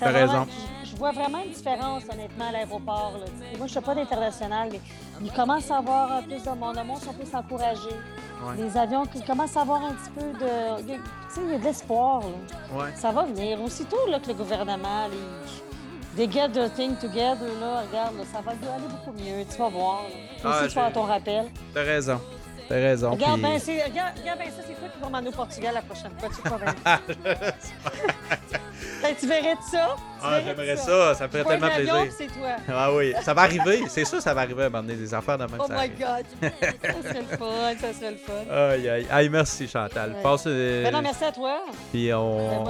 [0.00, 0.46] T'as raison.
[0.84, 3.26] Je, je vois vraiment une différence, honnêtement, à l'aéroport, là.
[3.40, 4.80] Moi, je ne suis pas d'international, mais
[5.22, 7.96] il commence à avoir un plus de monde, le monde sont plus encouragés.
[8.44, 8.56] Ouais.
[8.58, 10.82] Les avions qui commencent à avoir un petit peu de...
[10.86, 11.00] Tu
[11.30, 12.78] sais, il y a de l'espoir, là.
[12.84, 12.90] ouais.
[12.94, 13.60] Ça va venir.
[13.62, 15.65] Aussitôt là, que le gouvernement, les,
[16.16, 19.44] they get the thing together, là, regarde, là, ça va aller beaucoup mieux.
[19.50, 20.02] Tu vas voir.
[20.40, 21.44] Toi Ah, aussi, tu vas avoir ton rappel.
[21.74, 22.20] T'as raison.
[22.68, 23.10] T'as raison.
[23.12, 25.74] Regarde puis- bien, c'est, regarde, regarde bien ça, c'est toi qui vas m'emmener au Portugal
[25.74, 26.28] la prochaine fois.
[26.34, 26.42] Tu,
[27.22, 27.34] bien.
[29.02, 29.94] Ben, tu verrais de ça?
[29.96, 31.14] Tu ah, j'aimerais ça?
[31.14, 32.06] Ça me ferait tellement plaisir.
[32.16, 32.48] c'est toi.
[32.68, 33.84] Ah oui, ça va arriver.
[33.88, 35.60] C'est sûr, ça va arriver à m'emmener des affaires de même.
[35.60, 35.98] Oh my arrive.
[35.98, 36.50] God.
[36.82, 38.32] ça serait le fun, ça serait le fun.
[38.50, 40.12] Aïe, aïe, aïe, merci Chantal.
[40.12, 40.22] Ouais.
[40.22, 41.60] Passe, euh, Ben non, merci à toi.
[41.92, 42.64] puis Ben, on,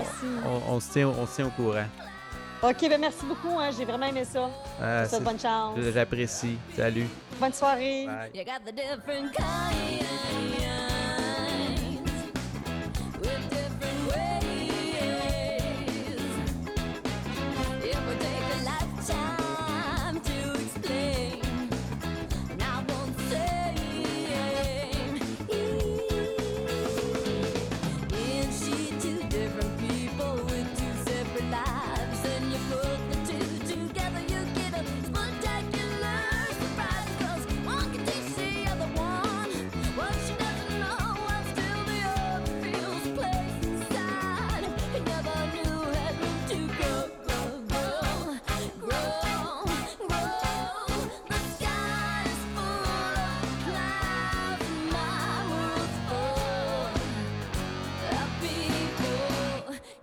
[0.69, 1.85] on se tient, on se tient au courant.
[2.63, 3.59] OK, ben merci beaucoup.
[3.59, 4.49] Hein, j'ai vraiment aimé ça.
[4.81, 5.79] Ah, Je te souhaite c'est- bonne chance.
[5.95, 6.59] J'apprécie.
[6.77, 7.07] Salut.
[7.39, 8.07] Bonne soirée.
[8.07, 8.31] Bye.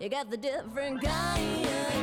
[0.03, 2.02] You got the different kind.